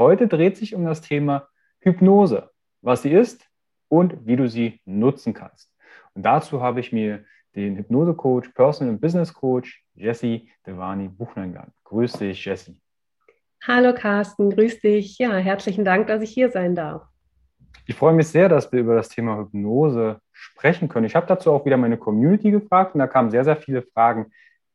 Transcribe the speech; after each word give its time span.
Heute 0.00 0.28
dreht 0.28 0.56
sich 0.56 0.74
um 0.74 0.86
das 0.86 1.02
Thema 1.02 1.46
Hypnose, 1.80 2.48
was 2.80 3.02
sie 3.02 3.10
ist 3.10 3.46
und 3.88 4.26
wie 4.26 4.36
du 4.36 4.48
sie 4.48 4.80
nutzen 4.86 5.34
kannst. 5.34 5.70
Und 6.14 6.22
dazu 6.22 6.62
habe 6.62 6.80
ich 6.80 6.90
mir 6.90 7.26
den 7.54 7.76
Hypnose-Coach, 7.76 8.48
Personal 8.54 8.94
und 8.94 9.00
Business 9.02 9.34
Coach 9.34 9.84
Jesse 9.92 10.40
Devani 10.66 11.08
Buchner 11.08 11.42
eingeladen. 11.42 11.74
Grüß 11.84 12.14
dich, 12.14 12.42
Jesse. 12.42 12.76
Hallo 13.62 13.92
Carsten, 13.92 14.48
grüß 14.48 14.80
dich. 14.80 15.18
Ja, 15.18 15.36
herzlichen 15.36 15.84
Dank, 15.84 16.06
dass 16.06 16.22
ich 16.22 16.30
hier 16.30 16.50
sein 16.50 16.74
darf. 16.74 17.02
Ich 17.84 17.94
freue 17.94 18.14
mich 18.14 18.28
sehr, 18.28 18.48
dass 18.48 18.72
wir 18.72 18.80
über 18.80 18.94
das 18.94 19.10
Thema 19.10 19.36
Hypnose 19.36 20.22
sprechen 20.32 20.88
können. 20.88 21.04
Ich 21.04 21.14
habe 21.14 21.26
dazu 21.26 21.52
auch 21.52 21.66
wieder 21.66 21.76
meine 21.76 21.98
Community 21.98 22.50
gefragt 22.50 22.94
und 22.94 23.00
da 23.00 23.06
kamen 23.06 23.30
sehr, 23.30 23.44
sehr 23.44 23.56
viele 23.56 23.82
Fragen 23.82 24.32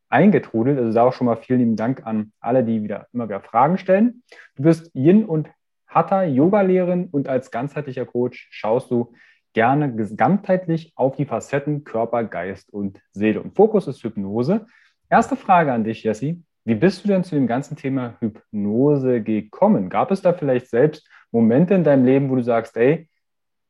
eingetrudelt. 0.08 0.78
Also 0.78 0.92
da 0.92 1.04
auch 1.04 1.12
schon 1.12 1.26
mal 1.26 1.36
vielen 1.36 1.60
lieben 1.60 1.76
Dank 1.76 2.06
an 2.06 2.32
alle, 2.40 2.64
die 2.64 2.82
wieder 2.82 3.06
immer 3.12 3.28
wieder 3.28 3.40
Fragen 3.40 3.78
stellen. 3.78 4.22
Du 4.56 4.62
bist 4.62 4.90
Yin 4.94 5.24
und 5.24 5.48
Hatha 5.86 6.24
Yoga-Lehrerin 6.24 7.08
und 7.10 7.28
als 7.28 7.50
ganzheitlicher 7.50 8.06
Coach 8.06 8.48
schaust 8.50 8.90
du 8.90 9.12
gerne 9.52 9.94
gesamtheitlich 9.94 10.92
auf 10.96 11.16
die 11.16 11.24
Facetten 11.24 11.84
Körper, 11.84 12.24
Geist 12.24 12.72
und 12.72 13.00
Seele. 13.12 13.40
Und 13.40 13.56
Fokus 13.56 13.86
ist 13.86 14.02
Hypnose. 14.02 14.66
Erste 15.08 15.36
Frage 15.36 15.72
an 15.72 15.84
dich, 15.84 16.02
Jessie. 16.02 16.42
Wie 16.64 16.74
bist 16.74 17.04
du 17.04 17.08
denn 17.08 17.24
zu 17.24 17.36
dem 17.36 17.46
ganzen 17.46 17.76
Thema 17.76 18.16
Hypnose 18.20 19.22
gekommen? 19.22 19.88
Gab 19.88 20.10
es 20.10 20.20
da 20.20 20.32
vielleicht 20.32 20.68
selbst 20.68 21.08
Momente 21.30 21.74
in 21.74 21.84
deinem 21.84 22.04
Leben, 22.04 22.28
wo 22.28 22.34
du 22.34 22.42
sagst, 22.42 22.76
ey, 22.76 23.08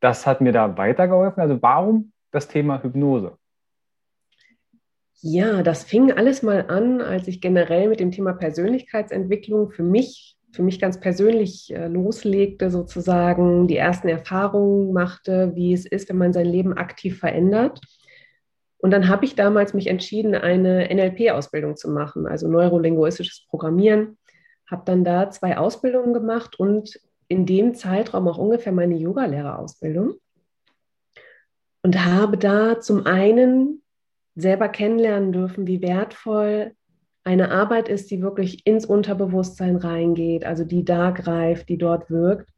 das 0.01 0.27
hat 0.27 0.41
mir 0.41 0.53
da 0.53 0.77
weitergeholfen? 0.77 1.41
Also 1.41 1.61
warum 1.63 2.13
das 2.31 2.49
Thema 2.49 2.83
Hypnose? 2.83 3.37
Ja, 5.29 5.65
das 5.65 5.83
fing 5.83 6.13
alles 6.13 6.45
mal 6.45 6.67
an, 6.69 7.01
als 7.01 7.27
ich 7.27 7.41
generell 7.41 7.89
mit 7.89 7.99
dem 7.99 8.13
Thema 8.13 8.33
Persönlichkeitsentwicklung 8.33 9.71
für 9.71 9.83
mich, 9.83 10.37
für 10.53 10.63
mich 10.63 10.81
ganz 10.81 11.01
persönlich 11.01 11.75
äh, 11.75 11.89
loslegte, 11.89 12.71
sozusagen 12.71 13.67
die 13.67 13.77
ersten 13.77 14.07
Erfahrungen 14.07 14.93
machte, 14.93 15.51
wie 15.57 15.73
es 15.73 15.85
ist, 15.85 16.09
wenn 16.09 16.19
man 16.19 16.33
sein 16.33 16.47
Leben 16.47 16.75
aktiv 16.75 17.19
verändert. 17.19 17.81
Und 18.79 18.93
dann 18.93 19.09
habe 19.09 19.25
ich 19.25 19.35
damals 19.35 19.75
mich 19.75 19.89
entschieden, 19.89 20.37
eine 20.37 20.95
NLP-Ausbildung 20.95 21.77
zu 21.77 21.91
machen, 21.91 22.29
also 22.29 22.47
neurolinguistisches 22.47 23.49
Programmieren. 23.49 24.19
Habe 24.71 24.83
dann 24.85 25.03
da 25.03 25.29
zwei 25.31 25.59
Ausbildungen 25.59 26.15
gemacht 26.15 26.57
und 26.57 27.01
in 27.27 27.47
dem 27.47 27.75
Zeitraum 27.75 28.29
auch 28.29 28.39
ungefähr 28.39 28.73
meine 28.73 28.95
Yogalehrerausbildung. 28.95 30.15
Und 31.83 32.05
habe 32.05 32.39
da 32.39 32.79
zum 32.79 33.07
einen 33.07 33.83
selber 34.37 34.69
kennenlernen 34.69 35.33
dürfen, 35.33 35.67
wie 35.67 35.83
wertvoll 35.83 36.73
eine 37.25 37.51
Arbeit 37.51 37.89
ist, 37.89 38.11
die 38.11 38.23
wirklich 38.23 38.67
ins 38.67 38.87
Unterbewusstsein 38.87 39.77
reingeht, 39.77 40.45
also 40.45 40.65
die 40.65 40.85
da 40.85 41.11
greift, 41.11 41.69
die 41.69 41.79
dort 41.79 42.09
wirkt. 42.09 42.49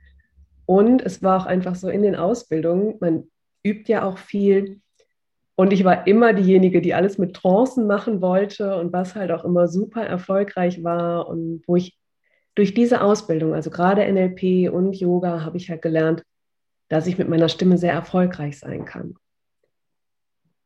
Und 0.66 1.00
es 1.00 1.22
war 1.22 1.40
auch 1.40 1.46
einfach 1.46 1.74
so 1.74 1.88
in 1.88 2.02
den 2.02 2.16
Ausbildungen, 2.16 2.96
man 3.00 3.24
übt 3.62 3.90
ja 3.90 4.04
auch 4.04 4.18
viel 4.18 4.80
und 5.56 5.72
ich 5.72 5.84
war 5.84 6.06
immer 6.06 6.34
diejenige, 6.34 6.82
die 6.82 6.94
alles 6.94 7.16
mit 7.16 7.34
Trancen 7.34 7.86
machen 7.86 8.20
wollte 8.20 8.76
und 8.76 8.92
was 8.92 9.14
halt 9.14 9.32
auch 9.32 9.44
immer 9.44 9.66
super 9.68 10.02
erfolgreich 10.04 10.84
war 10.84 11.26
und 11.28 11.62
wo 11.66 11.76
ich 11.76 11.98
durch 12.54 12.74
diese 12.74 13.00
Ausbildung, 13.00 13.54
also 13.54 13.70
gerade 13.70 14.04
NLP 14.04 14.70
und 14.70 14.94
Yoga, 14.94 15.44
habe 15.44 15.56
ich 15.56 15.70
halt 15.70 15.80
gelernt, 15.80 16.22
dass 16.88 17.06
ich 17.06 17.18
mit 17.18 17.28
meiner 17.28 17.48
Stimme 17.48 17.78
sehr 17.78 17.92
erfolgreich 17.92 18.58
sein 18.58 18.84
kann. 18.84 19.14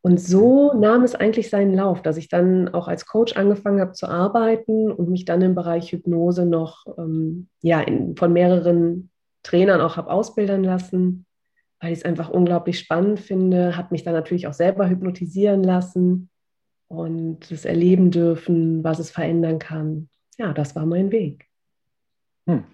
Und 0.03 0.21
so 0.21 0.73
nahm 0.75 1.05
es 1.05 1.15
eigentlich 1.15 1.49
seinen 1.49 1.75
Lauf, 1.75 2.03
dass 2.03 2.17
ich 2.17 2.29
dann 2.29 2.69
auch 2.69 2.89
als 2.89 3.07
Coach 3.07 3.37
angefangen 3.37 3.81
habe 3.81 3.93
zu 3.93 4.09
arbeiten 4.09 4.91
und 4.91 5.09
mich 5.09 5.25
dann 5.25 5.43
im 5.43 5.55
Bereich 5.55 5.93
Hypnose 5.93 6.45
noch 6.45 6.87
ähm, 6.99 7.49
ja, 7.61 7.81
in, 7.81 8.17
von 8.17 8.33
mehreren 8.33 9.11
Trainern 9.45 9.81
auch 9.81 9.97
habe 9.97 10.11
ausbilden 10.11 10.65
lassen 10.65 11.25
weil 11.83 11.93
ich 11.93 11.99
es 11.99 12.05
einfach 12.05 12.31
unglaublich 12.31 12.79
spannend 12.79 13.19
finde, 13.19 13.77
habe 13.77 13.89
mich 13.91 14.05
dann 14.05 14.15
natürlich 14.15 14.47
auch 14.47 14.53
selber 14.53 14.89
hypnotisieren 14.89 15.65
lassen 15.65 16.31
und 16.87 17.51
es 17.51 17.65
erleben 17.65 18.13
dürfen, 18.13 18.85
was 18.85 19.01
es 19.01 19.11
verändern 19.11 19.59
kann. 19.59 20.09
Ja, 20.39 20.53
das 20.53 20.77
war 20.77 20.87
mein 20.87 21.11
Weg. 21.11 21.49
Hm. 22.47 22.65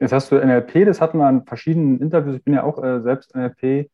Jetzt 0.00 0.12
hast 0.12 0.32
du 0.32 0.36
NLP, 0.36 0.84
das 0.84 1.00
hatten 1.00 1.18
wir 1.18 1.26
an 1.26 1.46
verschiedenen 1.46 2.00
Interviews. 2.00 2.36
Ich 2.36 2.44
bin 2.44 2.54
ja 2.54 2.64
auch 2.64 2.82
äh, 2.82 3.00
selbst 3.02 3.36
NLP 3.36 3.88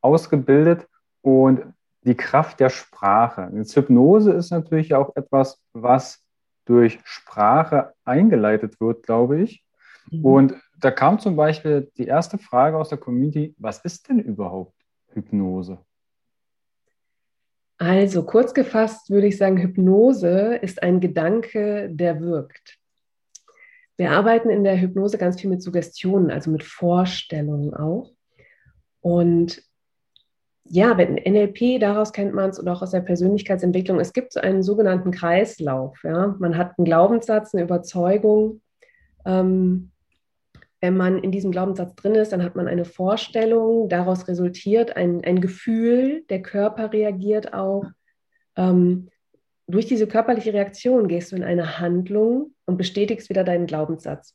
ausgebildet 0.00 0.88
und 1.20 1.60
die 2.04 2.16
Kraft 2.16 2.60
der 2.60 2.70
Sprache. 2.70 3.50
Jetzt 3.54 3.76
Hypnose 3.76 4.32
ist 4.32 4.50
natürlich 4.50 4.94
auch 4.94 5.16
etwas, 5.16 5.60
was 5.72 6.22
durch 6.66 7.00
Sprache 7.04 7.94
eingeleitet 8.04 8.80
wird, 8.80 9.04
glaube 9.04 9.40
ich. 9.40 9.64
Mhm. 10.10 10.24
Und 10.24 10.54
da 10.78 10.90
kam 10.90 11.18
zum 11.18 11.36
Beispiel 11.36 11.90
die 11.96 12.06
erste 12.06 12.38
Frage 12.38 12.76
aus 12.76 12.90
der 12.90 12.98
Community, 12.98 13.54
was 13.58 13.78
ist 13.84 14.08
denn 14.08 14.18
überhaupt 14.18 14.74
Hypnose? 15.12 15.78
Also 17.78 18.24
kurz 18.24 18.54
gefasst 18.54 19.10
würde 19.10 19.26
ich 19.26 19.36
sagen, 19.36 19.56
Hypnose 19.58 20.56
ist 20.56 20.82
ein 20.82 21.00
Gedanke, 21.00 21.88
der 21.90 22.20
wirkt. 22.20 22.78
Wir 23.96 24.12
arbeiten 24.12 24.50
in 24.50 24.64
der 24.64 24.80
Hypnose 24.80 25.18
ganz 25.18 25.40
viel 25.40 25.50
mit 25.50 25.62
Suggestionen, 25.62 26.30
also 26.30 26.50
mit 26.50 26.64
Vorstellungen 26.64 27.74
auch. 27.74 28.12
Und 29.00 29.62
ja, 30.64 30.96
wenn 30.96 31.14
NLP, 31.14 31.78
daraus 31.80 32.12
kennt 32.12 32.34
man 32.34 32.50
es, 32.50 32.58
oder 32.58 32.72
auch 32.72 32.82
aus 32.82 32.92
der 32.92 33.00
Persönlichkeitsentwicklung, 33.00 34.00
es 34.00 34.12
gibt 34.12 34.32
so 34.32 34.40
einen 34.40 34.62
sogenannten 34.62 35.10
Kreislauf. 35.10 36.02
Ja? 36.04 36.34
Man 36.38 36.56
hat 36.56 36.72
einen 36.78 36.86
Glaubenssatz, 36.86 37.54
eine 37.54 37.64
Überzeugung, 37.64 38.62
ähm, 39.26 39.90
wenn 40.80 40.96
man 40.98 41.18
in 41.18 41.32
diesem 41.32 41.50
Glaubenssatz 41.50 41.94
drin 41.94 42.14
ist, 42.14 42.32
dann 42.32 42.42
hat 42.42 42.56
man 42.56 42.68
eine 42.68 42.84
Vorstellung, 42.84 43.88
daraus 43.88 44.28
resultiert 44.28 44.96
ein, 44.96 45.24
ein 45.24 45.40
Gefühl, 45.40 46.24
der 46.28 46.42
Körper 46.42 46.92
reagiert 46.92 47.54
auch. 47.54 47.86
Ähm, 48.54 49.08
durch 49.66 49.86
diese 49.86 50.06
körperliche 50.06 50.52
Reaktion 50.52 51.08
gehst 51.08 51.32
du 51.32 51.36
in 51.36 51.44
eine 51.44 51.78
Handlung 51.78 52.54
und 52.66 52.76
bestätigst 52.76 53.30
wieder 53.30 53.44
deinen 53.44 53.64
Glaubenssatz. 53.64 54.34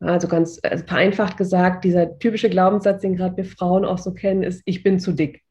Also 0.00 0.28
ganz 0.28 0.60
also 0.62 0.84
vereinfacht 0.84 1.36
gesagt, 1.36 1.84
dieser 1.84 2.18
typische 2.18 2.50
Glaubenssatz, 2.50 3.02
den 3.02 3.16
gerade 3.16 3.36
wir 3.36 3.44
Frauen 3.44 3.84
auch 3.84 3.98
so 3.98 4.12
kennen, 4.12 4.42
ist, 4.42 4.62
ich 4.64 4.82
bin 4.82 5.00
zu 5.00 5.12
dick. 5.12 5.42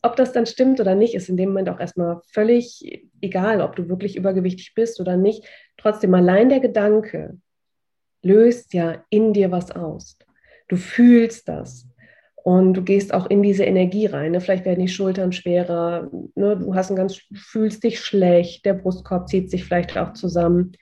Ob 0.00 0.16
das 0.16 0.32
dann 0.32 0.46
stimmt 0.46 0.80
oder 0.80 0.94
nicht, 0.94 1.14
ist 1.14 1.28
in 1.28 1.36
dem 1.36 1.50
Moment 1.50 1.68
auch 1.68 1.80
erstmal 1.80 2.20
völlig 2.32 3.02
egal, 3.20 3.60
ob 3.60 3.76
du 3.76 3.88
wirklich 3.88 4.16
übergewichtig 4.16 4.72
bist 4.74 5.00
oder 5.00 5.16
nicht. 5.16 5.44
Trotzdem 5.76 6.14
allein 6.14 6.48
der 6.48 6.60
Gedanke, 6.60 7.36
löst 8.22 8.74
ja 8.74 9.04
in 9.10 9.32
dir 9.32 9.50
was 9.50 9.70
aus. 9.70 10.18
Du 10.68 10.76
fühlst 10.76 11.48
das. 11.48 11.86
Und 12.44 12.74
du 12.74 12.82
gehst 12.82 13.12
auch 13.12 13.28
in 13.28 13.42
diese 13.42 13.64
Energie 13.64 14.06
rein. 14.06 14.32
Ne? 14.32 14.40
Vielleicht 14.40 14.64
werden 14.64 14.80
die 14.80 14.88
Schultern 14.88 15.32
schwerer, 15.32 16.08
ne? 16.34 16.56
du 16.56 16.74
hast 16.74 16.90
ein 16.90 16.96
ganz, 16.96 17.20
fühlst 17.34 17.84
dich 17.84 18.00
schlecht, 18.00 18.64
der 18.64 18.74
Brustkorb 18.74 19.28
zieht 19.28 19.50
sich 19.50 19.64
vielleicht 19.64 19.96
auch 19.98 20.14
zusammen. 20.14 20.72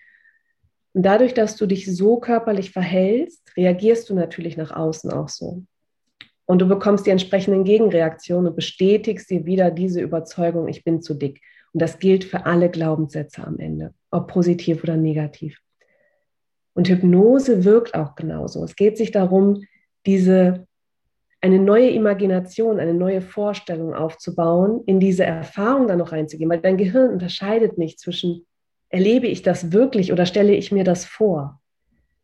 Und 0.97 1.03
dadurch, 1.03 1.35
dass 1.35 1.57
du 1.57 1.67
dich 1.67 1.95
so 1.95 2.17
körperlich 2.17 2.71
verhältst, 2.71 3.55
reagierst 3.55 4.09
du 4.09 4.15
natürlich 4.15 4.57
nach 4.57 4.71
außen 4.75 5.11
auch 5.11 5.29
so. 5.29 5.63
Und 6.47 6.61
du 6.61 6.67
bekommst 6.67 7.05
die 7.05 7.11
entsprechenden 7.11 7.65
Gegenreaktionen 7.65 8.47
und 8.47 8.57
bestätigst 8.57 9.29
dir 9.29 9.45
wieder 9.45 9.71
diese 9.71 10.01
Überzeugung, 10.01 10.69
ich 10.69 10.85
bin 10.85 11.03
zu 11.03 11.13
dick. 11.13 11.43
Und 11.75 11.83
das 11.83 11.99
gilt 11.99 12.25
für 12.25 12.47
alle 12.47 12.71
Glaubenssätze 12.71 13.47
am 13.47 13.59
Ende, 13.59 13.93
ob 14.11 14.29
positiv 14.29 14.85
oder 14.85 14.97
negativ. 14.97 15.59
Und 16.73 16.89
Hypnose 16.89 17.67
wirkt 17.67 17.95
auch 17.95 18.15
genauso. 18.15 18.65
Es 18.65 18.75
geht 18.75 18.97
sich 18.97 19.11
darum, 19.11 19.65
diese 20.07 20.67
eine 21.43 21.59
neue 21.59 21.91
Imagination, 21.91 22.81
eine 22.81 22.95
neue 22.95 23.21
Vorstellung 23.21 23.93
aufzubauen, 23.93 24.81
in 24.87 24.99
diese 24.99 25.25
Erfahrung 25.25 25.89
dann 25.89 25.99
noch 25.99 26.13
reinzugehen, 26.13 26.49
weil 26.49 26.63
dein 26.63 26.79
Gehirn 26.79 27.11
unterscheidet 27.11 27.77
nicht 27.77 28.01
zwischen, 28.01 28.47
erlebe 28.89 29.27
ich 29.27 29.43
das 29.43 29.73
wirklich 29.73 30.13
oder 30.13 30.27
stelle 30.27 30.55
ich 30.55 30.73
mir 30.73 30.85
das 30.85 31.05
vor. 31.05 31.61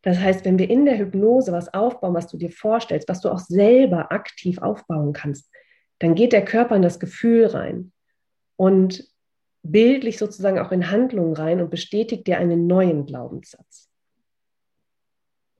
Das 0.01 0.19
heißt, 0.19 0.43
wenn 0.45 0.59
wir 0.59 0.69
in 0.69 0.85
der 0.85 0.97
Hypnose 0.97 1.51
was 1.51 1.73
aufbauen, 1.73 2.13
was 2.13 2.27
du 2.27 2.37
dir 2.37 2.51
vorstellst, 2.51 3.07
was 3.07 3.21
du 3.21 3.29
auch 3.29 3.39
selber 3.39 4.11
aktiv 4.11 4.57
aufbauen 4.59 5.13
kannst, 5.13 5.49
dann 5.99 6.15
geht 6.15 6.33
der 6.33 6.43
Körper 6.43 6.75
in 6.75 6.81
das 6.81 6.99
Gefühl 6.99 7.45
rein 7.45 7.93
und 8.57 9.07
bildlich 9.63 10.17
sozusagen 10.17 10.59
auch 10.59 10.73
in 10.73 10.91
Handlungen 10.91 11.35
rein 11.35 11.61
und 11.61 11.69
bestätigt 11.69 12.27
dir 12.27 12.37
einen 12.37 12.67
neuen 12.67 13.05
Glaubenssatz. 13.05 13.89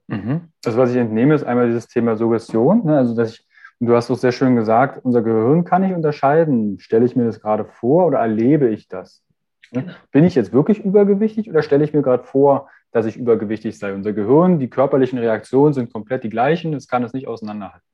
Mhm. 0.07 0.49
Also 0.65 0.77
was 0.77 0.91
ich 0.91 0.97
entnehme, 0.97 1.35
ist 1.35 1.45
einmal 1.45 1.67
dieses 1.67 1.87
Thema 1.87 2.17
Suggestion. 2.17 2.85
Ne? 2.85 2.97
Also 2.97 3.15
dass 3.15 3.35
ich, 3.35 3.47
du 3.79 3.95
hast 3.95 4.11
auch 4.11 4.17
sehr 4.17 4.33
schön 4.33 4.57
gesagt, 4.57 5.03
unser 5.05 5.21
Gehirn 5.21 5.63
kann 5.63 5.83
nicht 5.83 5.95
unterscheiden, 5.95 6.79
stelle 6.79 7.05
ich 7.05 7.15
mir 7.15 7.25
das 7.25 7.39
gerade 7.39 7.63
vor 7.63 8.07
oder 8.07 8.19
erlebe 8.19 8.69
ich 8.69 8.89
das? 8.89 9.23
Ne? 9.73 9.83
Genau. 9.83 9.93
Bin 10.11 10.23
ich 10.23 10.35
jetzt 10.35 10.53
wirklich 10.53 10.79
übergewichtig 10.83 11.49
oder 11.49 11.61
stelle 11.61 11.83
ich 11.83 11.93
mir 11.93 12.01
gerade 12.01 12.23
vor, 12.23 12.69
dass 12.91 13.05
ich 13.05 13.17
übergewichtig 13.17 13.77
sei? 13.77 13.93
Unser 13.93 14.13
Gehirn, 14.13 14.59
die 14.59 14.69
körperlichen 14.69 15.19
Reaktionen 15.19 15.73
sind 15.73 15.91
komplett 15.91 16.23
die 16.23 16.29
gleichen, 16.29 16.73
es 16.73 16.87
kann 16.87 17.03
es 17.03 17.13
nicht 17.13 17.27
auseinanderhalten. 17.27 17.87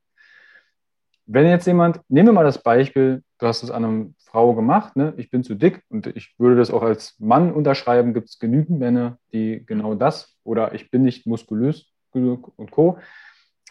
Wenn 1.25 1.45
jetzt 1.45 1.67
jemand, 1.67 2.01
nehmen 2.09 2.29
wir 2.29 2.33
mal 2.33 2.43
das 2.43 2.63
Beispiel, 2.63 3.23
du 3.37 3.45
hast 3.45 3.61
es 3.61 3.69
an 3.69 3.85
einer 3.85 4.05
Frau 4.17 4.55
gemacht, 4.55 4.95
ne? 4.95 5.13
ich 5.17 5.29
bin 5.29 5.43
zu 5.43 5.53
dick 5.53 5.83
und 5.89 6.07
ich 6.07 6.33
würde 6.39 6.55
das 6.55 6.71
auch 6.71 6.81
als 6.81 7.15
Mann 7.19 7.53
unterschreiben, 7.53 8.15
gibt 8.15 8.29
es 8.29 8.39
genügend 8.39 8.79
Männer, 8.79 9.19
die 9.31 9.63
genau 9.65 9.93
das 9.93 10.35
oder 10.43 10.73
ich 10.73 10.89
bin 10.89 11.03
nicht 11.03 11.27
muskulös 11.27 11.93
und 12.11 12.71
Co. 12.71 12.97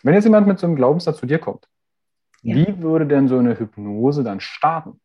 Wenn 0.04 0.14
jetzt 0.14 0.24
jemand 0.24 0.46
mit 0.46 0.60
so 0.60 0.66
einem 0.68 0.76
Glaubenssatz 0.76 1.18
zu 1.18 1.26
dir 1.26 1.40
kommt, 1.40 1.66
ja. 2.42 2.54
wie 2.54 2.80
würde 2.80 3.06
denn 3.06 3.26
so 3.26 3.38
eine 3.38 3.58
Hypnose 3.58 4.22
dann 4.22 4.38
starten? 4.38 5.00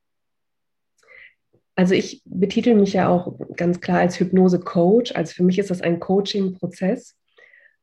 Also 1.76 1.96
ich 1.96 2.22
betitel 2.26 2.76
mich 2.76 2.94
ja 2.94 3.10
auch 3.10 3.36
ganz 3.56 3.82
klar 3.82 4.00
als 4.00 4.20
Hypnose-Coach. 4.20 5.16
Also 5.16 5.34
für 5.34 5.44
mich 5.44 5.58
ist 5.58 5.72
das 5.72 5.82
ein 5.82 6.00
Coaching-Prozess. 6.00 7.18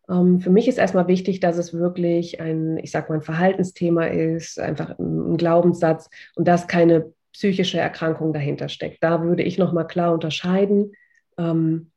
Ähm, 0.09 0.41
für 0.41 0.51
mich 0.51 0.69
ist 0.69 0.79
erstmal 0.79 1.09
wichtig, 1.09 1.41
dass 1.41 1.57
es 1.57 1.73
wirklich 1.73 2.41
ein, 2.41 2.79
ich 2.79 2.91
sag 2.91 3.09
mal, 3.09 3.17
ein 3.17 3.23
Verhaltensthema 3.23 4.07
ist, 4.07 4.61
einfach 4.61 4.99
ein 4.99 5.37
Glaubenssatz 5.37 6.09
und 6.37 6.47
dass 6.47 6.69
keine 6.69 7.13
psychische 7.33 7.79
Erkrankung 7.79 8.33
dahinter 8.33 8.69
steckt. 8.69 9.03
Da 9.03 9.23
würde 9.23 9.43
ich 9.43 9.59
nochmal 9.59 9.87
klar 9.87 10.13
unterscheiden. 10.13 10.93
Ähm, 11.39 11.91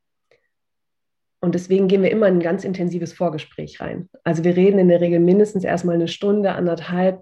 und 1.42 1.56
deswegen 1.56 1.90
gehen 1.90 2.04
wir 2.04 2.12
immer 2.12 2.28
in 2.28 2.36
ein 2.36 2.44
ganz 2.44 2.64
intensives 2.64 3.12
Vorgespräch 3.12 3.82
rein. 3.82 4.10
Also 4.24 4.44
wir 4.44 4.56
reden 4.56 4.80
in 4.80 4.88
der 4.88 5.02
Regel 5.02 5.20
mindestens 5.20 5.66
erstmal 5.66 5.96
eine 5.96 6.08
Stunde, 6.08 6.54
anderthalb. 6.54 7.22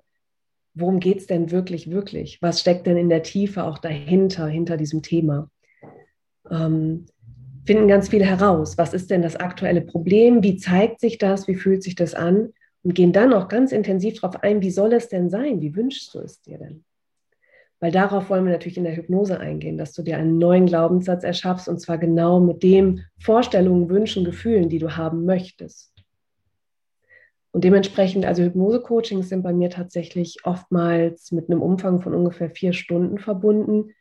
Worum 0.73 0.99
geht 0.99 1.19
es 1.19 1.27
denn 1.27 1.51
wirklich, 1.51 1.89
wirklich? 1.91 2.41
Was 2.41 2.61
steckt 2.61 2.87
denn 2.87 2.97
in 2.97 3.09
der 3.09 3.23
Tiefe 3.23 3.63
auch 3.63 3.77
dahinter, 3.77 4.47
hinter 4.47 4.77
diesem 4.77 5.01
Thema? 5.01 5.49
Ähm, 6.49 7.05
finden 7.65 7.87
ganz 7.87 8.09
viel 8.09 8.25
heraus. 8.25 8.77
Was 8.77 8.93
ist 8.93 9.11
denn 9.11 9.21
das 9.21 9.35
aktuelle 9.35 9.81
Problem? 9.81 10.43
Wie 10.43 10.57
zeigt 10.57 10.99
sich 10.99 11.17
das? 11.17 11.47
Wie 11.47 11.55
fühlt 11.55 11.83
sich 11.83 11.95
das 11.95 12.13
an? 12.13 12.53
Und 12.83 12.95
gehen 12.95 13.13
dann 13.13 13.33
auch 13.33 13.47
ganz 13.47 13.71
intensiv 13.71 14.19
darauf 14.19 14.41
ein, 14.41 14.61
wie 14.61 14.71
soll 14.71 14.93
es 14.93 15.07
denn 15.07 15.29
sein? 15.29 15.61
Wie 15.61 15.75
wünschst 15.75 16.13
du 16.15 16.19
es 16.19 16.41
dir 16.41 16.57
denn? 16.57 16.83
Weil 17.79 17.91
darauf 17.91 18.29
wollen 18.29 18.45
wir 18.45 18.51
natürlich 18.51 18.77
in 18.77 18.83
der 18.83 18.95
Hypnose 18.95 19.39
eingehen, 19.39 19.77
dass 19.77 19.93
du 19.93 20.03
dir 20.03 20.17
einen 20.17 20.37
neuen 20.37 20.67
Glaubenssatz 20.67 21.23
erschaffst 21.23 21.67
und 21.67 21.79
zwar 21.79 21.97
genau 21.97 22.39
mit 22.39 22.63
den 22.63 23.05
Vorstellungen, 23.19 23.89
Wünschen, 23.89 24.23
Gefühlen, 24.23 24.69
die 24.69 24.79
du 24.79 24.95
haben 24.95 25.25
möchtest. 25.25 25.90
Und 27.51 27.63
dementsprechend, 27.63 28.25
also 28.25 28.43
Hypnose-Coachings 28.43 29.29
sind 29.29 29.43
bei 29.43 29.53
mir 29.53 29.69
tatsächlich 29.69 30.37
oftmals 30.45 31.31
mit 31.31 31.49
einem 31.49 31.61
Umfang 31.61 32.01
von 32.01 32.13
ungefähr 32.13 32.49
vier 32.49 32.73
Stunden 32.73 33.17
verbunden, 33.17 33.93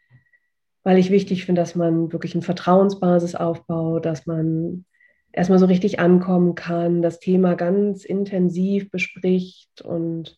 weil 0.85 0.99
ich 0.99 1.11
wichtig 1.11 1.45
finde, 1.45 1.61
dass 1.61 1.75
man 1.75 2.13
wirklich 2.13 2.35
eine 2.35 2.43
Vertrauensbasis 2.43 3.35
aufbaut, 3.35 4.07
dass 4.07 4.27
man 4.27 4.85
erstmal 5.33 5.59
so 5.59 5.67
richtig 5.67 5.99
ankommen 5.99 6.55
kann, 6.55 7.03
das 7.03 7.19
Thema 7.19 7.55
ganz 7.55 8.05
intensiv 8.05 8.91
bespricht 8.91 9.83
und 9.83 10.37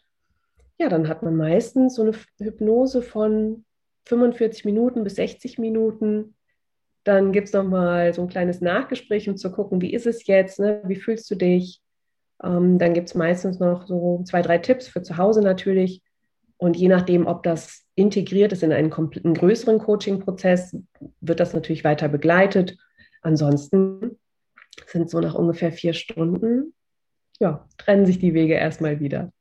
ja, 0.78 0.88
dann 0.88 1.08
hat 1.08 1.22
man 1.22 1.36
meistens 1.36 1.94
so 1.94 2.02
eine 2.02 2.12
Hypnose 2.38 3.02
von 3.02 3.64
45 4.06 4.64
Minuten 4.64 5.04
bis 5.04 5.14
60 5.14 5.58
Minuten. 5.58 6.34
Dann 7.04 7.32
gibt 7.32 7.48
es 7.48 7.52
nochmal 7.52 8.12
so 8.14 8.22
ein 8.22 8.28
kleines 8.28 8.60
Nachgespräch, 8.60 9.28
um 9.28 9.36
zu 9.36 9.52
gucken, 9.52 9.80
wie 9.80 9.92
ist 9.92 10.06
es 10.06 10.26
jetzt, 10.26 10.58
ne? 10.58 10.82
wie 10.86 10.96
fühlst 10.96 11.30
du 11.30 11.36
dich. 11.36 11.80
Ähm, 12.42 12.78
dann 12.78 12.94
gibt 12.94 13.08
es 13.08 13.14
meistens 13.14 13.58
noch 13.60 13.86
so 13.86 14.22
zwei, 14.24 14.42
drei 14.42 14.58
Tipps 14.58 14.88
für 14.88 15.02
zu 15.02 15.16
Hause 15.16 15.42
natürlich. 15.42 16.02
Und 16.56 16.76
je 16.76 16.88
nachdem, 16.88 17.26
ob 17.26 17.42
das 17.42 17.84
integriert 17.94 18.52
ist 18.52 18.62
in 18.62 18.72
einen, 18.72 18.92
einen 18.92 19.34
größeren 19.34 19.78
Coaching-Prozess, 19.78 20.76
wird 21.20 21.40
das 21.40 21.54
natürlich 21.54 21.84
weiter 21.84 22.08
begleitet. 22.08 22.78
Ansonsten 23.22 24.18
sind 24.86 25.10
so 25.10 25.20
nach 25.20 25.34
ungefähr 25.34 25.72
vier 25.72 25.92
Stunden, 25.92 26.74
ja, 27.40 27.66
trennen 27.78 28.06
sich 28.06 28.18
die 28.18 28.34
Wege 28.34 28.54
erstmal 28.54 29.00
wieder. 29.00 29.32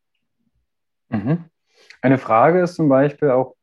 Mhm. 1.10 1.46
Eine 2.02 2.18
Frage 2.18 2.62
ist 2.62 2.76
zum 2.76 2.90
Beispiel 2.90 3.30
auch, 3.30 3.56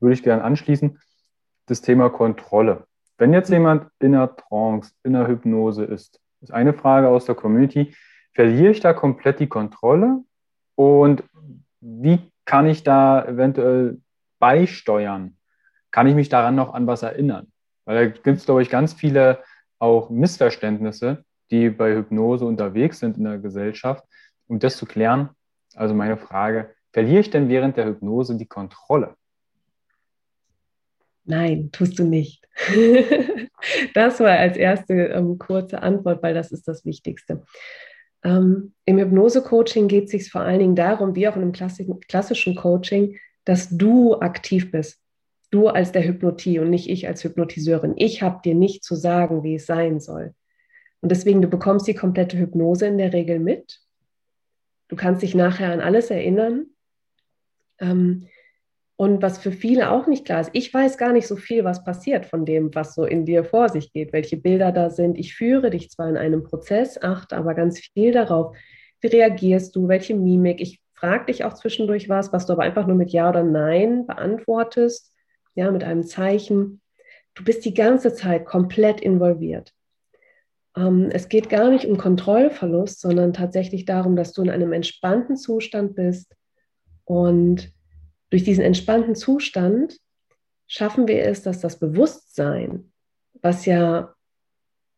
würde 0.00 0.14
ich 0.14 0.22
gerne 0.22 0.44
anschließen, 0.44 0.98
das 1.66 1.80
Thema 1.80 2.10
Kontrolle. 2.10 2.86
Wenn 3.16 3.32
jetzt 3.32 3.48
jemand 3.48 3.88
in 4.00 4.12
der 4.12 4.36
Trance, 4.36 4.92
in 5.02 5.14
der 5.14 5.26
Hypnose 5.26 5.84
ist, 5.84 6.20
ist 6.42 6.52
eine 6.52 6.74
Frage 6.74 7.08
aus 7.08 7.24
der 7.24 7.34
Community, 7.34 7.94
verliere 8.34 8.72
ich 8.72 8.80
da 8.80 8.92
komplett 8.92 9.40
die 9.40 9.48
Kontrolle 9.48 10.22
und 10.74 11.22
wie 11.80 12.18
kann 12.44 12.66
ich 12.66 12.82
da 12.82 13.24
eventuell 13.24 14.00
beisteuern? 14.38 15.36
Kann 15.90 16.06
ich 16.06 16.14
mich 16.14 16.28
daran 16.28 16.56
noch 16.56 16.74
an 16.74 16.86
was 16.86 17.02
erinnern? 17.02 17.52
Weil 17.84 17.94
da 17.94 18.06
gibt 18.06 18.38
es, 18.38 18.44
glaube 18.44 18.62
ich, 18.62 18.70
ganz 18.70 18.92
viele 18.92 19.42
auch 19.78 20.10
Missverständnisse, 20.10 21.24
die 21.50 21.70
bei 21.70 21.94
Hypnose 21.94 22.44
unterwegs 22.44 22.98
sind 22.98 23.16
in 23.16 23.24
der 23.24 23.38
Gesellschaft. 23.38 24.04
Um 24.46 24.58
das 24.58 24.76
zu 24.76 24.86
klären, 24.86 25.30
also 25.74 25.94
meine 25.94 26.16
Frage, 26.16 26.74
verliere 26.92 27.20
ich 27.20 27.30
denn 27.30 27.48
während 27.48 27.76
der 27.76 27.86
Hypnose 27.86 28.36
die 28.36 28.46
Kontrolle? 28.46 29.14
Nein, 31.24 31.70
tust 31.72 31.98
du 31.98 32.04
nicht. 32.04 32.46
das 33.94 34.20
war 34.20 34.30
als 34.30 34.56
erste 34.56 34.94
ähm, 34.94 35.38
kurze 35.38 35.82
Antwort, 35.82 36.22
weil 36.22 36.34
das 36.34 36.52
ist 36.52 36.68
das 36.68 36.84
Wichtigste. 36.84 37.42
Ähm, 38.24 38.72
Im 38.86 38.98
Hypnose-Coaching 38.98 39.88
geht 39.88 40.04
es 40.04 40.10
sich 40.10 40.30
vor 40.30 40.40
allen 40.40 40.58
Dingen 40.58 40.76
darum, 40.76 41.14
wie 41.14 41.28
auch 41.28 41.36
in 41.36 41.42
einem 41.42 41.52
klassischen 41.52 42.56
Coaching, 42.56 43.18
dass 43.44 43.68
du 43.68 44.14
aktiv 44.16 44.70
bist. 44.70 45.00
Du 45.50 45.68
als 45.68 45.92
der 45.92 46.04
Hypnotie 46.04 46.58
und 46.58 46.70
nicht 46.70 46.88
ich 46.88 47.06
als 47.06 47.22
Hypnotiseurin. 47.22 47.94
Ich 47.96 48.22
habe 48.22 48.40
dir 48.44 48.54
nicht 48.54 48.82
zu 48.82 48.96
sagen, 48.96 49.42
wie 49.44 49.56
es 49.56 49.66
sein 49.66 50.00
soll. 50.00 50.34
Und 51.00 51.12
deswegen, 51.12 51.42
du 51.42 51.48
bekommst 51.48 51.86
die 51.86 51.94
komplette 51.94 52.38
Hypnose 52.38 52.86
in 52.86 52.98
der 52.98 53.12
Regel 53.12 53.38
mit 53.38 53.84
Du 54.88 54.96
kannst 54.96 55.22
dich 55.22 55.34
nachher 55.34 55.72
an 55.72 55.80
alles 55.80 56.10
erinnern. 56.10 56.66
Ähm, 57.80 58.28
und 58.96 59.22
was 59.22 59.38
für 59.38 59.50
viele 59.50 59.90
auch 59.90 60.06
nicht 60.06 60.24
klar 60.24 60.40
ist, 60.40 60.50
ich 60.52 60.72
weiß 60.72 60.98
gar 60.98 61.12
nicht 61.12 61.26
so 61.26 61.36
viel, 61.36 61.64
was 61.64 61.82
passiert 61.82 62.26
von 62.26 62.44
dem, 62.44 62.74
was 62.74 62.94
so 62.94 63.04
in 63.04 63.24
dir 63.24 63.44
vor 63.44 63.68
sich 63.68 63.92
geht, 63.92 64.12
welche 64.12 64.36
Bilder 64.36 64.70
da 64.70 64.88
sind. 64.88 65.18
Ich 65.18 65.34
führe 65.34 65.70
dich 65.70 65.90
zwar 65.90 66.08
in 66.08 66.16
einem 66.16 66.44
Prozess, 66.44 67.02
achte 67.02 67.36
aber 67.36 67.54
ganz 67.54 67.80
viel 67.80 68.12
darauf, 68.12 68.56
wie 69.00 69.08
reagierst 69.08 69.74
du, 69.74 69.88
welche 69.88 70.14
Mimik. 70.14 70.60
Ich 70.60 70.80
frage 70.94 71.26
dich 71.26 71.44
auch 71.44 71.54
zwischendurch 71.54 72.08
was, 72.08 72.32
was 72.32 72.46
du 72.46 72.52
aber 72.52 72.62
einfach 72.62 72.86
nur 72.86 72.96
mit 72.96 73.10
Ja 73.10 73.30
oder 73.30 73.42
Nein 73.42 74.06
beantwortest, 74.06 75.12
ja, 75.56 75.70
mit 75.72 75.82
einem 75.82 76.04
Zeichen. 76.04 76.80
Du 77.34 77.42
bist 77.42 77.64
die 77.64 77.74
ganze 77.74 78.14
Zeit 78.14 78.46
komplett 78.46 79.00
involviert. 79.00 79.72
Ähm, 80.76 81.08
es 81.12 81.28
geht 81.28 81.48
gar 81.48 81.68
nicht 81.68 81.86
um 81.86 81.98
Kontrollverlust, 81.98 83.00
sondern 83.00 83.32
tatsächlich 83.32 83.86
darum, 83.86 84.14
dass 84.14 84.32
du 84.32 84.42
in 84.42 84.50
einem 84.50 84.72
entspannten 84.72 85.36
Zustand 85.36 85.96
bist. 85.96 86.32
Und 87.04 87.74
durch 88.34 88.42
diesen 88.42 88.64
entspannten 88.64 89.14
Zustand 89.14 89.96
schaffen 90.66 91.06
wir 91.06 91.22
es, 91.22 91.42
dass 91.44 91.60
das 91.60 91.78
Bewusstsein, 91.78 92.90
was 93.42 93.64
ja 93.64 94.12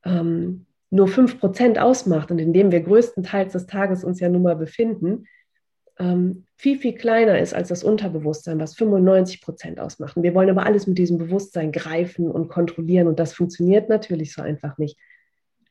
ähm, 0.06 0.64
nur 0.88 1.06
5% 1.06 1.76
ausmacht 1.76 2.30
und 2.30 2.38
in 2.38 2.54
dem 2.54 2.72
wir 2.72 2.80
größtenteils 2.80 3.52
des 3.52 3.66
Tages 3.66 4.04
uns 4.04 4.20
ja 4.20 4.30
nun 4.30 4.40
mal 4.40 4.56
befinden, 4.56 5.26
ähm, 5.98 6.46
viel, 6.56 6.78
viel 6.78 6.94
kleiner 6.94 7.38
ist 7.38 7.52
als 7.52 7.68
das 7.68 7.84
Unterbewusstsein, 7.84 8.58
was 8.58 8.74
95 8.74 9.42
Prozent 9.42 9.80
ausmacht. 9.80 10.16
Und 10.16 10.22
wir 10.22 10.32
wollen 10.34 10.48
aber 10.48 10.64
alles 10.64 10.86
mit 10.86 10.96
diesem 10.96 11.18
Bewusstsein 11.18 11.72
greifen 11.72 12.30
und 12.30 12.48
kontrollieren 12.48 13.06
und 13.06 13.18
das 13.18 13.34
funktioniert 13.34 13.90
natürlich 13.90 14.32
so 14.32 14.40
einfach 14.40 14.78
nicht. 14.78 14.98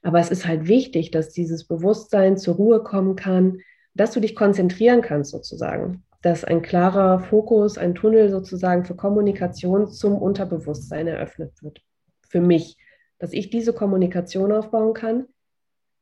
Aber 0.03 0.19
es 0.19 0.29
ist 0.29 0.45
halt 0.45 0.67
wichtig, 0.67 1.09
dass 1.09 1.33
dieses 1.33 1.63
Bewusstsein 1.63 2.37
zur 2.37 2.57
Ruhe 2.57 2.83
kommen 2.83 3.15
kann, 3.15 3.61
dass 3.95 4.11
du 4.11 4.19
dich 4.19 4.35
konzentrieren 4.35 5.01
kannst 5.01 5.31
sozusagen, 5.31 6.04
dass 6.25 6.43
ein 6.43 6.63
klarer 6.63 7.19
Fokus, 7.19 7.77
ein 7.77 7.93
Tunnel 7.93 8.31
sozusagen 8.31 8.83
für 8.83 8.95
Kommunikation 8.95 9.87
zum 9.87 10.17
Unterbewusstsein 10.17 11.05
eröffnet 11.05 11.61
wird. 11.61 11.83
Für 12.27 12.41
mich, 12.41 12.79
dass 13.19 13.31
ich 13.31 13.51
diese 13.51 13.73
Kommunikation 13.73 14.51
aufbauen 14.51 14.95
kann. 14.95 15.27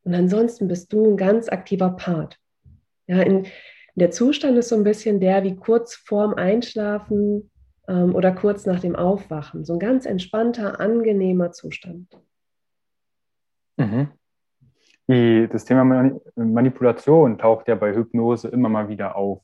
Und 0.05 0.13
ansonsten 0.13 0.69
bist 0.69 0.93
du 0.93 1.11
ein 1.11 1.17
ganz 1.17 1.49
aktiver 1.49 1.89
Part. 1.89 2.39
Ja, 3.05 3.19
in, 3.19 3.47
der 3.95 4.11
Zustand 4.11 4.57
ist 4.57 4.69
so 4.69 4.77
ein 4.77 4.85
bisschen 4.85 5.19
der 5.19 5.43
wie 5.43 5.57
kurz 5.57 5.93
vorm 5.93 6.35
Einschlafen 6.35 7.51
ähm, 7.89 8.15
oder 8.15 8.31
kurz 8.31 8.65
nach 8.65 8.79
dem 8.79 8.95
Aufwachen. 8.95 9.65
So 9.65 9.73
ein 9.73 9.79
ganz 9.79 10.05
entspannter, 10.05 10.79
angenehmer 10.79 11.51
Zustand. 11.51 12.17
Mhm. 13.75 14.07
Das 15.05 15.65
Thema 15.65 16.13
Manipulation 16.35 17.37
taucht 17.37 17.67
ja 17.67 17.75
bei 17.75 17.93
Hypnose 17.93 18.47
immer 18.47 18.69
mal 18.69 18.87
wieder 18.87 19.17
auf. 19.17 19.41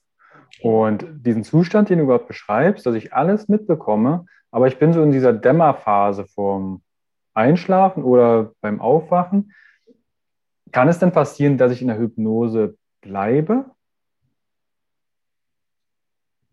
Und 0.62 1.06
diesen 1.26 1.44
Zustand, 1.44 1.90
den 1.90 2.00
du 2.00 2.08
gerade 2.08 2.26
beschreibst, 2.26 2.86
dass 2.86 2.96
ich 2.96 3.14
alles 3.14 3.48
mitbekomme, 3.48 4.26
aber 4.52 4.68
ich 4.68 4.78
bin 4.78 4.94
so 4.94 5.02
in 5.04 5.12
dieser 5.12 5.34
Dämmerphase 5.34 6.26
vorm 6.26 6.82
Einschlafen 7.34 8.04
oder 8.04 8.54
beim 8.62 8.82
Aufwachen. 8.82 9.54
Kann 10.72 10.88
es 10.88 11.00
denn 11.00 11.12
passieren, 11.12 11.58
dass 11.58 11.72
ich 11.72 11.82
in 11.82 11.88
der 11.88 11.98
Hypnose 11.98 12.78
bleibe? 13.02 13.66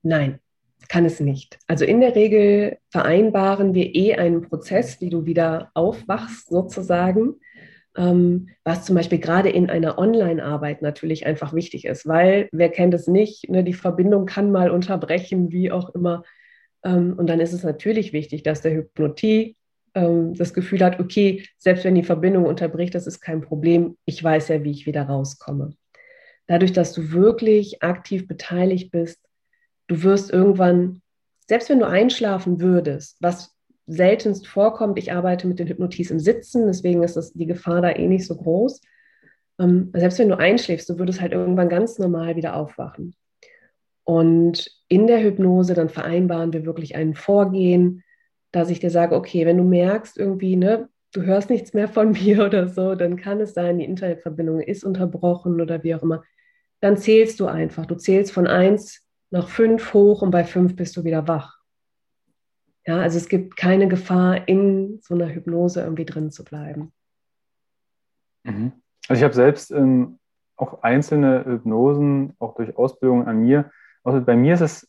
Nein, 0.02 0.38
kann 0.88 1.04
es 1.04 1.18
nicht. 1.20 1.58
Also 1.66 1.84
in 1.84 2.00
der 2.00 2.14
Regel 2.14 2.78
vereinbaren 2.90 3.74
wir 3.74 3.94
eh 3.94 4.14
einen 4.14 4.42
Prozess, 4.42 5.00
wie 5.00 5.10
du 5.10 5.26
wieder 5.26 5.70
aufwachst 5.74 6.48
sozusagen, 6.48 7.40
was 7.96 8.84
zum 8.84 8.94
Beispiel 8.94 9.18
gerade 9.18 9.48
in 9.48 9.70
einer 9.70 9.98
Online-Arbeit 9.98 10.82
natürlich 10.82 11.26
einfach 11.26 11.54
wichtig 11.54 11.86
ist, 11.86 12.06
weil 12.06 12.48
wer 12.52 12.68
kennt 12.68 12.92
es 12.92 13.06
nicht, 13.06 13.48
ne, 13.48 13.64
die 13.64 13.72
Verbindung 13.72 14.26
kann 14.26 14.52
mal 14.52 14.70
unterbrechen, 14.70 15.50
wie 15.50 15.72
auch 15.72 15.94
immer. 15.94 16.22
Ähm, 16.84 17.14
und 17.16 17.26
dann 17.26 17.40
ist 17.40 17.54
es 17.54 17.62
natürlich 17.62 18.12
wichtig, 18.12 18.42
dass 18.42 18.60
der 18.60 18.74
Hypnotie 18.74 19.56
ähm, 19.94 20.34
das 20.34 20.52
Gefühl 20.52 20.84
hat, 20.84 21.00
okay, 21.00 21.44
selbst 21.58 21.84
wenn 21.84 21.94
die 21.94 22.04
Verbindung 22.04 22.44
unterbricht, 22.44 22.94
das 22.94 23.06
ist 23.06 23.20
kein 23.20 23.40
Problem, 23.40 23.96
ich 24.04 24.22
weiß 24.22 24.48
ja, 24.48 24.62
wie 24.62 24.72
ich 24.72 24.86
wieder 24.86 25.04
rauskomme. 25.04 25.74
Dadurch, 26.46 26.72
dass 26.72 26.92
du 26.92 27.10
wirklich 27.12 27.82
aktiv 27.82 28.28
beteiligt 28.28 28.90
bist, 28.92 29.18
du 29.88 30.02
wirst 30.02 30.30
irgendwann, 30.30 31.00
selbst 31.48 31.70
wenn 31.70 31.80
du 31.80 31.88
einschlafen 31.88 32.60
würdest, 32.60 33.16
was 33.20 33.55
seltenst 33.86 34.46
vorkommt, 34.46 34.98
ich 34.98 35.12
arbeite 35.12 35.46
mit 35.46 35.58
den 35.58 35.68
Hypnotis 35.68 36.10
im 36.10 36.18
Sitzen, 36.18 36.66
deswegen 36.66 37.02
ist 37.02 37.16
das, 37.16 37.32
die 37.32 37.46
Gefahr 37.46 37.82
da 37.82 37.90
eh 37.90 38.08
nicht 38.08 38.26
so 38.26 38.36
groß. 38.36 38.80
Ähm, 39.58 39.90
selbst 39.94 40.18
wenn 40.18 40.28
du 40.28 40.38
einschläfst, 40.38 40.88
du 40.88 40.98
würdest 40.98 41.20
halt 41.20 41.32
irgendwann 41.32 41.68
ganz 41.68 41.98
normal 41.98 42.36
wieder 42.36 42.56
aufwachen. 42.56 43.14
Und 44.04 44.70
in 44.88 45.06
der 45.06 45.22
Hypnose 45.22 45.74
dann 45.74 45.88
vereinbaren 45.88 46.52
wir 46.52 46.64
wirklich 46.64 46.94
ein 46.94 47.14
Vorgehen, 47.14 48.04
dass 48.52 48.70
ich 48.70 48.80
dir 48.80 48.90
sage, 48.90 49.14
okay, 49.14 49.46
wenn 49.46 49.58
du 49.58 49.64
merkst 49.64 50.16
irgendwie, 50.16 50.56
ne, 50.56 50.88
du 51.12 51.22
hörst 51.22 51.50
nichts 51.50 51.74
mehr 51.74 51.88
von 51.88 52.12
mir 52.12 52.44
oder 52.44 52.68
so, 52.68 52.94
dann 52.94 53.16
kann 53.16 53.40
es 53.40 53.54
sein, 53.54 53.78
die 53.78 53.84
Internetverbindung 53.84 54.60
ist 54.60 54.84
unterbrochen 54.84 55.60
oder 55.60 55.82
wie 55.82 55.94
auch 55.94 56.02
immer. 56.02 56.22
Dann 56.80 56.96
zählst 56.96 57.40
du 57.40 57.46
einfach. 57.46 57.86
Du 57.86 57.94
zählst 57.96 58.32
von 58.32 58.46
eins 58.46 59.02
noch 59.30 59.48
fünf 59.48 59.92
hoch 59.92 60.22
und 60.22 60.30
bei 60.30 60.44
fünf 60.44 60.76
bist 60.76 60.96
du 60.96 61.04
wieder 61.04 61.26
wach. 61.26 61.55
Ja, 62.86 63.00
also 63.00 63.18
es 63.18 63.28
gibt 63.28 63.56
keine 63.56 63.88
Gefahr, 63.88 64.46
in 64.48 65.00
so 65.02 65.14
einer 65.14 65.28
Hypnose 65.28 65.82
irgendwie 65.82 66.04
drin 66.04 66.30
zu 66.30 66.44
bleiben. 66.44 66.92
Mhm. 68.44 68.72
Also 69.08 69.20
ich 69.20 69.24
habe 69.24 69.34
selbst 69.34 69.72
ähm, 69.72 70.18
auch 70.56 70.82
einzelne 70.82 71.44
Hypnosen, 71.44 72.34
auch 72.38 72.54
durch 72.54 72.76
Ausbildungen 72.76 73.26
an 73.26 73.40
mir. 73.40 73.70
Also 74.04 74.20
bei 74.20 74.36
mir 74.36 74.54
ist 74.54 74.60
es, 74.60 74.88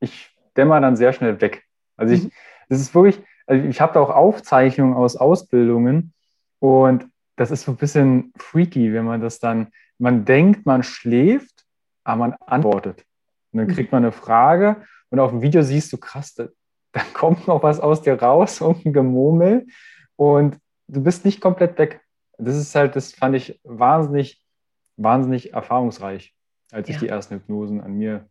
ich 0.00 0.34
dämmer 0.56 0.80
dann 0.80 0.96
sehr 0.96 1.12
schnell 1.12 1.40
weg. 1.42 1.62
Also 1.96 2.14
ich, 2.14 2.24
mhm. 2.24 2.32
das 2.70 2.80
ist 2.80 2.94
wirklich, 2.94 3.20
also 3.46 3.66
ich 3.66 3.80
habe 3.82 3.92
da 3.92 4.00
auch 4.00 4.10
Aufzeichnungen 4.10 4.94
aus 4.94 5.16
Ausbildungen 5.16 6.14
und 6.58 7.06
das 7.36 7.50
ist 7.50 7.64
so 7.64 7.72
ein 7.72 7.76
bisschen 7.76 8.32
freaky, 8.36 8.92
wenn 8.94 9.04
man 9.04 9.20
das 9.20 9.40
dann, 9.40 9.72
man 9.98 10.24
denkt, 10.24 10.64
man 10.64 10.82
schläft, 10.82 11.66
aber 12.02 12.18
man 12.18 12.32
antwortet. 12.46 13.04
Und 13.52 13.58
dann 13.58 13.68
kriegt 13.68 13.92
man 13.92 14.04
eine 14.04 14.12
Frage 14.12 14.84
und 15.10 15.20
auf 15.20 15.30
dem 15.30 15.42
Video 15.42 15.62
siehst 15.62 15.92
du, 15.92 15.98
krass, 15.98 16.34
da, 16.92 17.00
da 17.00 17.04
kommt 17.14 17.46
noch 17.46 17.62
was 17.62 17.80
aus 17.80 18.02
dir 18.02 18.20
raus, 18.20 18.60
irgendein 18.60 18.92
Gemurmel 18.92 19.66
und 20.16 20.58
du 20.88 21.02
bist 21.02 21.24
nicht 21.24 21.40
komplett 21.40 21.78
weg. 21.78 22.00
Das 22.38 22.56
ist 22.56 22.74
halt, 22.74 22.96
das 22.96 23.12
fand 23.12 23.36
ich 23.36 23.60
wahnsinnig, 23.64 24.42
wahnsinnig 24.96 25.52
erfahrungsreich, 25.52 26.34
als 26.72 26.88
ja. 26.88 26.94
ich 26.94 27.00
die 27.00 27.08
ersten 27.08 27.34
Hypnosen 27.34 27.80
an 27.80 27.96
mir 27.96 28.28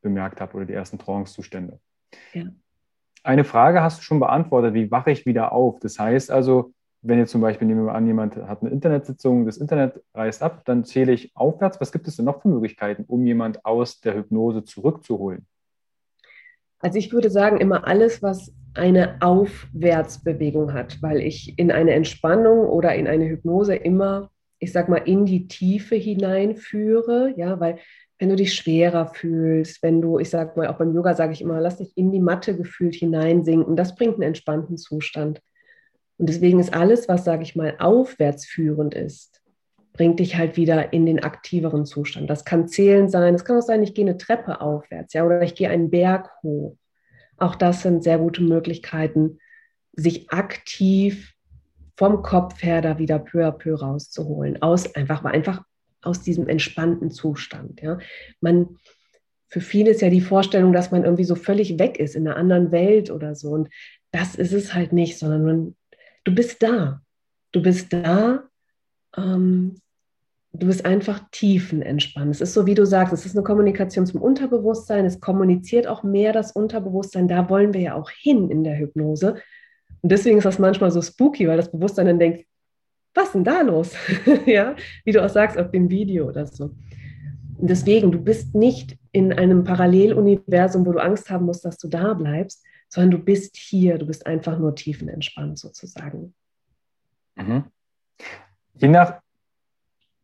bemerkt 0.00 0.40
habe 0.40 0.56
oder 0.56 0.66
die 0.66 0.72
ersten 0.72 0.98
Trance-Zustände. 0.98 1.78
Ja. 2.32 2.44
Eine 3.22 3.44
Frage 3.44 3.82
hast 3.82 3.98
du 3.98 4.02
schon 4.02 4.20
beantwortet, 4.20 4.74
wie 4.74 4.90
wache 4.90 5.10
ich 5.10 5.24
wieder 5.24 5.52
auf? 5.52 5.80
Das 5.80 5.98
heißt 5.98 6.30
also, 6.30 6.74
wenn 7.00 7.18
jetzt 7.18 7.32
zum 7.32 7.42
Beispiel, 7.42 7.66
nehmen 7.66 7.84
wir 7.84 7.94
an, 7.94 8.06
jemand 8.06 8.36
hat 8.36 8.62
eine 8.62 8.70
Internetsitzung, 8.70 9.44
das 9.44 9.58
Internet 9.58 10.02
reißt 10.14 10.42
ab, 10.42 10.62
dann 10.64 10.84
zähle 10.84 11.12
ich 11.12 11.36
aufwärts. 11.36 11.80
Was 11.80 11.92
gibt 11.92 12.08
es 12.08 12.16
denn 12.16 12.24
noch 12.24 12.40
für 12.40 12.48
Möglichkeiten, 12.48 13.04
um 13.06 13.24
jemand 13.26 13.64
aus 13.64 14.00
der 14.00 14.14
Hypnose 14.14 14.64
zurückzuholen? 14.64 15.46
Also 16.84 16.98
ich 16.98 17.14
würde 17.14 17.30
sagen, 17.30 17.56
immer 17.62 17.86
alles, 17.86 18.22
was 18.22 18.52
eine 18.74 19.16
Aufwärtsbewegung 19.22 20.74
hat, 20.74 21.00
weil 21.00 21.22
ich 21.22 21.58
in 21.58 21.72
eine 21.72 21.92
Entspannung 21.92 22.68
oder 22.68 22.94
in 22.94 23.06
eine 23.06 23.26
Hypnose 23.26 23.74
immer, 23.74 24.30
ich 24.58 24.70
sag 24.70 24.90
mal, 24.90 24.98
in 24.98 25.24
die 25.24 25.48
Tiefe 25.48 25.96
hineinführe, 25.96 27.32
ja, 27.38 27.58
weil 27.58 27.78
wenn 28.18 28.28
du 28.28 28.36
dich 28.36 28.52
schwerer 28.52 29.06
fühlst, 29.06 29.82
wenn 29.82 30.02
du, 30.02 30.18
ich 30.18 30.28
sag 30.28 30.58
mal, 30.58 30.66
auch 30.66 30.76
beim 30.76 30.94
Yoga 30.94 31.14
sage 31.14 31.32
ich 31.32 31.40
immer, 31.40 31.58
lass 31.58 31.78
dich 31.78 31.96
in 31.96 32.12
die 32.12 32.20
Matte 32.20 32.54
gefühlt 32.54 32.96
hineinsinken, 32.96 33.76
das 33.76 33.94
bringt 33.94 34.16
einen 34.16 34.24
entspannten 34.24 34.76
Zustand. 34.76 35.40
Und 36.18 36.28
deswegen 36.28 36.60
ist 36.60 36.74
alles, 36.74 37.08
was, 37.08 37.24
sage 37.24 37.44
ich 37.44 37.56
mal, 37.56 37.76
aufwärtsführend 37.78 38.94
ist, 38.94 39.40
bringt 39.94 40.20
dich 40.20 40.36
halt 40.36 40.56
wieder 40.56 40.92
in 40.92 41.06
den 41.06 41.22
aktiveren 41.22 41.86
Zustand. 41.86 42.28
Das 42.28 42.44
kann 42.44 42.68
Zählen 42.68 43.08
sein, 43.08 43.34
es 43.34 43.44
kann 43.44 43.56
auch 43.56 43.62
sein, 43.62 43.82
ich 43.82 43.94
gehe 43.94 44.04
eine 44.04 44.18
Treppe 44.18 44.60
aufwärts, 44.60 45.14
ja, 45.14 45.24
oder 45.24 45.40
ich 45.42 45.54
gehe 45.54 45.70
einen 45.70 45.90
Berg 45.90 46.30
hoch. 46.42 46.76
Auch 47.36 47.54
das 47.54 47.82
sind 47.82 48.04
sehr 48.04 48.18
gute 48.18 48.42
Möglichkeiten, 48.42 49.38
sich 49.92 50.30
aktiv 50.30 51.34
vom 51.96 52.22
Kopf 52.22 52.62
her 52.62 52.82
da 52.82 52.98
wieder 52.98 53.18
peu 53.20 53.46
à 53.46 53.52
peu 53.52 53.74
rauszuholen, 53.74 54.60
aus 54.62 54.94
einfach, 54.94 55.24
einfach 55.24 55.62
aus 56.02 56.22
diesem 56.22 56.48
entspannten 56.48 57.10
Zustand. 57.10 57.80
Ja. 57.80 57.98
Man, 58.40 58.76
für 59.46 59.60
viele 59.60 59.90
ist 59.90 60.02
ja 60.02 60.10
die 60.10 60.20
Vorstellung, 60.20 60.72
dass 60.72 60.90
man 60.90 61.04
irgendwie 61.04 61.24
so 61.24 61.36
völlig 61.36 61.78
weg 61.78 61.98
ist 61.98 62.16
in 62.16 62.26
einer 62.26 62.36
anderen 62.36 62.72
Welt 62.72 63.10
oder 63.10 63.36
so. 63.36 63.50
Und 63.50 63.68
das 64.10 64.34
ist 64.34 64.52
es 64.52 64.74
halt 64.74 64.92
nicht, 64.92 65.18
sondern 65.18 65.44
man 65.44 65.76
du 66.24 66.34
bist 66.34 66.62
da. 66.62 67.00
Du 67.52 67.62
bist 67.62 67.92
da. 67.92 68.44
Ähm, 69.16 69.80
du 70.54 70.68
bist 70.68 70.84
einfach 70.86 71.20
tiefenentspannt. 71.32 72.30
Es 72.30 72.40
ist 72.40 72.54
so, 72.54 72.66
wie 72.66 72.74
du 72.74 72.86
sagst, 72.86 73.12
es 73.12 73.26
ist 73.26 73.36
eine 73.36 73.42
Kommunikation 73.42 74.06
zum 74.06 74.22
Unterbewusstsein. 74.22 75.04
Es 75.04 75.20
kommuniziert 75.20 75.86
auch 75.86 76.04
mehr 76.04 76.32
das 76.32 76.52
Unterbewusstsein. 76.52 77.26
Da 77.26 77.48
wollen 77.50 77.74
wir 77.74 77.80
ja 77.80 77.94
auch 77.94 78.10
hin 78.10 78.50
in 78.50 78.62
der 78.62 78.78
Hypnose. 78.78 79.36
Und 80.02 80.12
deswegen 80.12 80.38
ist 80.38 80.44
das 80.44 80.60
manchmal 80.60 80.92
so 80.92 81.02
spooky, 81.02 81.48
weil 81.48 81.56
das 81.56 81.72
Bewusstsein 81.72 82.06
dann 82.06 82.18
denkt, 82.20 82.46
was 83.14 83.32
denn 83.32 83.44
da 83.44 83.62
los? 83.62 83.94
ja, 84.46 84.76
wie 85.04 85.12
du 85.12 85.24
auch 85.24 85.28
sagst 85.28 85.58
auf 85.58 85.70
dem 85.72 85.90
Video 85.90 86.28
oder 86.28 86.46
so. 86.46 86.64
Und 87.56 87.70
deswegen, 87.70 88.12
du 88.12 88.20
bist 88.20 88.54
nicht 88.54 88.96
in 89.12 89.32
einem 89.32 89.64
Paralleluniversum, 89.64 90.86
wo 90.86 90.92
du 90.92 91.02
Angst 91.02 91.30
haben 91.30 91.46
musst, 91.46 91.64
dass 91.64 91.78
du 91.78 91.88
da 91.88 92.14
bleibst, 92.14 92.64
sondern 92.88 93.12
du 93.12 93.18
bist 93.18 93.56
hier, 93.56 93.98
du 93.98 94.06
bist 94.06 94.26
einfach 94.26 94.58
nur 94.58 94.74
tiefenentspannt 94.74 95.58
sozusagen. 95.58 96.34
Mhm. 97.36 97.64
Je 98.76 98.88
nach 98.88 99.23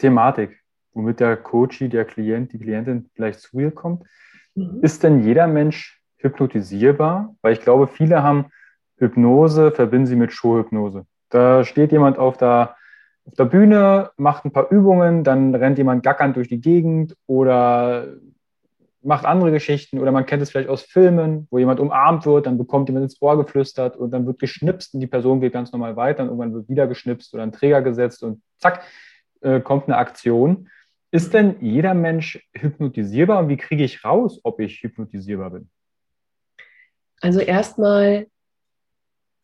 Thematik, 0.01 0.61
womit 0.93 1.21
der 1.21 1.37
Coach, 1.37 1.79
der 1.79 2.05
Klient, 2.05 2.53
die 2.53 2.59
Klientin 2.59 3.09
vielleicht 3.15 3.41
zu 3.41 3.57
dir 3.57 3.71
kommt, 3.71 4.05
mhm. 4.55 4.81
ist 4.83 5.03
denn 5.03 5.23
jeder 5.23 5.47
Mensch 5.47 6.01
hypnotisierbar? 6.19 7.35
Weil 7.43 7.53
ich 7.53 7.61
glaube, 7.61 7.87
viele 7.87 8.23
haben 8.23 8.47
Hypnose, 8.99 9.71
verbinden 9.71 10.07
sie 10.07 10.17
mit 10.17 10.33
Showhypnose. 10.33 11.07
Da 11.31 11.65
steht 11.65 11.93
jemand 11.93 12.19
auf 12.19 12.37
der, 12.37 12.77
auf 13.25 13.35
der 13.35 13.45
Bühne, 13.45 14.11
macht 14.17 14.45
ein 14.45 14.53
paar 14.53 14.71
Übungen, 14.71 15.25
dann 15.25 15.55
rennt 15.55 15.79
jemand 15.79 16.03
gackernd 16.03 16.37
durch 16.37 16.49
die 16.49 16.61
Gegend 16.61 17.17
oder 17.27 18.09
macht 19.03 19.25
andere 19.25 19.51
Geschichten 19.51 19.99
oder 19.99 20.13
man 20.13 20.27
kennt 20.27 20.43
es 20.43 20.51
vielleicht 20.51 20.69
aus 20.69 20.83
Filmen, 20.83 21.47
wo 21.51 21.59
jemand 21.59 21.81
umarmt 21.81 22.27
wird, 22.27 22.47
dann 22.47 22.59
bekommt 22.59 22.89
jemand 22.89 23.05
ins 23.05 23.23
Ohr 23.23 23.39
geflüstert 23.39 23.97
und 23.97 24.11
dann 24.11 24.27
wird 24.27 24.39
geschnipst 24.39 24.93
und 24.93 25.01
die 25.01 25.07
Person 25.07 25.41
geht 25.41 25.55
ganz 25.55 25.73
normal 25.73 25.97
weiter 25.97 26.23
und 26.23 26.29
irgendwann 26.29 26.53
wird 26.53 26.69
wieder 26.69 26.87
geschnipst 26.87 27.33
oder 27.33 27.43
ein 27.43 27.53
Träger 27.53 27.81
gesetzt 27.81 28.23
und 28.23 28.43
zack, 28.59 28.83
äh, 29.41 29.61
kommt 29.61 29.89
eine 29.89 29.97
Aktion. 29.97 30.69
Ist 31.13 31.35
denn 31.35 31.57
jeder 31.61 31.95
Mensch 31.95 32.47
hypnotisierbar 32.55 33.41
und 33.41 33.49
wie 33.49 33.57
kriege 33.57 33.85
ich 33.85 34.05
raus, 34.05 34.41
ob 34.45 34.61
ich 34.61 34.83
hypnotisierbar 34.83 35.51
bin? 35.51 35.71
Also 37.21 37.41
erstmal 37.41 38.27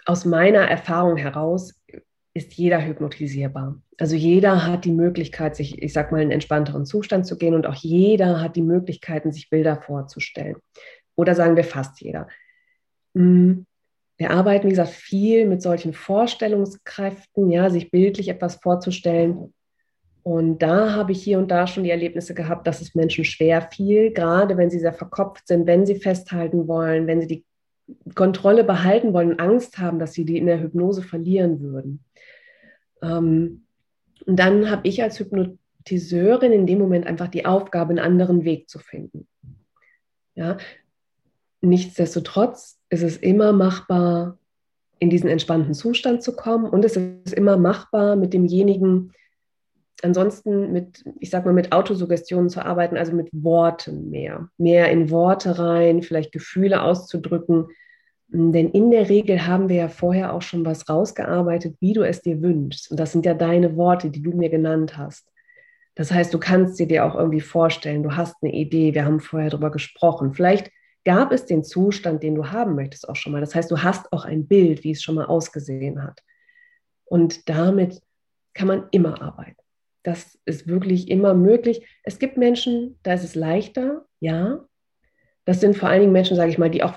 aus 0.04 0.24
meiner 0.24 0.60
Erfahrung 0.60 1.16
heraus 1.16 1.74
ist 2.32 2.54
jeder 2.54 2.84
hypnotisierbar. 2.84 3.80
Also 3.98 4.14
jeder 4.14 4.66
hat 4.66 4.84
die 4.84 4.92
Möglichkeit, 4.92 5.56
sich, 5.56 5.82
ich 5.82 5.92
sag 5.92 6.12
mal, 6.12 6.18
in 6.18 6.24
einen 6.24 6.32
entspannteren 6.32 6.84
Zustand 6.84 7.26
zu 7.26 7.36
gehen 7.38 7.54
und 7.54 7.66
auch 7.66 7.74
jeder 7.74 8.40
hat 8.40 8.56
die 8.56 8.62
Möglichkeiten, 8.62 9.32
sich 9.32 9.50
Bilder 9.50 9.80
vorzustellen. 9.80 10.56
Oder 11.16 11.34
sagen 11.34 11.56
wir 11.56 11.64
fast 11.64 12.00
jeder. 12.00 12.28
Mm, 13.14 13.62
wir 14.18 14.30
arbeiten, 14.30 14.66
wie 14.66 14.70
gesagt, 14.70 14.90
viel 14.90 15.46
mit 15.46 15.62
solchen 15.62 15.92
Vorstellungskräften, 15.92 17.50
ja, 17.50 17.70
sich 17.70 17.90
bildlich 17.90 18.28
etwas 18.28 18.56
vorzustellen. 18.56 19.54
Und 20.26 20.59
da 20.59 20.92
habe 20.92 21.12
ich 21.12 21.23
hier 21.23 21.38
und 21.38 21.52
da 21.52 21.68
schon 21.68 21.85
die 21.85 21.90
Erlebnisse 21.90 22.35
gehabt, 22.35 22.66
dass 22.66 22.80
es 22.80 22.97
Menschen 22.97 23.25
schwer 23.25 23.62
fiel, 23.62 24.12
gerade 24.12 24.56
wenn 24.56 24.71
sie 24.71 24.80
sehr 24.80 24.92
verkopft 24.92 25.47
sind, 25.47 25.68
wenn 25.68 25.87
sie 25.87 25.95
festhalten 25.95 26.66
wollen, 26.66 27.06
wenn 27.06 27.21
sie 27.21 27.28
die 27.28 27.45
Kontrolle 28.16 28.64
behalten 28.64 29.12
wollen 29.12 29.30
und 29.30 29.38
Angst 29.38 29.78
haben, 29.78 30.00
dass 30.00 30.14
sie 30.14 30.25
die 30.25 30.37
in 30.37 30.47
der 30.47 30.61
Hypnose 30.61 31.04
verlieren 31.04 31.61
würden. 31.61 32.04
Ähm, 33.02 33.66
und 34.26 34.37
dann 34.37 34.68
habe 34.68 34.88
ich 34.88 35.00
als 35.00 35.21
Hypnotiseurin 35.21 36.50
in 36.50 36.66
dem 36.66 36.80
Moment 36.80 37.06
einfach 37.06 37.28
die 37.28 37.47
Aufgabe, 37.47 37.90
einen 37.90 38.00
anderen 38.00 38.45
Weg 38.45 38.68
zu 38.68 38.80
finden. 38.80 39.28
Ja? 40.35 40.56
Nichtsdestotrotz 41.61 42.80
ist 42.90 43.04
es 43.04 43.16
immer 43.16 43.52
machbar, 43.52 44.40
in 44.99 45.09
diesen 45.09 45.30
entspannten 45.30 45.75
Zustand 45.75 46.25
zu 46.25 46.35
kommen 46.35 46.68
und 46.68 46.85
es 46.85 46.97
ist 46.97 47.33
immer 47.33 47.56
machbar, 47.56 48.16
mit 48.16 48.35
demjenigen 48.35 49.12
ansonsten 50.02 50.72
mit, 50.72 51.04
ich 51.20 51.30
sag 51.30 51.44
mal, 51.44 51.54
mit 51.54 51.72
Autosuggestionen 51.72 52.50
zu 52.50 52.64
arbeiten, 52.64 52.96
also 52.96 53.12
mit 53.12 53.28
Worten 53.32 54.10
mehr, 54.10 54.48
mehr 54.58 54.90
in 54.90 55.10
Worte 55.10 55.58
rein, 55.58 56.02
vielleicht 56.02 56.32
Gefühle 56.32 56.82
auszudrücken, 56.82 57.68
denn 58.28 58.70
in 58.70 58.90
der 58.90 59.08
Regel 59.08 59.46
haben 59.46 59.68
wir 59.68 59.76
ja 59.76 59.88
vorher 59.88 60.32
auch 60.32 60.42
schon 60.42 60.64
was 60.64 60.88
rausgearbeitet, 60.88 61.76
wie 61.80 61.92
du 61.92 62.02
es 62.02 62.22
dir 62.22 62.42
wünschst. 62.42 62.90
Und 62.90 62.98
das 62.98 63.12
sind 63.12 63.24
ja 63.24 63.34
deine 63.34 63.76
Worte, 63.76 64.10
die 64.10 64.22
du 64.22 64.32
mir 64.32 64.50
genannt 64.50 64.96
hast. 64.96 65.30
Das 65.94 66.10
heißt, 66.10 66.34
du 66.34 66.38
kannst 66.38 66.76
sie 66.76 66.86
dir 66.86 67.04
auch 67.04 67.14
irgendwie 67.14 67.40
vorstellen, 67.40 68.02
du 68.02 68.16
hast 68.16 68.34
eine 68.42 68.52
Idee, 68.52 68.94
wir 68.94 69.04
haben 69.04 69.20
vorher 69.20 69.50
darüber 69.50 69.70
gesprochen. 69.70 70.34
Vielleicht 70.34 70.70
gab 71.04 71.32
es 71.32 71.46
den 71.46 71.62
Zustand, 71.62 72.22
den 72.22 72.34
du 72.34 72.50
haben 72.50 72.74
möchtest, 72.74 73.08
auch 73.08 73.16
schon 73.16 73.32
mal. 73.32 73.40
Das 73.40 73.54
heißt, 73.54 73.70
du 73.70 73.82
hast 73.82 74.12
auch 74.12 74.24
ein 74.24 74.46
Bild, 74.46 74.82
wie 74.82 74.90
es 74.90 75.02
schon 75.02 75.14
mal 75.14 75.26
ausgesehen 75.26 76.02
hat. 76.02 76.20
Und 77.04 77.48
damit 77.48 78.02
kann 78.54 78.66
man 78.66 78.88
immer 78.90 79.22
arbeiten. 79.22 79.56
Das 80.06 80.38
ist 80.44 80.68
wirklich 80.68 81.08
immer 81.10 81.34
möglich. 81.34 81.84
Es 82.04 82.20
gibt 82.20 82.36
Menschen, 82.36 82.96
da 83.02 83.14
ist 83.14 83.25
es 83.25 83.34
leichter, 83.34 84.06
ja. 84.20 84.64
Das 85.44 85.60
sind 85.60 85.76
vor 85.76 85.88
allen 85.88 86.02
Dingen 86.02 86.12
Menschen, 86.12 86.36
sage 86.36 86.48
ich 86.48 86.58
mal, 86.58 86.70
die 86.70 86.84
auch 86.84 86.96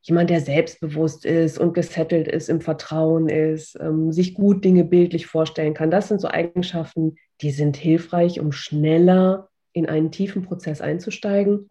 jemand, 0.00 0.30
der 0.30 0.40
selbstbewusst 0.40 1.26
ist 1.26 1.58
und 1.58 1.74
gesettelt 1.74 2.26
ist, 2.26 2.48
im 2.48 2.62
Vertrauen 2.62 3.28
ist, 3.28 3.76
ähm, 3.78 4.12
sich 4.12 4.32
gut 4.32 4.64
Dinge 4.64 4.84
bildlich 4.84 5.26
vorstellen 5.26 5.74
kann. 5.74 5.90
Das 5.90 6.08
sind 6.08 6.22
so 6.22 6.28
Eigenschaften, 6.28 7.16
die 7.42 7.50
sind 7.50 7.76
hilfreich, 7.76 8.40
um 8.40 8.50
schneller 8.50 9.50
in 9.74 9.86
einen 9.86 10.10
tiefen 10.10 10.40
Prozess 10.40 10.80
einzusteigen. 10.80 11.68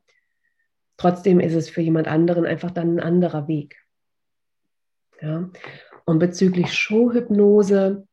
Trotzdem 0.98 1.40
ist 1.40 1.56
es 1.56 1.72
für 1.72 1.82
jemand 1.82 2.08
anderen 2.08 2.46
einfach 2.46 2.70
dann 2.70 2.98
ein 2.98 3.00
anderer 3.00 3.48
Weg. 3.48 3.78
Ja. 5.22 5.50
Und 6.06 6.20
bezüglich 6.20 6.72
Showhypnose, 6.72 8.07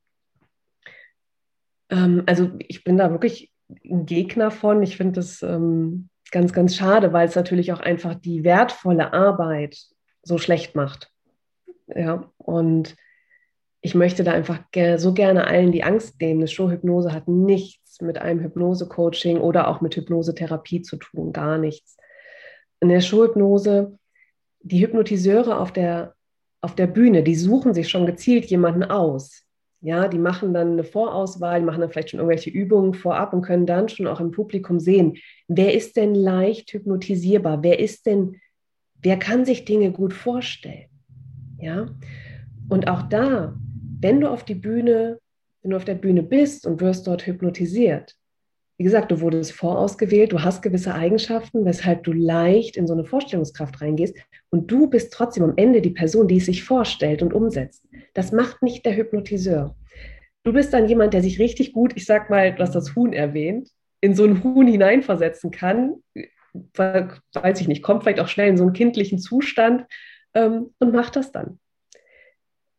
ähm, 1.90 2.23
also 2.27 2.51
ich 2.59 2.85
bin 2.85 2.97
da 2.97 3.11
wirklich 3.11 3.53
ein 3.85 4.07
Gegner 4.07 4.51
von. 4.51 4.83
Ich 4.83 4.97
finde 4.97 5.14
das 5.14 5.42
ähm, 5.42 6.09
ganz, 6.31 6.53
ganz 6.53 6.77
schade, 6.77 7.12
weil 7.12 7.29
es 7.29 7.37
natürlich 7.37 7.73
auch 7.73 7.81
einfach 7.81 8.14
die 8.14 8.44
wertvolle 8.44 9.12
Arbeit 9.12 9.79
so 10.23 10.38
schlecht 10.38 10.75
macht. 10.75 11.11
Ja, 11.87 12.31
und 12.38 12.97
ich 13.81 13.94
möchte 13.94 14.25
da 14.25 14.33
einfach 14.33 14.61
so 14.97 15.12
gerne 15.12 15.47
allen 15.47 15.70
die 15.70 15.85
Angst 15.85 16.18
nehmen. 16.20 16.40
Eine 16.40 16.49
Showhypnose 16.49 17.12
hat 17.12 17.29
nichts 17.29 18.01
mit 18.01 18.16
einem 18.16 18.40
Hypnose-Coaching 18.40 19.38
oder 19.38 19.68
auch 19.68 19.83
mit 19.83 19.94
Hypnosetherapie 19.94 20.81
zu 20.81 20.97
tun, 20.97 21.35
gar 21.35 21.59
nichts. 21.59 21.99
In 22.81 22.88
der 22.88 23.03
Showhypnose, 23.03 23.99
die 24.61 24.81
Hypnotiseure 24.81 25.61
auf 25.61 25.73
der, 25.73 26.14
auf 26.62 26.75
der 26.75 26.87
Bühne, 26.87 27.23
die 27.23 27.35
suchen 27.35 27.75
sich 27.75 27.90
schon 27.90 28.07
gezielt 28.07 28.47
jemanden 28.47 28.85
aus. 28.85 29.43
Ja, 29.85 30.09
die 30.09 30.18
machen 30.18 30.55
dann 30.55 30.73
eine 30.73 30.85
Vorauswahl, 30.85 31.61
machen 31.61 31.83
dann 31.83 31.90
vielleicht 31.90 32.11
schon 32.11 32.20
irgendwelche 32.20 32.51
Übungen 32.51 32.94
vorab 32.94 33.35
und 33.35 33.42
können 33.42 33.66
dann 33.66 33.88
schon 33.88 34.07
auch 34.07 34.18
im 34.18 34.31
Publikum 34.31 34.81
sehen, 34.81 35.18
wer 35.47 35.75
ist 35.75 35.97
denn 35.97 36.14
leicht 36.14 36.73
hypnotisierbar, 36.73 37.62
wer 37.62 37.79
ist 37.79 38.07
denn 38.07 38.40
Wer 39.05 39.18
kann 39.18 39.44
sich 39.44 39.66
Dinge 39.66 39.92
gut 39.92 40.14
vorstellen? 40.14 40.88
Ja? 41.59 41.87
Und 42.70 42.88
auch 42.88 43.03
da, 43.03 43.55
wenn 44.01 44.23
du 44.23 44.31
auf 44.31 44.44
die 44.44 44.55
Bühne, 44.55 45.18
wenn 45.61 45.73
du 45.73 45.77
auf 45.77 45.85
der 45.85 45.94
Bühne 45.94 46.23
bist 46.23 46.66
und 46.66 46.81
wirst 46.81 47.07
dort 47.07 47.27
hypnotisiert, 47.27 48.14
wie 48.85 48.88
gesagt, 48.88 49.11
du 49.11 49.23
wurdest 49.23 49.53
vorausgewählt, 49.53 50.33
du 50.33 50.42
hast 50.42 50.61
gewisse 50.61 50.94
Eigenschaften, 50.94 51.64
weshalb 51.64 52.05
du 52.05 52.12
leicht 52.12 52.77
in 52.77 52.87
so 52.87 52.92
eine 52.92 53.07
Vorstellungskraft 53.07 53.81
reingehst 53.81 54.14
und 54.51 54.70
du 54.70 54.90
bist 54.90 55.11
trotzdem 55.11 55.42
am 55.42 55.55
Ende 55.57 55.81
die 55.81 55.88
Person, 55.88 56.29
die 56.29 56.37
es 56.37 56.44
sich 56.44 56.64
vorstellt 56.64 57.23
und 57.23 57.33
umsetzt. 57.33 57.88
Das 58.12 58.31
macht 58.31 58.62
nicht 58.62 58.85
der 58.85 58.94
Hypnotiseur. 58.94 59.75
Du 60.42 60.53
bist 60.53 60.75
dann 60.75 60.87
jemand, 60.87 61.14
der 61.14 61.23
sich 61.23 61.38
richtig 61.38 61.73
gut, 61.73 61.94
ich 61.97 62.05
sag 62.05 62.29
mal, 62.29 62.55
du 62.55 62.62
hast 62.62 62.75
das 62.75 62.94
Huhn 62.94 63.14
erwähnt, 63.14 63.70
in 64.03 64.14
so 64.14 64.25
ein 64.25 64.44
Huhn 64.44 64.66
hineinversetzen 64.66 65.51
kann, 65.51 65.94
weiß 66.75 67.62
ich 67.62 67.68
nicht, 67.68 67.83
kommt 67.83 68.03
vielleicht 68.03 68.20
auch 68.20 68.29
schnell 68.29 68.51
in 68.51 68.59
so 68.59 68.64
einen 68.64 68.75
kindlichen 68.75 69.18
Zustand 69.18 69.87
ähm, 70.35 70.75
und 70.79 70.92
macht 70.92 71.16
das 71.16 71.33
dann. 71.33 71.59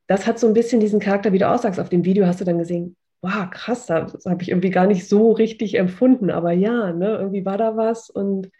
Das 0.06 0.28
hat 0.28 0.38
so 0.38 0.46
ein 0.46 0.54
bisschen 0.54 0.80
diesen 0.80 1.00
Charakter, 1.00 1.34
wie 1.34 1.39
du 1.39 1.50
aussagst. 1.50 1.80
Auf 1.80 1.89
dem 1.89 2.06
Video 2.06 2.28
hast 2.28 2.41
du 2.41 2.46
dann 2.46 2.60
gesehen, 2.60 2.96
wow, 3.21 3.49
krass, 3.49 3.88
das 3.88 4.25
habe 4.25 4.43
ich 4.43 4.49
irgendwie 4.49 4.69
gar 4.69 4.88
nicht 4.88 5.08
so 5.08 5.32
richtig 5.32 5.75
empfunden. 5.75 6.30
Aber 6.30 6.51
ja, 6.51 6.93
ne, 6.93 7.17
irgendwie 7.17 7.45
war 7.45 7.58
da 7.58 7.75
was. 7.75 8.10
Und 8.10 8.51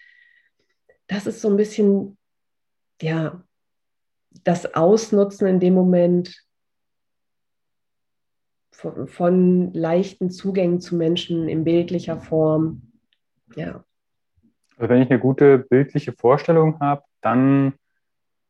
das 1.07 1.27
ist 1.27 1.41
so 1.41 1.49
ein 1.49 1.57
bisschen, 1.57 2.17
ja, 3.01 3.43
das 4.43 4.73
Ausnutzen 4.73 5.47
in 5.47 5.59
dem 5.59 5.73
Moment 5.73 6.45
von, 8.71 9.07
von 9.07 9.73
leichten 9.73 10.29
Zugängen 10.29 10.81
zu 10.81 10.95
Menschen 10.95 11.47
in 11.47 11.63
bildlicher 11.63 12.17
Form. 12.17 12.91
Ja. 13.55 13.85
Also 14.77 14.89
wenn 14.89 15.01
ich 15.01 15.09
eine 15.09 15.19
gute 15.19 15.59
bildliche 15.59 16.13
Vorstellung 16.13 16.79
habe, 16.79 17.03
dann 17.21 17.73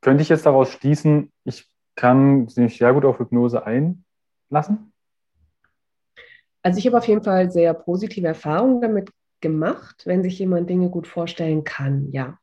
könnte 0.00 0.22
ich 0.22 0.28
jetzt 0.28 0.46
daraus 0.46 0.70
schließen, 0.70 1.32
ich 1.44 1.70
kann 1.94 2.48
mich 2.56 2.76
sehr 2.76 2.92
gut 2.92 3.04
auf 3.04 3.18
Hypnose 3.18 3.64
einlassen. 3.64 4.92
Also 6.66 6.80
ich 6.80 6.86
habe 6.88 6.98
auf 6.98 7.06
jeden 7.06 7.22
Fall 7.22 7.48
sehr 7.52 7.72
positive 7.74 8.26
Erfahrungen 8.26 8.80
damit 8.80 9.12
gemacht, 9.40 10.02
wenn 10.04 10.24
sich 10.24 10.36
jemand 10.40 10.68
Dinge 10.68 10.90
gut 10.90 11.06
vorstellen 11.06 11.62
kann, 11.62 12.10
ja. 12.10 12.38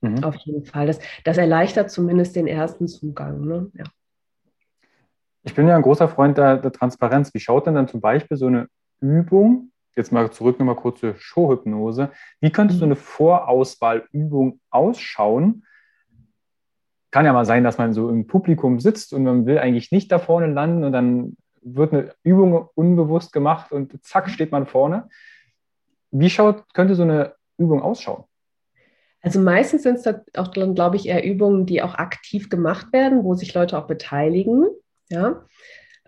Mhm. 0.00 0.24
Auf 0.24 0.34
jeden 0.34 0.64
Fall. 0.64 0.88
Das, 0.88 0.98
das 1.22 1.38
erleichtert 1.38 1.92
zumindest 1.92 2.34
den 2.34 2.48
ersten 2.48 2.88
Zugang. 2.88 3.42
Ne? 3.42 3.70
Ja. 3.74 3.84
Ich 5.44 5.54
bin 5.54 5.68
ja 5.68 5.76
ein 5.76 5.82
großer 5.82 6.08
Freund 6.08 6.38
der, 6.38 6.56
der 6.56 6.72
Transparenz. 6.72 7.32
Wie 7.32 7.38
schaut 7.38 7.68
denn 7.68 7.76
dann 7.76 7.86
zum 7.86 8.00
Beispiel 8.00 8.36
so 8.36 8.48
eine 8.48 8.66
Übung 8.98 9.70
jetzt 9.94 10.10
mal 10.10 10.32
zurück 10.32 10.58
nochmal 10.58 10.74
kurz 10.74 10.98
zur 10.98 11.14
Showhypnose. 11.14 12.10
Wie 12.40 12.50
könnte 12.50 12.74
so 12.74 12.84
eine 12.84 12.96
Vorauswahlübung 12.96 14.58
ausschauen? 14.70 15.64
Kann 17.12 17.26
ja 17.26 17.32
mal 17.32 17.44
sein, 17.44 17.62
dass 17.62 17.78
man 17.78 17.92
so 17.92 18.08
im 18.08 18.26
Publikum 18.26 18.80
sitzt 18.80 19.12
und 19.12 19.22
man 19.22 19.46
will 19.46 19.60
eigentlich 19.60 19.92
nicht 19.92 20.10
da 20.10 20.18
vorne 20.18 20.48
landen 20.48 20.82
und 20.82 20.90
dann 20.90 21.36
wird 21.64 21.92
eine 21.92 22.14
Übung 22.22 22.68
unbewusst 22.74 23.32
gemacht 23.32 23.72
und 23.72 24.04
zack 24.04 24.30
steht 24.30 24.52
man 24.52 24.66
vorne. 24.66 25.08
Wie 26.10 26.30
schaut, 26.30 26.64
könnte 26.74 26.94
so 26.94 27.02
eine 27.02 27.34
Übung 27.58 27.82
ausschauen? 27.82 28.24
Also 29.20 29.40
meistens 29.40 29.82
sind 29.82 29.98
es 29.98 30.14
auch, 30.36 30.50
glaube 30.50 30.96
ich, 30.96 31.06
eher 31.06 31.24
Übungen, 31.24 31.64
die 31.64 31.82
auch 31.82 31.94
aktiv 31.94 32.50
gemacht 32.50 32.92
werden, 32.92 33.24
wo 33.24 33.34
sich 33.34 33.54
Leute 33.54 33.78
auch 33.78 33.86
beteiligen. 33.86 34.66
Ja, 35.08 35.46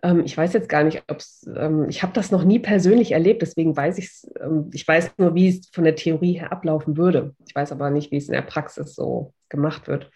ähm, 0.03 0.23
ich 0.25 0.37
weiß 0.37 0.53
jetzt 0.53 0.69
gar 0.69 0.85
nicht, 0.85 1.03
ob 1.09 1.19
es, 1.19 1.49
ähm, 1.57 1.89
ich 1.89 2.03
habe 2.03 2.13
das 2.13 2.31
noch 2.31 2.45
nie 2.45 2.59
persönlich 2.59 3.13
erlebt, 3.13 3.43
deswegen 3.43 3.77
weiß 3.77 3.99
ich 3.99 4.07
es, 4.07 4.31
ähm, 4.41 4.71
ich 4.73 4.87
weiß 4.87 5.13
nur, 5.19 5.35
wie 5.35 5.49
es 5.49 5.69
von 5.73 5.85
der 5.85 5.97
Theorie 5.97 6.35
her 6.35 6.53
ablaufen 6.53 6.97
würde. 6.97 7.35
Ich 7.47 7.55
weiß 7.55 7.73
aber 7.73 7.91
nicht, 7.91 8.11
wie 8.11 8.17
es 8.17 8.27
in 8.27 8.35
der 8.35 8.43
Praxis 8.43 8.95
so 8.95 9.33
gemacht 9.49 9.89
wird. 9.89 10.11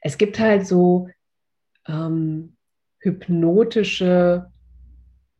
Es 0.00 0.18
gibt 0.18 0.38
halt 0.38 0.66
so 0.66 1.08
ähm, 1.86 2.56
hypnotische 2.98 4.51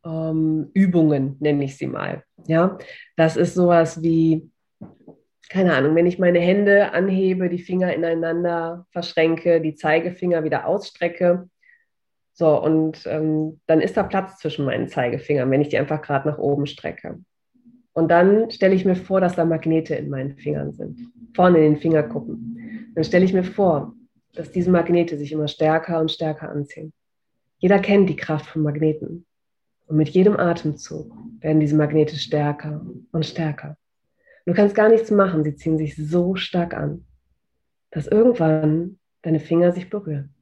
ähm, 0.05 0.69
Übungen, 0.73 1.37
nenne 1.39 1.63
ich 1.63 1.77
sie 1.77 1.87
mal. 1.87 2.23
Ja, 2.47 2.77
das 3.15 3.37
ist 3.37 3.53
sowas 3.53 4.01
wie, 4.01 4.49
keine 5.49 5.73
Ahnung, 5.75 5.95
wenn 5.95 6.07
ich 6.07 6.19
meine 6.19 6.39
Hände 6.39 6.91
anhebe, 6.91 7.49
die 7.49 7.59
Finger 7.59 7.93
ineinander 7.93 8.85
verschränke, 8.91 9.61
die 9.61 9.75
Zeigefinger 9.75 10.43
wieder 10.43 10.67
ausstrecke. 10.67 11.49
So, 12.33 12.61
und 12.61 13.05
ähm, 13.05 13.59
dann 13.67 13.79
ist 13.79 13.95
da 13.95 14.03
Platz 14.03 14.39
zwischen 14.39 14.65
meinen 14.65 14.87
Zeigefingern, 14.87 15.51
wenn 15.51 15.61
ich 15.61 15.69
die 15.69 15.77
einfach 15.77 16.01
gerade 16.01 16.27
nach 16.27 16.39
oben 16.39 16.65
strecke. 16.65 17.19
Und 17.93 18.09
dann 18.09 18.49
stelle 18.49 18.73
ich 18.73 18.85
mir 18.85 18.95
vor, 18.95 19.21
dass 19.21 19.35
da 19.35 19.45
Magnete 19.45 19.93
in 19.95 20.09
meinen 20.09 20.35
Fingern 20.37 20.73
sind, 20.73 20.99
vorne 21.35 21.59
in 21.59 21.73
den 21.73 21.77
Fingerkuppen. 21.77 22.91
Dann 22.95 23.03
stelle 23.03 23.23
ich 23.23 23.33
mir 23.33 23.43
vor, 23.43 23.93
dass 24.33 24.51
diese 24.51 24.71
Magnete 24.71 25.15
sich 25.17 25.31
immer 25.31 25.47
stärker 25.47 25.99
und 25.99 26.11
stärker 26.11 26.49
anziehen. 26.49 26.91
Jeder 27.59 27.79
kennt 27.79 28.09
die 28.09 28.15
Kraft 28.15 28.47
von 28.47 28.63
Magneten. 28.63 29.27
Und 29.87 29.97
mit 29.97 30.09
jedem 30.09 30.37
Atemzug 30.37 31.11
werden 31.39 31.59
diese 31.59 31.75
Magnete 31.75 32.15
stärker 32.15 32.85
und 33.11 33.25
stärker. 33.25 33.77
Du 34.45 34.53
kannst 34.53 34.75
gar 34.75 34.89
nichts 34.89 35.11
machen, 35.11 35.43
sie 35.43 35.55
ziehen 35.55 35.77
sich 35.77 35.95
so 35.95 36.35
stark 36.35 36.73
an, 36.73 37.05
dass 37.91 38.07
irgendwann 38.07 38.99
deine 39.21 39.39
Finger 39.39 39.71
sich 39.71 39.89
berühren. 39.89 40.33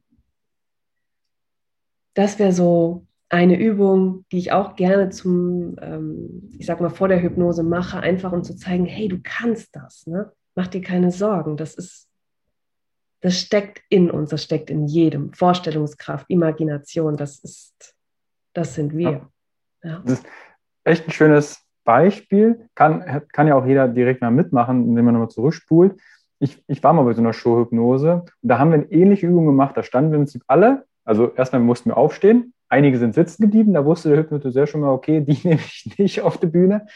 Das 2.14 2.38
wäre 2.38 2.52
so 2.52 3.06
eine 3.28 3.58
Übung, 3.58 4.26
die 4.30 4.38
ich 4.38 4.52
auch 4.52 4.76
gerne 4.76 5.08
zum, 5.08 5.76
ähm, 5.80 6.50
ich 6.58 6.66
sag 6.66 6.80
mal, 6.80 6.90
vor 6.90 7.08
der 7.08 7.22
Hypnose 7.22 7.62
mache, 7.62 8.00
einfach 8.00 8.32
um 8.32 8.44
zu 8.44 8.54
zeigen, 8.56 8.84
hey, 8.84 9.08
du 9.08 9.20
kannst 9.22 9.74
das, 9.74 10.06
ne? 10.06 10.30
Mach 10.54 10.66
dir 10.66 10.82
keine 10.82 11.10
Sorgen. 11.10 11.56
Das 11.56 11.74
ist, 11.74 12.10
das 13.22 13.38
steckt 13.38 13.80
in 13.88 14.10
uns, 14.10 14.28
das 14.28 14.44
steckt 14.44 14.68
in 14.68 14.86
jedem. 14.86 15.32
Vorstellungskraft, 15.32 16.26
Imagination, 16.28 17.16
das 17.16 17.38
ist, 17.38 17.94
das 18.52 18.74
sind 18.74 18.96
wir. 18.96 19.10
Ja. 19.82 19.90
ja. 19.90 20.02
Das 20.04 20.12
ist 20.14 20.26
echt 20.84 21.08
ein 21.08 21.12
schönes 21.12 21.64
Beispiel. 21.84 22.68
Kann, 22.74 23.22
kann 23.32 23.46
ja 23.46 23.54
auch 23.54 23.66
jeder 23.66 23.88
direkt 23.88 24.20
mal 24.20 24.30
mitmachen, 24.30 24.84
indem 24.86 25.06
man 25.06 25.14
nochmal 25.14 25.30
zurückspult. 25.30 25.98
Ich, 26.38 26.62
ich 26.66 26.82
war 26.82 26.92
mal 26.92 27.04
bei 27.04 27.12
so 27.12 27.20
einer 27.20 27.32
Showhypnose 27.32 28.14
und 28.14 28.48
da 28.48 28.58
haben 28.58 28.70
wir 28.70 28.78
eine 28.78 28.90
ähnliche 28.90 29.26
Übung 29.26 29.46
gemacht. 29.46 29.76
Da 29.76 29.82
standen 29.82 30.10
wir 30.10 30.16
im 30.16 30.22
Prinzip 30.22 30.42
alle, 30.46 30.84
also 31.04 31.32
erstmal 31.34 31.62
mussten 31.62 31.90
wir 31.90 31.96
aufstehen, 31.96 32.52
einige 32.68 32.98
sind 32.98 33.14
sitzen 33.14 33.42
geblieben, 33.42 33.74
da 33.74 33.84
wusste 33.84 34.08
der 34.08 34.18
Hypnotiseur 34.18 34.66
schon 34.66 34.80
mal, 34.80 34.90
okay, 34.90 35.20
die 35.20 35.38
nehme 35.48 35.60
ich 35.60 35.94
nicht 35.98 36.20
auf 36.22 36.38
die 36.38 36.46
Bühne. 36.46 36.86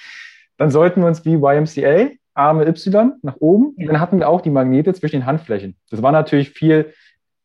Dann 0.56 0.70
sollten 0.70 1.00
wir 1.00 1.06
uns 1.06 1.24
wie 1.24 1.34
YMCA, 1.34 2.10
Arme 2.34 2.66
Y 2.66 3.12
nach 3.22 3.36
oben. 3.40 3.74
Ja. 3.76 3.86
Dann 3.86 4.00
hatten 4.00 4.18
wir 4.18 4.28
auch 4.28 4.40
die 4.40 4.50
Magnete 4.50 4.92
zwischen 4.94 5.20
den 5.20 5.26
Handflächen. 5.26 5.76
Das 5.90 6.02
war 6.02 6.12
natürlich 6.12 6.50
viel, 6.50 6.92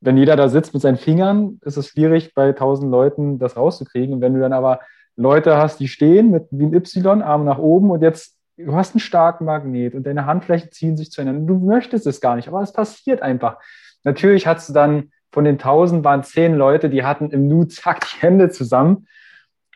wenn 0.01 0.17
jeder 0.17 0.35
da 0.35 0.49
sitzt 0.49 0.73
mit 0.73 0.81
seinen 0.81 0.97
Fingern, 0.97 1.59
ist 1.63 1.77
es 1.77 1.87
schwierig, 1.87 2.33
bei 2.33 2.51
tausend 2.53 2.91
Leuten 2.91 3.37
das 3.37 3.55
rauszukriegen. 3.55 4.15
Und 4.15 4.21
wenn 4.21 4.33
du 4.33 4.39
dann 4.39 4.53
aber 4.53 4.79
Leute 5.15 5.57
hast, 5.57 5.79
die 5.79 5.87
stehen 5.87 6.31
mit 6.31 6.47
wie 6.49 6.65
ein 6.65 6.73
Y, 6.73 7.21
Arm 7.21 7.45
nach 7.45 7.59
oben 7.59 7.91
und 7.91 8.01
jetzt, 8.01 8.37
du 8.57 8.73
hast 8.73 8.95
einen 8.95 8.99
starken 8.99 9.45
Magnet 9.45 9.93
und 9.93 10.05
deine 10.05 10.25
Handflächen 10.25 10.71
ziehen 10.71 10.97
sich 10.97 11.11
zueinander. 11.11 11.45
Du 11.45 11.59
möchtest 11.59 12.07
es 12.07 12.19
gar 12.19 12.35
nicht, 12.35 12.47
aber 12.47 12.61
es 12.61 12.73
passiert 12.73 13.21
einfach. 13.21 13.57
Natürlich 14.03 14.47
hast 14.47 14.69
du 14.69 14.73
dann 14.73 15.11
von 15.31 15.45
den 15.45 15.59
tausend 15.59 16.03
waren 16.03 16.23
zehn 16.23 16.55
Leute, 16.55 16.89
die 16.89 17.03
hatten 17.03 17.29
im 17.29 17.47
Nu 17.47 17.63
zack 17.65 18.01
die 18.01 18.21
Hände 18.21 18.49
zusammen. 18.49 19.07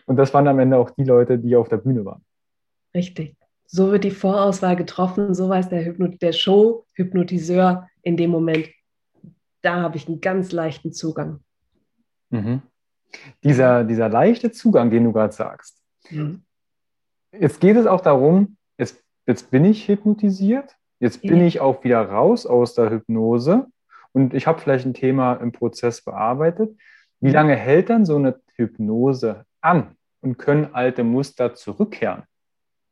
Und 0.05 0.17
das 0.17 0.33
waren 0.33 0.47
am 0.47 0.59
Ende 0.59 0.77
auch 0.77 0.89
die 0.89 1.03
Leute, 1.03 1.37
die 1.37 1.55
auf 1.55 1.69
der 1.69 1.77
Bühne 1.77 2.03
waren. 2.03 2.23
Richtig. 2.93 3.35
So 3.67 3.91
wird 3.91 4.03
die 4.03 4.11
Vorauswahl 4.11 4.75
getroffen, 4.75 5.33
so 5.33 5.49
weiß 5.49 5.69
der, 5.69 5.83
Hypno 5.83 6.07
der 6.07 6.33
Show-Hypnotiseur 6.33 7.87
in 8.03 8.17
dem 8.17 8.31
Moment, 8.31 8.67
da 9.65 9.81
habe 9.81 9.97
ich 9.97 10.07
einen 10.07 10.21
ganz 10.21 10.51
leichten 10.51 10.93
Zugang. 10.93 11.39
Mhm 12.29 12.61
dieser, 13.43 13.83
dieser 13.83 14.09
leichte 14.09 14.51
Zugang, 14.51 14.89
den 14.89 15.03
du 15.03 15.11
gerade 15.11 15.33
sagst. 15.33 15.81
Mhm. 16.09 16.43
Jetzt 17.31 17.59
geht 17.59 17.75
es 17.75 17.85
auch 17.85 18.01
darum, 18.01 18.57
jetzt, 18.77 19.03
jetzt 19.25 19.51
bin 19.51 19.65
ich 19.65 19.87
hypnotisiert, 19.87 20.75
jetzt 20.99 21.21
bin 21.21 21.41
ich 21.41 21.59
auch 21.59 21.83
wieder 21.83 22.01
raus 22.01 22.45
aus 22.45 22.75
der 22.75 22.89
Hypnose 22.89 23.67
und 24.13 24.33
ich 24.33 24.47
habe 24.47 24.59
vielleicht 24.59 24.85
ein 24.85 24.93
Thema 24.93 25.33
im 25.35 25.51
Prozess 25.51 26.01
bearbeitet. 26.01 26.77
Wie 27.19 27.31
lange 27.31 27.55
hält 27.55 27.89
dann 27.89 28.05
so 28.05 28.15
eine 28.15 28.39
Hypnose 28.55 29.45
an 29.61 29.95
und 30.21 30.37
können 30.37 30.73
alte 30.73 31.03
Muster 31.03 31.55
zurückkehren? 31.55 32.23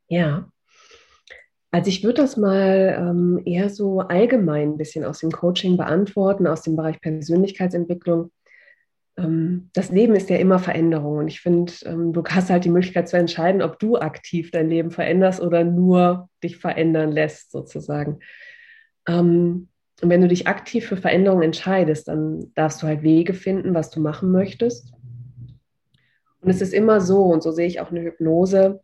Ja, 0.08 0.50
also 1.74 1.90
ich 1.90 2.04
würde 2.04 2.22
das 2.22 2.38
mal 2.38 2.96
ähm, 3.00 3.42
eher 3.46 3.68
so 3.68 4.02
allgemein 4.02 4.74
ein 4.74 4.78
bisschen 4.78 5.04
aus 5.04 5.20
dem 5.20 5.32
Coaching 5.32 5.76
beantworten, 5.76 6.46
aus 6.46 6.62
dem 6.62 6.76
Bereich 6.76 7.02
Persönlichkeitsentwicklung. 7.02 8.32
Ähm, 9.18 9.72
das 9.74 9.90
Leben 9.90 10.16
ist 10.16 10.30
ja 10.30 10.38
immer 10.38 10.60
Veränderung 10.60 11.18
und 11.18 11.30
ich 11.30 11.42
finde, 11.42 11.74
ähm, 11.86 12.14
du 12.14 12.24
hast 12.26 12.52
halt 12.52 12.66
die 12.66 12.70
Möglichkeit 12.70 13.10
zu 13.10 13.18
entscheiden, 13.18 13.64
ob 13.64 13.80
du 13.80 13.98
aktiv 13.98 14.52
dein 14.52 14.70
Leben 14.70 14.92
veränderst 14.92 15.42
oder 15.42 15.64
nur 15.64 16.30
dich 16.44 16.58
verändern 16.58 17.12
lässt, 17.12 17.52
sozusagen. 17.52 18.20
Ähm, 19.08 19.70
und 20.04 20.10
wenn 20.10 20.22
du 20.22 20.28
dich 20.28 20.46
aktiv 20.48 20.86
für 20.86 20.98
Veränderungen 20.98 21.42
entscheidest, 21.42 22.08
dann 22.08 22.52
darfst 22.54 22.84
du 22.84 22.88
halt 22.88 23.02
Wege 23.02 23.34
finden, 23.34 23.74
was 23.74 23.90
du 23.90 24.00
machen 24.00 24.32
möchtest. 24.32 24.94
Und 26.40 26.52
es 26.52 26.62
ist 26.62 26.76
immer 26.76 27.02
so, 27.02 27.24
und 27.24 27.42
so 27.42 27.52
sehe 27.52 27.66
ich 27.66 27.80
auch 27.80 27.90
eine 27.90 28.04
Hypnose, 28.04 28.80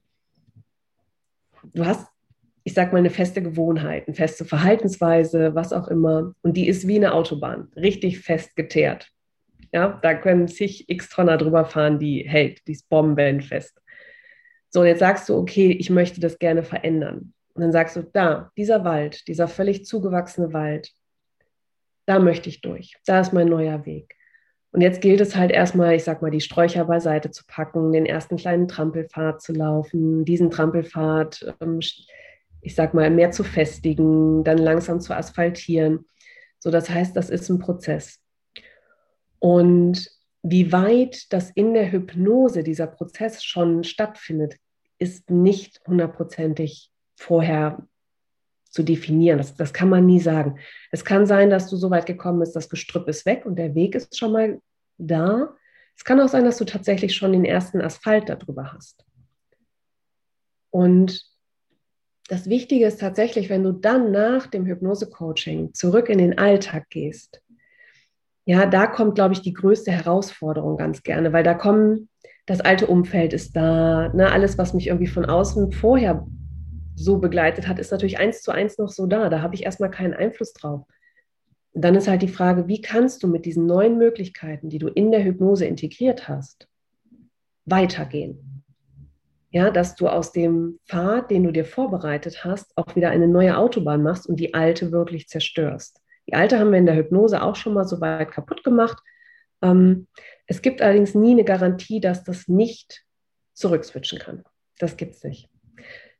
du 1.75 1.86
hast, 1.86 2.08
ich 2.63 2.74
sag 2.74 2.91
mal, 2.91 3.00
eine 3.00 3.10
feste 3.10 3.41
Gewohnheit, 3.41 4.08
eine 4.08 4.15
feste 4.15 4.45
Verhaltensweise, 4.45 5.56
was 5.56 5.74
auch 5.74 5.88
immer, 5.88 6.34
und 6.41 6.58
die 6.58 6.67
ist 6.67 6.88
wie 6.88 6.98
eine 6.98 7.13
Autobahn, 7.13 7.69
richtig 7.76 8.19
fest 8.19 8.56
geteert. 8.56 9.10
Ja, 9.72 10.00
da 10.02 10.15
können 10.15 10.48
sich 10.48 10.89
x 10.89 11.10
Tonner 11.10 11.38
drüber 11.38 11.65
fahren, 11.65 12.00
die 12.00 12.28
hält, 12.28 12.67
die 12.67 12.72
ist 12.72 12.89
bombenfest. 12.89 13.80
So, 14.69 14.84
jetzt 14.84 15.00
sagst 15.00 15.30
du, 15.30 15.38
okay, 15.38 15.72
ich 15.72 15.89
möchte 15.89 16.19
das 16.19 16.39
gerne 16.39 16.63
verändern. 16.63 17.34
Und 17.54 17.62
dann 17.62 17.72
sagst 17.72 17.95
du, 17.95 18.04
da, 18.04 18.52
dieser 18.58 18.84
Wald, 18.84 19.28
dieser 19.28 19.48
völlig 19.48 19.86
zugewachsene 19.86 20.54
Wald, 20.54 20.91
da 22.06 22.19
möchte 22.19 22.50
ich 22.50 22.62
durch. 22.62 22.95
Da 23.06 23.19
ist 23.19 23.34
mein 23.34 23.48
neuer 23.48 23.86
Weg. 23.86 24.15
Und 24.72 24.82
jetzt 24.82 25.02
gilt 25.02 25.22
es 25.22 25.36
halt 25.36 25.52
erstmal, 25.52 25.95
ich 25.95 26.04
sag 26.04 26.22
mal, 26.22 26.32
die 26.32 26.41
Sträucher 26.41 26.86
beiseite 26.86 27.32
zu 27.32 27.43
packen, 27.48 27.91
den 27.91 28.06
ersten 28.06 28.38
kleinen 28.38 28.67
Trampelpfad 28.67 29.41
zu 29.41 29.54
laufen, 29.54 30.26
diesen 30.26 30.52
Trampelpfad, 30.52 31.56
ähm, 31.60 31.80
ich 32.62 32.76
sag 32.76 32.93
mal, 32.93 33.10
mehr 33.10 33.32
zu 33.32 33.43
festigen, 33.43 34.43
dann 34.43 34.58
langsam 34.58 35.00
zu 35.00 35.15
asphaltieren. 35.15 36.06
So, 36.60 36.72
das 36.72 36.89
heißt, 36.89 37.15
das 37.15 37.30
ist 37.30 37.50
ein 37.50 37.60
Prozess. 37.60 38.19
Und 39.39 40.10
wie 40.41 40.72
weit 40.72 41.32
das 41.34 41.52
in 41.52 41.74
der 41.74 41.91
Hypnose, 41.91 42.63
dieser 42.63 42.88
Prozess 42.88 43.43
schon 43.43 43.84
stattfindet, 43.84 44.58
ist 44.98 45.30
nicht 45.30 45.82
hundertprozentig 45.88 46.91
vorher 47.15 47.88
zu 48.69 48.84
definieren. 48.84 49.38
Das, 49.38 49.56
das 49.56 49.74
kann 49.74 49.89
man 49.89 50.06
nie 50.06 50.19
sagen. 50.19 50.60
Es 50.91 51.04
kann 51.04 51.26
sein, 51.26 51.50
dass 51.50 51.69
du 51.69 51.76
so 51.76 51.89
weit 51.89 52.06
gekommen 52.06 52.39
bist, 52.39 52.56
das 52.56 52.69
Gestrüpp 52.69 53.08
ist 53.08 53.26
weg 53.26 53.45
und 53.45 53.58
der 53.58 53.76
Weg 53.76 53.95
ist 53.95 54.17
schon 54.17 54.32
mal 54.32 54.62
da. 54.98 55.56
Es 55.98 56.04
kann 56.04 56.19
auch 56.22 56.28
sein, 56.28 56.45
dass 56.45 56.58
du 56.58 56.65
tatsächlich 56.65 57.15
schon 57.15 57.32
den 57.32 57.45
ersten 57.45 57.82
Asphalt 57.82 58.30
darüber 58.30 58.74
hast. 58.74 59.04
Und 60.69 61.26
das 62.29 62.47
Wichtige 62.47 62.85
ist 62.85 62.99
tatsächlich, 62.99 63.49
wenn 63.49 63.63
du 63.63 63.71
dann 63.71 64.11
nach 64.11 64.45
dem 64.47 64.65
Hypnose-Coaching 64.65 65.73
zurück 65.73 66.09
in 66.09 66.19
den 66.19 66.37
Alltag 66.37 66.89
gehst, 66.89 67.41
ja, 68.45 68.65
da 68.67 68.87
kommt, 68.87 69.15
glaube 69.15 69.33
ich, 69.33 69.41
die 69.41 69.53
größte 69.53 69.91
Herausforderung 69.91 70.77
ganz 70.77 71.03
gerne, 71.03 71.33
weil 71.33 71.43
da 71.43 71.55
kommen, 71.55 72.07
das 72.45 72.61
alte 72.61 72.87
Umfeld 72.87 73.33
ist 73.33 73.55
da, 73.55 74.09
ne, 74.13 74.31
alles, 74.31 74.57
was 74.57 74.73
mich 74.73 74.87
irgendwie 74.87 75.07
von 75.07 75.25
außen 75.25 75.71
vorher 75.71 76.25
so 76.95 77.17
begleitet 77.17 77.67
hat, 77.67 77.79
ist 77.79 77.91
natürlich 77.91 78.19
eins 78.19 78.41
zu 78.41 78.51
eins 78.51 78.77
noch 78.77 78.89
so 78.89 79.07
da. 79.07 79.29
Da 79.29 79.41
habe 79.41 79.55
ich 79.55 79.63
erstmal 79.63 79.91
keinen 79.91 80.13
Einfluss 80.13 80.53
drauf. 80.53 80.85
Und 81.73 81.83
dann 81.83 81.95
ist 81.95 82.07
halt 82.07 82.21
die 82.21 82.27
Frage, 82.27 82.67
wie 82.67 82.81
kannst 82.81 83.23
du 83.23 83.27
mit 83.27 83.45
diesen 83.45 83.65
neuen 83.65 83.97
Möglichkeiten, 83.97 84.69
die 84.69 84.79
du 84.79 84.87
in 84.87 85.11
der 85.11 85.23
Hypnose 85.23 85.65
integriert 85.65 86.27
hast, 86.27 86.67
weitergehen? 87.65 88.59
Ja, 89.51 89.71
dass 89.71 89.95
du 89.95 90.07
aus 90.07 90.31
dem 90.31 90.79
Pfad, 90.88 91.31
den 91.31 91.43
du 91.43 91.51
dir 91.51 91.65
vorbereitet 91.65 92.43
hast, 92.43 92.71
auch 92.77 92.95
wieder 92.95 93.09
eine 93.09 93.27
neue 93.27 93.57
Autobahn 93.57 94.03
machst 94.03 94.27
und 94.27 94.39
die 94.39 94.53
alte 94.53 94.91
wirklich 94.91 95.27
zerstörst. 95.27 96.01
Die 96.27 96.35
alte 96.35 96.59
haben 96.59 96.71
wir 96.71 96.77
in 96.77 96.85
der 96.85 96.95
Hypnose 96.95 97.41
auch 97.41 97.55
schon 97.55 97.73
mal 97.73 97.85
so 97.85 97.99
weit 97.99 98.31
kaputt 98.31 98.63
gemacht. 98.63 99.01
Ähm, 99.63 100.07
es 100.45 100.62
gibt 100.62 100.81
allerdings 100.81 101.15
nie 101.15 101.31
eine 101.31 101.43
Garantie, 101.43 101.99
dass 101.99 102.23
das 102.23 102.47
nicht 102.47 103.03
zurückswitchen 103.53 104.19
kann. 104.19 104.43
Das 104.77 104.97
gibt 104.97 105.15
es 105.15 105.23
nicht. 105.23 105.49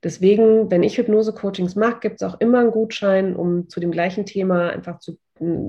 Deswegen, 0.03 0.71
wenn 0.71 0.81
ich 0.81 0.97
Hypnose-Coachings 0.97 1.75
mache, 1.75 1.99
gibt 1.99 2.21
es 2.21 2.27
auch 2.27 2.39
immer 2.39 2.59
einen 2.59 2.71
Gutschein, 2.71 3.35
um 3.35 3.69
zu 3.69 3.79
dem 3.79 3.91
gleichen 3.91 4.25
Thema 4.25 4.69
einfach 4.69 4.99
zu, 4.99 5.19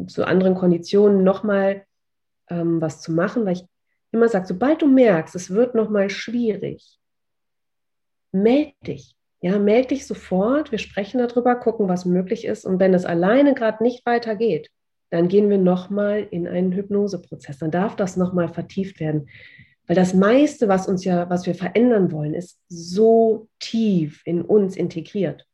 zu 0.06 0.24
anderen 0.24 0.54
Konditionen 0.54 1.24
nochmal 1.24 1.84
ähm, 2.48 2.80
was 2.80 3.00
zu 3.00 3.12
machen, 3.12 3.44
weil 3.44 3.54
ich 3.54 3.64
immer 4.12 4.28
sage, 4.28 4.46
sobald 4.46 4.82
du 4.82 4.86
merkst, 4.86 5.34
es 5.34 5.50
wird 5.50 5.74
nochmal 5.74 6.10
schwierig, 6.10 6.99
melde 8.32 8.72
dich. 8.86 9.16
Ja, 9.42 9.58
melde 9.58 9.88
dich 9.88 10.06
sofort, 10.06 10.70
wir 10.70 10.78
sprechen 10.78 11.18
darüber, 11.18 11.56
gucken, 11.56 11.88
was 11.88 12.04
möglich 12.04 12.44
ist. 12.44 12.66
Und 12.66 12.78
wenn 12.78 12.92
es 12.92 13.06
alleine 13.06 13.54
gerade 13.54 13.82
nicht 13.82 14.04
weitergeht, 14.04 14.70
dann 15.10 15.28
gehen 15.28 15.48
wir 15.48 15.58
nochmal 15.58 16.26
in 16.30 16.46
einen 16.46 16.72
Hypnoseprozess. 16.72 17.58
Dann 17.58 17.70
darf 17.70 17.96
das 17.96 18.16
nochmal 18.16 18.48
vertieft 18.48 19.00
werden. 19.00 19.28
Weil 19.86 19.96
das 19.96 20.14
meiste, 20.14 20.68
was 20.68 20.86
uns 20.86 21.04
ja, 21.04 21.28
was 21.30 21.46
wir 21.46 21.54
verändern 21.54 22.12
wollen, 22.12 22.34
ist 22.34 22.60
so 22.68 23.48
tief 23.58 24.22
in 24.24 24.42
uns 24.42 24.76
integriert. 24.76 25.46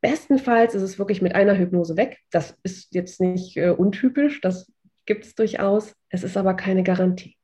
bestenfalls 0.00 0.74
ist 0.74 0.82
es 0.82 0.98
wirklich 0.98 1.22
mit 1.22 1.34
einer 1.34 1.56
Hypnose 1.56 1.96
weg. 1.96 2.18
Das 2.30 2.58
ist 2.62 2.94
jetzt 2.94 3.20
nicht 3.20 3.56
äh, 3.56 3.70
untypisch, 3.70 4.40
das 4.40 4.72
gibt 5.06 5.24
es 5.24 5.34
durchaus. 5.34 5.94
Es 6.08 6.24
ist 6.24 6.36
aber 6.36 6.54
keine 6.54 6.82
Garantie. 6.82 7.36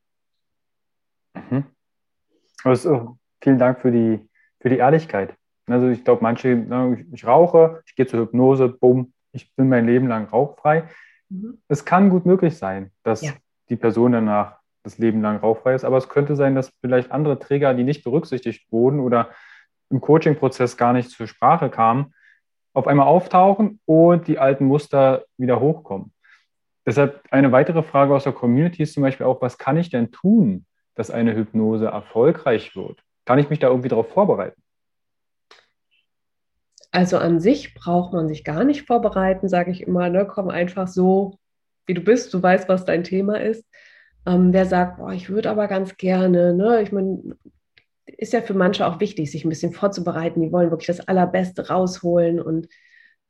Mhm. 1.35 1.65
Also, 2.63 3.17
vielen 3.41 3.59
Dank 3.59 3.79
für 3.81 3.91
die, 3.91 4.27
für 4.59 4.69
die 4.69 4.77
Ehrlichkeit. 4.77 5.35
Also 5.67 5.87
ich 5.89 6.03
glaube, 6.03 6.23
manche, 6.23 6.55
ne, 6.55 7.05
ich 7.11 7.25
rauche, 7.25 7.81
ich 7.85 7.95
gehe 7.95 8.07
zur 8.07 8.21
Hypnose, 8.21 8.69
bumm, 8.69 9.13
ich 9.31 9.53
bin 9.55 9.69
mein 9.69 9.85
Leben 9.85 10.07
lang 10.07 10.27
rauchfrei. 10.27 10.89
Mhm. 11.29 11.59
Es 11.67 11.85
kann 11.85 12.09
gut 12.09 12.25
möglich 12.25 12.57
sein, 12.57 12.91
dass 13.03 13.21
ja. 13.21 13.33
die 13.69 13.75
Person 13.75 14.13
danach 14.13 14.59
das 14.83 14.97
Leben 14.97 15.21
lang 15.21 15.37
rauchfrei 15.37 15.75
ist, 15.75 15.83
aber 15.83 15.97
es 15.97 16.09
könnte 16.09 16.35
sein, 16.35 16.55
dass 16.55 16.71
vielleicht 16.81 17.11
andere 17.11 17.37
Träger, 17.37 17.73
die 17.73 17.83
nicht 17.83 18.03
berücksichtigt 18.03 18.71
wurden 18.71 18.99
oder 18.99 19.29
im 19.89 20.01
Coaching-Prozess 20.01 20.77
gar 20.77 20.93
nicht 20.93 21.11
zur 21.11 21.27
Sprache 21.27 21.69
kamen, 21.69 22.13
auf 22.73 22.87
einmal 22.87 23.07
auftauchen 23.07 23.79
und 23.85 24.27
die 24.27 24.39
alten 24.39 24.65
Muster 24.65 25.25
wieder 25.37 25.59
hochkommen. 25.59 26.13
Deshalb 26.85 27.21
eine 27.29 27.51
weitere 27.51 27.83
Frage 27.83 28.15
aus 28.15 28.23
der 28.23 28.33
Community 28.33 28.83
ist 28.83 28.93
zum 28.93 29.03
Beispiel 29.03 29.25
auch, 29.25 29.41
was 29.41 29.57
kann 29.57 29.77
ich 29.77 29.89
denn 29.89 30.11
tun, 30.11 30.65
dass 30.99 31.09
eine 31.09 31.33
Hypnose 31.33 31.85
erfolgreich 31.85 32.75
wird? 32.75 33.01
Kann 33.23 33.39
ich 33.39 33.49
mich 33.49 33.59
da 33.59 33.67
irgendwie 33.69 33.87
darauf 33.87 34.09
vorbereiten? 34.09 34.61
Also 36.91 37.17
an 37.17 37.39
sich 37.39 37.73
braucht 37.73 38.11
man 38.11 38.27
sich 38.27 38.43
gar 38.43 38.65
nicht 38.65 38.85
vorbereiten, 38.85 39.47
sage 39.47 39.71
ich 39.71 39.83
immer. 39.83 40.09
Ne? 40.09 40.27
Komm 40.27 40.49
einfach 40.49 40.89
so, 40.89 41.39
wie 41.85 41.93
du 41.93 42.01
bist. 42.01 42.33
Du 42.33 42.43
weißt, 42.43 42.67
was 42.67 42.83
dein 42.83 43.05
Thema 43.05 43.39
ist. 43.39 43.65
Ähm, 44.25 44.51
wer 44.51 44.65
sagt, 44.65 44.97
boah, 44.97 45.13
ich 45.13 45.29
würde 45.29 45.49
aber 45.49 45.69
ganz 45.69 45.95
gerne, 45.95 46.53
ne? 46.53 46.81
ich 46.81 46.91
meine, 46.91 47.37
ist 48.05 48.33
ja 48.33 48.41
für 48.41 48.53
manche 48.53 48.85
auch 48.85 48.99
wichtig, 48.99 49.31
sich 49.31 49.45
ein 49.45 49.49
bisschen 49.49 49.71
vorzubereiten. 49.71 50.41
Die 50.41 50.51
wollen 50.51 50.69
wirklich 50.69 50.87
das 50.87 51.07
Allerbeste 51.07 51.69
rausholen 51.69 52.41
und 52.41 52.67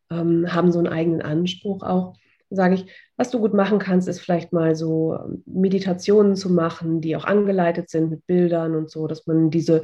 ähm, 0.10 0.52
haben 0.52 0.72
so 0.72 0.80
einen 0.80 0.88
eigenen 0.88 1.22
Anspruch 1.22 1.84
auch. 1.84 2.16
Sage 2.50 2.76
ich, 2.76 2.86
was 3.16 3.30
du 3.30 3.40
gut 3.40 3.54
machen 3.54 3.80
kannst, 3.80 4.08
ist 4.08 4.20
vielleicht 4.20 4.54
mal 4.54 4.76
so 4.76 5.16
ähm, 5.16 5.44
Meditationen 5.46 6.36
zu 6.36 6.50
machen, 6.50 7.02
die 7.02 7.16
auch 7.16 7.26
angeleitet 7.26 7.90
sind 7.90 8.10
mit 8.10 8.26
Bildern 8.26 8.76
und 8.76 8.90
so, 8.90 9.08
dass 9.08 9.28
man 9.28 9.52
diese 9.52 9.84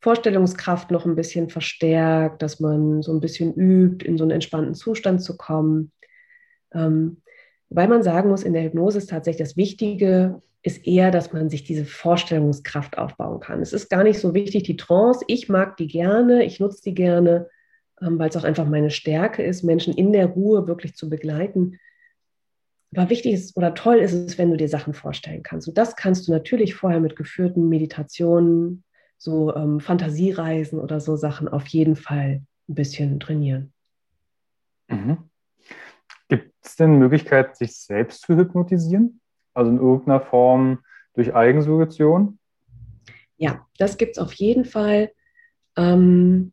Vorstellungskraft 0.00 0.90
noch 0.90 1.06
ein 1.06 1.16
bisschen 1.16 1.48
verstärkt, 1.48 2.42
dass 2.42 2.60
man 2.60 3.02
so 3.02 3.12
ein 3.12 3.20
bisschen 3.20 3.54
übt, 3.54 4.06
in 4.06 4.16
so 4.16 4.24
einen 4.24 4.30
entspannten 4.30 4.74
Zustand 4.74 5.22
zu 5.22 5.36
kommen. 5.36 5.92
Ähm, 6.72 7.22
weil 7.68 7.88
man 7.88 8.02
sagen 8.02 8.30
muss, 8.30 8.44
in 8.44 8.52
der 8.52 8.62
Hypnose 8.62 8.98
ist 8.98 9.10
tatsächlich 9.10 9.46
das 9.46 9.56
Wichtige, 9.56 10.40
ist 10.62 10.86
eher, 10.86 11.10
dass 11.10 11.32
man 11.32 11.50
sich 11.50 11.64
diese 11.64 11.84
Vorstellungskraft 11.84 12.98
aufbauen 12.98 13.40
kann. 13.40 13.60
Es 13.60 13.72
ist 13.72 13.90
gar 13.90 14.04
nicht 14.04 14.18
so 14.18 14.34
wichtig, 14.34 14.64
die 14.64 14.76
Trance. 14.76 15.24
Ich 15.26 15.48
mag 15.48 15.76
die 15.76 15.86
gerne, 15.86 16.44
ich 16.44 16.60
nutze 16.60 16.82
die 16.82 16.94
gerne, 16.94 17.48
ähm, 18.00 18.18
weil 18.18 18.28
es 18.28 18.36
auch 18.36 18.44
einfach 18.44 18.66
meine 18.66 18.90
Stärke 18.90 19.42
ist, 19.42 19.62
Menschen 19.62 19.94
in 19.94 20.12
der 20.12 20.26
Ruhe 20.26 20.66
wirklich 20.66 20.94
zu 20.94 21.08
begleiten. 21.08 21.78
Aber 22.94 23.10
wichtig 23.10 23.34
ist 23.34 23.56
oder 23.56 23.74
toll 23.74 23.96
ist 23.96 24.12
es, 24.12 24.38
wenn 24.38 24.50
du 24.50 24.56
dir 24.56 24.68
Sachen 24.68 24.94
vorstellen 24.94 25.42
kannst. 25.42 25.68
Und 25.68 25.76
das 25.76 25.94
kannst 25.96 26.26
du 26.26 26.32
natürlich 26.32 26.74
vorher 26.74 27.00
mit 27.00 27.16
geführten 27.16 27.68
Meditationen, 27.68 28.84
so 29.18 29.54
ähm, 29.54 29.80
Fantasiereisen 29.80 30.78
oder 30.78 31.00
so 31.00 31.16
Sachen 31.16 31.48
auf 31.48 31.66
jeden 31.66 31.96
Fall 31.96 32.42
ein 32.68 32.74
bisschen 32.74 33.20
trainieren. 33.20 33.72
Mhm. 34.88 35.28
Gibt 36.28 36.54
es 36.62 36.76
denn 36.76 36.98
Möglichkeiten, 36.98 37.54
sich 37.54 37.76
selbst 37.76 38.22
zu 38.22 38.36
hypnotisieren? 38.36 39.20
Also 39.54 39.70
in 39.70 39.78
irgendeiner 39.78 40.20
Form 40.20 40.84
durch 41.14 41.34
Eigensuggestion? 41.34 42.38
Ja, 43.36 43.66
das 43.78 43.96
gibt 43.98 44.12
es 44.16 44.18
auf 44.22 44.32
jeden 44.34 44.64
Fall. 44.64 45.10
Ähm, 45.76 46.52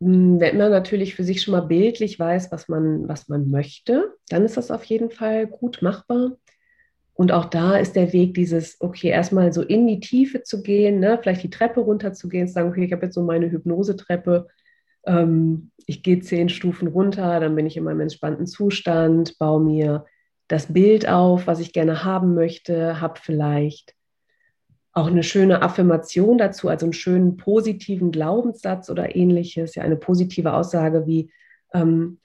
wenn 0.00 0.56
man 0.56 0.70
natürlich 0.70 1.14
für 1.14 1.24
sich 1.24 1.42
schon 1.42 1.52
mal 1.52 1.62
bildlich 1.62 2.18
weiß, 2.18 2.52
was 2.52 2.68
man, 2.68 3.08
was 3.08 3.28
man 3.28 3.50
möchte, 3.50 4.14
dann 4.28 4.44
ist 4.44 4.56
das 4.56 4.70
auf 4.70 4.84
jeden 4.84 5.10
Fall 5.10 5.46
gut 5.46 5.82
machbar. 5.82 6.36
Und 7.14 7.32
auch 7.32 7.46
da 7.46 7.76
ist 7.76 7.96
der 7.96 8.12
Weg 8.12 8.34
dieses, 8.34 8.80
okay, 8.80 9.08
erstmal 9.08 9.52
so 9.52 9.62
in 9.62 9.88
die 9.88 9.98
Tiefe 9.98 10.44
zu 10.44 10.62
gehen, 10.62 11.00
ne? 11.00 11.18
vielleicht 11.20 11.42
die 11.42 11.50
Treppe 11.50 11.80
runter 11.80 12.12
zu 12.12 12.28
gehen, 12.28 12.46
zu 12.46 12.54
sagen, 12.54 12.68
okay, 12.68 12.84
ich 12.84 12.92
habe 12.92 13.06
jetzt 13.06 13.14
so 13.16 13.22
meine 13.22 13.50
Hypnosetreppe, 13.50 14.46
ähm, 15.04 15.72
ich 15.86 16.04
gehe 16.04 16.20
zehn 16.20 16.48
Stufen 16.48 16.86
runter, 16.86 17.40
dann 17.40 17.56
bin 17.56 17.66
ich 17.66 17.76
in 17.76 17.82
meinem 17.82 18.02
entspannten 18.02 18.46
Zustand, 18.46 19.36
baue 19.38 19.60
mir 19.60 20.04
das 20.46 20.72
Bild 20.72 21.08
auf, 21.08 21.48
was 21.48 21.58
ich 21.58 21.72
gerne 21.72 22.04
haben 22.04 22.34
möchte, 22.34 23.00
habe 23.00 23.18
vielleicht 23.20 23.97
auch 24.92 25.06
eine 25.06 25.22
schöne 25.22 25.62
Affirmation 25.62 26.38
dazu, 26.38 26.68
also 26.68 26.86
einen 26.86 26.92
schönen 26.92 27.36
positiven 27.36 28.10
Glaubenssatz 28.10 28.90
oder 28.90 29.14
ähnliches, 29.14 29.74
ja, 29.74 29.82
eine 29.82 29.96
positive 29.96 30.54
Aussage 30.54 31.06
wie, 31.06 31.30
ähm, 31.72 32.18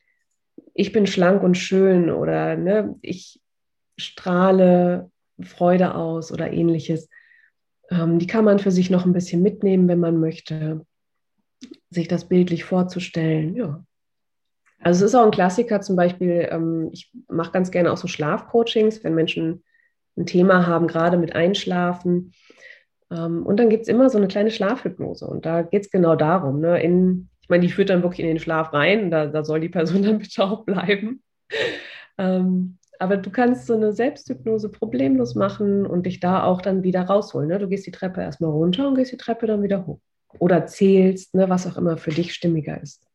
ich 0.73 0.91
bin 0.91 1.05
schlank 1.07 1.43
und 1.43 1.55
schön 1.55 2.09
oder 2.09 2.55
ne, 2.55 2.95
ich, 3.01 3.39
strahle 3.97 5.11
Freude 5.41 5.95
aus 5.95 6.31
oder 6.31 6.51
ähnliches. 6.51 7.09
Ähm, 7.89 8.19
die 8.19 8.27
kann 8.27 8.45
man 8.45 8.59
für 8.59 8.71
sich 8.71 8.89
noch 8.89 9.05
ein 9.05 9.13
bisschen 9.13 9.41
mitnehmen, 9.41 9.87
wenn 9.87 9.99
man 9.99 10.19
möchte, 10.19 10.85
sich 11.89 12.07
das 12.07 12.27
bildlich 12.27 12.63
vorzustellen. 12.63 13.55
Ja. 13.55 13.83
Also 14.79 15.05
es 15.05 15.11
ist 15.11 15.15
auch 15.15 15.25
ein 15.25 15.31
Klassiker 15.31 15.81
zum 15.81 15.95
Beispiel, 15.95 16.47
ähm, 16.51 16.89
ich 16.91 17.11
mache 17.27 17.51
ganz 17.51 17.71
gerne 17.71 17.91
auch 17.91 17.97
so 17.97 18.07
Schlafcoachings, 18.07 19.03
wenn 19.03 19.15
Menschen 19.15 19.63
ein 20.17 20.25
Thema 20.25 20.67
haben, 20.67 20.87
gerade 20.87 21.17
mit 21.17 21.35
Einschlafen. 21.35 22.33
Ähm, 23.11 23.45
und 23.45 23.57
dann 23.57 23.69
gibt 23.69 23.83
es 23.83 23.87
immer 23.87 24.09
so 24.09 24.17
eine 24.17 24.27
kleine 24.27 24.51
Schlafhypnose. 24.51 25.25
Und 25.25 25.45
da 25.45 25.61
geht 25.61 25.83
es 25.83 25.91
genau 25.91 26.15
darum. 26.15 26.59
Ne? 26.59 26.81
In, 26.81 27.29
ich 27.41 27.49
meine, 27.49 27.61
die 27.61 27.71
führt 27.71 27.89
dann 27.89 28.03
wirklich 28.03 28.21
in 28.21 28.27
den 28.27 28.39
Schlaf 28.39 28.73
rein. 28.73 29.11
Da, 29.11 29.27
da 29.27 29.43
soll 29.43 29.59
die 29.59 29.69
Person 29.69 30.03
dann 30.03 30.19
bitte 30.19 30.43
auch 30.43 30.65
bleiben. 30.65 31.23
Ähm, 32.17 32.77
aber 32.99 33.17
du 33.17 33.31
kannst 33.31 33.65
so 33.65 33.73
eine 33.73 33.91
Selbsthypnose 33.91 34.69
problemlos 34.69 35.35
machen 35.35 35.85
und 35.85 36.05
dich 36.05 36.19
da 36.19 36.43
auch 36.43 36.61
dann 36.61 36.83
wieder 36.83 37.01
rausholen. 37.01 37.49
Ne? 37.49 37.59
Du 37.59 37.67
gehst 37.67 37.85
die 37.85 37.91
Treppe 37.91 38.21
erstmal 38.21 38.51
runter 38.51 38.87
und 38.87 38.95
gehst 38.95 39.11
die 39.11 39.17
Treppe 39.17 39.47
dann 39.47 39.63
wieder 39.63 39.85
hoch. 39.85 39.99
Oder 40.39 40.65
zählst, 40.65 41.35
ne, 41.35 41.49
was 41.49 41.67
auch 41.67 41.77
immer 41.77 41.97
für 41.97 42.11
dich 42.11 42.33
stimmiger 42.33 42.81
ist. 42.81 43.05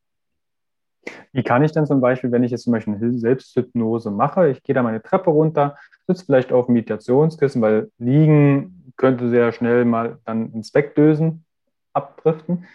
Wie 1.32 1.42
kann 1.42 1.64
ich 1.64 1.72
denn 1.72 1.86
zum 1.86 2.00
Beispiel, 2.00 2.30
wenn 2.30 2.44
ich 2.44 2.50
jetzt 2.50 2.64
zum 2.64 2.72
Beispiel 2.72 2.94
eine 2.94 3.18
Selbsthypnose 3.18 4.10
mache, 4.10 4.50
ich 4.50 4.62
gehe 4.62 4.74
da 4.74 4.82
meine 4.82 5.02
Treppe 5.02 5.30
runter, 5.30 5.76
sitze 6.08 6.24
vielleicht 6.24 6.52
auf 6.52 6.66
dem 6.66 6.74
Meditationskissen, 6.74 7.62
weil 7.62 7.90
liegen 7.98 8.92
könnte 8.96 9.28
sehr 9.28 9.52
schnell 9.52 9.84
mal 9.84 10.18
dann 10.24 10.52
ins 10.52 10.74
Wegdösen 10.74 11.44
abdriften. 11.92 12.66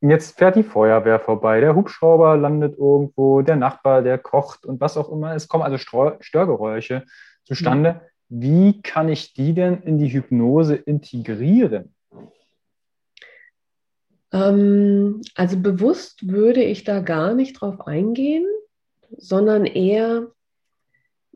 Und 0.00 0.10
jetzt 0.10 0.38
fährt 0.38 0.56
die 0.56 0.62
Feuerwehr 0.62 1.18
vorbei, 1.18 1.60
der 1.60 1.74
Hubschrauber 1.74 2.36
landet 2.36 2.78
irgendwo, 2.78 3.42
der 3.42 3.56
Nachbar, 3.56 4.02
der 4.02 4.18
kocht 4.18 4.64
und 4.64 4.80
was 4.80 4.96
auch 4.96 5.10
immer. 5.10 5.34
Es 5.34 5.48
kommen 5.48 5.64
also 5.64 5.78
Störgeräusche 5.78 7.04
zustande. 7.44 8.00
Mhm. 8.28 8.42
Wie 8.42 8.82
kann 8.82 9.08
ich 9.08 9.34
die 9.34 9.54
denn 9.54 9.82
in 9.82 9.98
die 9.98 10.12
Hypnose 10.12 10.74
integrieren? 10.74 11.94
Ähm, 14.32 15.22
also 15.34 15.58
bewusst 15.58 16.28
würde 16.28 16.62
ich 16.62 16.84
da 16.84 17.00
gar 17.00 17.34
nicht 17.34 17.60
drauf 17.60 17.86
eingehen, 17.86 18.46
sondern 19.16 19.64
eher, 19.64 20.28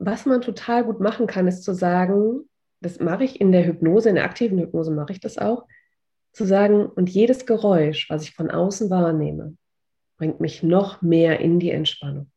was 0.00 0.24
man 0.24 0.40
total 0.40 0.84
gut 0.84 0.98
machen 0.98 1.26
kann, 1.26 1.46
ist 1.46 1.62
zu 1.62 1.74
sagen, 1.74 2.48
das 2.80 2.98
mache 2.98 3.24
ich 3.24 3.40
in 3.40 3.52
der 3.52 3.66
Hypnose, 3.66 4.08
in 4.08 4.14
der 4.14 4.24
aktiven 4.24 4.58
Hypnose 4.58 4.90
mache 4.90 5.12
ich 5.12 5.20
das 5.20 5.38
auch 5.38 5.66
zu 6.32 6.46
sagen, 6.46 6.86
und 6.86 7.10
jedes 7.10 7.44
Geräusch, 7.44 8.08
was 8.08 8.22
ich 8.22 8.34
von 8.34 8.50
außen 8.50 8.88
wahrnehme, 8.88 9.56
bringt 10.16 10.40
mich 10.40 10.62
noch 10.62 11.02
mehr 11.02 11.40
in 11.40 11.58
die 11.58 11.70
Entspannung. 11.70 12.30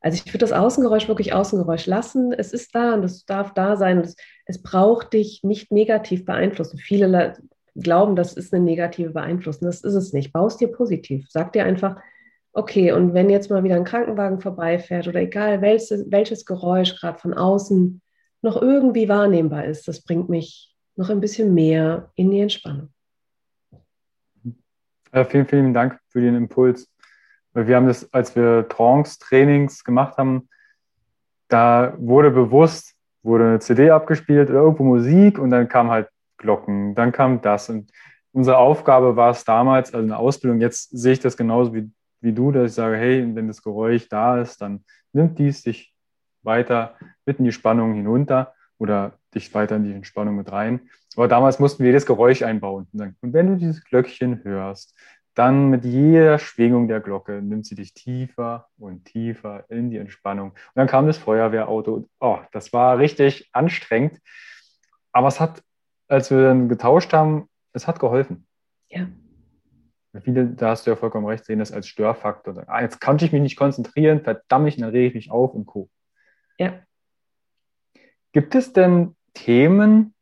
Also 0.00 0.22
ich 0.24 0.26
würde 0.26 0.38
das 0.38 0.52
Außengeräusch 0.52 1.08
wirklich 1.08 1.32
Außengeräusch 1.32 1.86
lassen. 1.86 2.32
Es 2.32 2.52
ist 2.52 2.74
da 2.74 2.94
und 2.94 3.02
es 3.02 3.24
darf 3.24 3.54
da 3.54 3.76
sein. 3.76 3.98
Es, 4.00 4.16
es 4.44 4.62
braucht 4.62 5.14
dich 5.14 5.42
nicht 5.42 5.72
negativ 5.72 6.24
beeinflussen. 6.24 6.78
Viele 6.78 7.38
glauben, 7.74 8.16
das 8.16 8.34
ist 8.34 8.52
eine 8.52 8.64
negative 8.64 9.10
Beeinflussung. 9.10 9.66
Das 9.66 9.80
ist 9.80 9.94
es 9.94 10.12
nicht. 10.12 10.32
Baust 10.32 10.60
dir 10.60 10.68
positiv. 10.68 11.26
Sag 11.30 11.52
dir 11.52 11.64
einfach, 11.64 11.96
okay, 12.56 12.90
und 12.92 13.12
wenn 13.12 13.28
jetzt 13.28 13.50
mal 13.50 13.62
wieder 13.64 13.76
ein 13.76 13.84
Krankenwagen 13.84 14.40
vorbeifährt 14.40 15.06
oder 15.06 15.20
egal 15.20 15.60
welches, 15.60 16.10
welches 16.10 16.46
Geräusch 16.46 16.98
gerade 16.98 17.18
von 17.18 17.34
außen 17.34 18.00
noch 18.40 18.60
irgendwie 18.60 19.08
wahrnehmbar 19.08 19.66
ist, 19.66 19.86
das 19.88 20.02
bringt 20.02 20.30
mich 20.30 20.74
noch 20.96 21.10
ein 21.10 21.20
bisschen 21.20 21.52
mehr 21.52 22.10
in 22.14 22.30
die 22.30 22.40
Entspannung. 22.40 22.88
Ja, 25.12 25.24
vielen, 25.24 25.46
vielen 25.46 25.74
Dank 25.74 26.00
für 26.08 26.22
den 26.22 26.34
Impuls. 26.34 26.90
Wir 27.52 27.76
haben 27.76 27.86
das, 27.86 28.10
als 28.12 28.34
wir 28.34 28.66
Trance-Trainings 28.68 29.84
gemacht 29.84 30.16
haben, 30.16 30.48
da 31.48 31.94
wurde 31.98 32.30
bewusst, 32.30 32.94
wurde 33.22 33.44
eine 33.44 33.58
CD 33.60 33.90
abgespielt 33.90 34.48
oder 34.48 34.60
irgendwo 34.60 34.84
Musik 34.84 35.38
und 35.38 35.50
dann 35.50 35.68
kam 35.68 35.90
halt 35.90 36.08
Glocken, 36.38 36.94
dann 36.94 37.12
kam 37.12 37.42
das. 37.42 37.68
Und 37.68 37.92
unsere 38.32 38.56
Aufgabe 38.56 39.16
war 39.16 39.30
es 39.30 39.44
damals, 39.44 39.92
also 39.92 40.04
eine 40.04 40.16
Ausbildung, 40.18 40.60
jetzt 40.60 40.90
sehe 40.90 41.12
ich 41.12 41.20
das 41.20 41.36
genauso 41.36 41.74
wie, 41.74 41.90
wie 42.26 42.32
du, 42.32 42.50
dass 42.50 42.72
ich 42.72 42.74
sage, 42.74 42.96
hey, 42.96 43.34
wenn 43.34 43.46
das 43.46 43.62
Geräusch 43.62 44.08
da 44.08 44.40
ist, 44.40 44.60
dann 44.60 44.84
nimmt 45.12 45.38
dies 45.38 45.62
sich 45.62 45.94
weiter 46.42 46.94
mit 47.24 47.38
in 47.38 47.44
die 47.44 47.52
Spannung 47.52 47.94
hinunter 47.94 48.52
oder 48.78 49.18
dich 49.34 49.54
weiter 49.54 49.76
in 49.76 49.84
die 49.84 49.92
Entspannung 49.92 50.36
mit 50.36 50.50
rein. 50.50 50.90
Aber 51.16 51.28
damals 51.28 51.58
mussten 51.58 51.82
wir 51.82 51.90
jedes 51.90 52.04
Geräusch 52.04 52.42
einbauen. 52.42 52.88
Und 52.92 53.32
wenn 53.32 53.46
du 53.46 53.56
dieses 53.56 53.82
Glöckchen 53.84 54.42
hörst, 54.44 54.94
dann 55.34 55.68
mit 55.68 55.84
jeder 55.84 56.38
Schwingung 56.38 56.88
der 56.88 57.00
Glocke 57.00 57.42
nimmt 57.42 57.66
sie 57.66 57.74
dich 57.74 57.94
tiefer 57.94 58.68
und 58.78 59.04
tiefer 59.04 59.64
in 59.68 59.90
die 59.90 59.98
Entspannung. 59.98 60.50
Und 60.50 60.56
dann 60.74 60.86
kam 60.88 61.06
das 61.06 61.18
Feuerwehrauto. 61.18 62.08
Oh, 62.20 62.38
das 62.52 62.72
war 62.72 62.98
richtig 62.98 63.48
anstrengend. 63.52 64.18
Aber 65.12 65.28
es 65.28 65.38
hat, 65.38 65.62
als 66.08 66.30
wir 66.30 66.42
dann 66.42 66.68
getauscht 66.68 67.12
haben, 67.12 67.48
es 67.72 67.86
hat 67.86 68.00
geholfen. 68.00 68.46
Ja. 68.88 69.06
Viele, 70.22 70.46
da 70.46 70.70
hast 70.70 70.86
du 70.86 70.90
ja 70.90 70.96
vollkommen 70.96 71.26
recht, 71.26 71.44
sehen 71.44 71.58
das 71.58 71.72
als 71.72 71.86
Störfaktor. 71.88 72.64
Ah, 72.66 72.82
jetzt 72.82 73.00
konnte 73.00 73.24
ich 73.24 73.32
mich 73.32 73.42
nicht 73.42 73.56
konzentrieren, 73.56 74.22
verdammt, 74.22 74.80
dann 74.80 74.90
rege 74.90 75.08
ich 75.08 75.14
mich 75.14 75.30
auf 75.30 75.54
und 75.54 75.66
Co. 75.66 75.88
Ja. 76.58 76.80
Gibt 78.32 78.54
es 78.54 78.72
denn 78.72 79.16
Themen, 79.34 80.14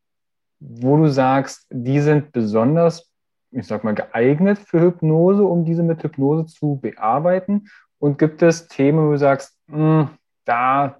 wo 0.59 0.97
du 0.97 1.07
sagst, 1.07 1.67
die 1.69 1.99
sind 1.99 2.31
besonders, 2.31 3.11
ich 3.51 3.67
sag 3.67 3.83
mal, 3.83 3.95
geeignet 3.95 4.57
für 4.57 4.81
Hypnose, 4.81 5.43
um 5.43 5.65
diese 5.65 5.83
mit 5.83 6.03
Hypnose 6.03 6.45
zu 6.45 6.79
bearbeiten? 6.81 7.67
Und 7.99 8.17
gibt 8.17 8.41
es 8.41 8.67
Themen, 8.67 9.07
wo 9.07 9.11
du 9.11 9.17
sagst, 9.17 9.57
mh, 9.67 9.77
hm, 9.77 10.09
da 10.45 10.99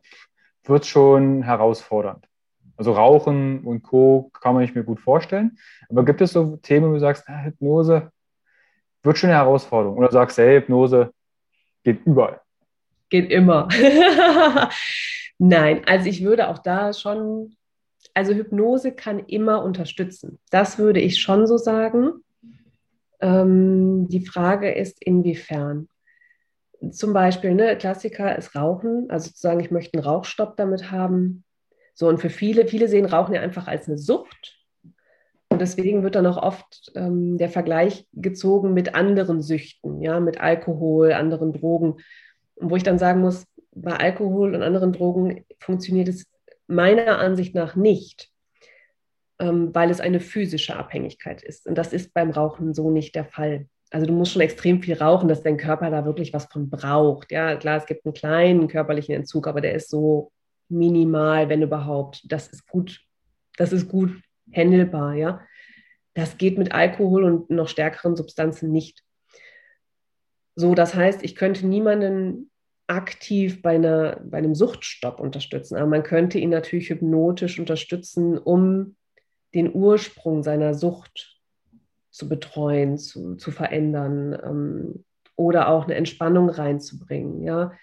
wird 0.63 0.84
es 0.84 0.89
schon 0.89 1.43
herausfordernd? 1.43 2.27
Also 2.77 2.91
Rauchen 2.91 3.62
und 3.63 3.84
Co. 3.84 4.29
kann 4.34 4.53
man 4.53 4.63
nicht 4.63 4.75
mir 4.75 4.84
gut 4.84 4.99
vorstellen. 4.99 5.58
Aber 5.89 6.03
gibt 6.03 6.21
es 6.21 6.34
so 6.34 6.58
Themen, 6.58 6.89
wo 6.89 6.93
du 6.93 6.99
sagst, 6.99 7.23
ah, 7.27 7.43
Hypnose 7.43 8.12
wird 9.06 9.18
schon 9.18 9.30
eine 9.30 9.39
Herausforderung? 9.39 9.98
Oder 9.98 10.12
sagst 10.12 10.38
du, 10.38 10.44
hey, 10.44 10.60
Hypnose 10.60 11.12
geht 11.84 12.06
überall? 12.06 12.41
Geht 13.10 13.32
immer. 13.32 13.68
Nein, 15.38 15.82
also 15.86 16.08
ich 16.08 16.24
würde 16.24 16.48
auch 16.48 16.60
da 16.60 16.94
schon, 16.94 17.56
also 18.13 18.34
Hypnose 18.34 18.94
kann 18.94 19.20
immer 19.20 19.63
unterstützen. 19.63 20.39
Das 20.50 20.78
würde 20.78 21.00
ich 21.00 21.22
schon 21.22 21.46
so 21.48 21.58
sagen. 21.58 22.24
Ähm, 23.20 24.08
die 24.08 24.26
Frage 24.26 24.72
ist, 24.74 25.04
inwiefern. 25.04 25.88
Zum 26.91 27.13
Beispiel, 27.13 27.54
ne, 27.54 27.78
Klassiker 27.78 28.38
ist 28.38 28.56
Rauchen, 28.56 29.10
also 29.10 29.32
zu 29.32 29.39
sagen, 29.39 29.60
ich 29.60 29.72
möchte 29.72 29.98
einen 29.98 30.06
Rauchstopp 30.06 30.58
damit 30.58 30.91
haben. 30.91 31.44
So, 31.94 32.08
und 32.08 32.20
für 32.20 32.30
viele, 32.30 32.68
viele 32.68 32.88
sehen 32.88 33.06
Rauchen 33.06 33.34
ja 33.34 33.41
einfach 33.41 33.68
als 33.68 33.88
eine 33.88 33.98
Sucht. 33.98 34.64
Und 35.56 35.62
deswegen 35.62 36.04
wird 36.04 36.15
dann 36.15 36.26
auch 36.26 36.36
oft 36.36 36.91
ähm, 36.96 37.38
der 37.38 37.48
Vergleich 37.48 38.06
gezogen 38.12 38.74
mit 38.74 38.94
anderen 38.94 39.41
Süchten, 39.41 40.02
ja, 40.02 40.20
mit 40.20 40.38
Alkohol, 40.38 41.13
anderen 41.13 41.54
Drogen. 41.54 41.96
Und 42.56 42.72
wo 42.72 42.76
ich 42.76 42.84
dann 42.84 43.00
sagen 43.00 43.22
muss, 43.22 43.48
bei 43.72 43.96
Alkohol 43.96 44.54
und 44.54 44.63
anderen 44.63 44.91
Drogen 44.91 45.46
funktioniert 45.62 46.10
es 46.10 46.26
meiner 46.68 47.20
Ansicht 47.20 47.56
nach 47.56 47.78
nicht, 47.78 48.32
ähm, 49.39 49.74
weil 49.74 49.91
es 49.91 50.02
eine 50.02 50.20
physische 50.20 50.76
Abhängigkeit 50.76 51.41
ist. 51.41 51.68
Und 51.68 51.78
das 51.78 51.94
ist 51.94 52.13
beim 52.13 52.32
Rauchen 52.32 52.74
so 52.74 52.91
nicht 52.91 53.15
der 53.15 53.24
Fall. 53.24 53.68
Also 53.91 54.06
du 54.06 54.12
musst 54.12 54.34
schon 54.34 54.41
extrem 54.41 54.84
viel 54.84 54.98
rauchen, 54.98 55.30
dass 55.30 55.41
dein 55.41 55.56
Körper 55.56 55.89
da 55.89 56.04
wirklich 56.04 56.34
was 56.34 56.48
von 56.48 56.70
braucht. 56.70 57.32
Ja, 57.32 57.56
klar, 57.56 57.78
es 57.78 57.86
gibt 57.86 58.06
einen 58.06 58.13
kleinen 58.13 58.68
körperlichen 58.68 59.15
Entzug, 59.15 59.48
aber 59.48 59.62
der 59.62 59.74
ist 59.74 59.89
so 59.89 60.34
minimal, 60.68 61.48
wenn 61.48 61.62
überhaupt. 61.62 62.30
Das 62.30 62.50
ist 62.50 62.68
gut, 62.68 63.00
das 63.56 63.72
ist 63.72 63.88
gut 63.88 64.22
handelbar, 64.53 65.15
ja. 65.15 65.41
Das 66.13 66.38
geht 66.38 66.58
mit 66.58 66.73
Alkohol 66.73 67.23
und 67.23 67.49
noch 67.49 67.67
stärkeren 67.67 68.15
Substanzen 68.15 68.71
nicht. 68.71 69.03
So, 70.55 70.73
das 70.73 70.95
heißt, 70.95 71.23
ich 71.23 71.36
könnte 71.36 71.67
niemanden 71.67 72.49
aktiv 72.88 73.62
bei, 73.62 73.75
einer, 73.75 74.21
bei 74.23 74.38
einem 74.38 74.55
Suchtstopp 74.55 75.19
unterstützen, 75.19 75.75
aber 75.75 75.88
man 75.88 76.03
könnte 76.03 76.39
ihn 76.39 76.51
natürlich 76.51 76.89
hypnotisch 76.89 77.60
unterstützen, 77.60 78.38
um 78.38 78.95
den 79.53 79.73
Ursprung 79.73 80.43
seiner 80.43 80.73
Sucht 80.73 81.41
zu 82.12 82.29
betreuen, 82.29 82.97
zu, 82.97 83.36
zu 83.36 83.51
verändern 83.51 84.39
ähm, 84.43 85.05
oder 85.36 85.67
auch 85.69 85.86
eine 85.86 85.95
Entspannung 85.95 86.49
reinzubringen, 86.49 87.43
ja, 87.43 87.73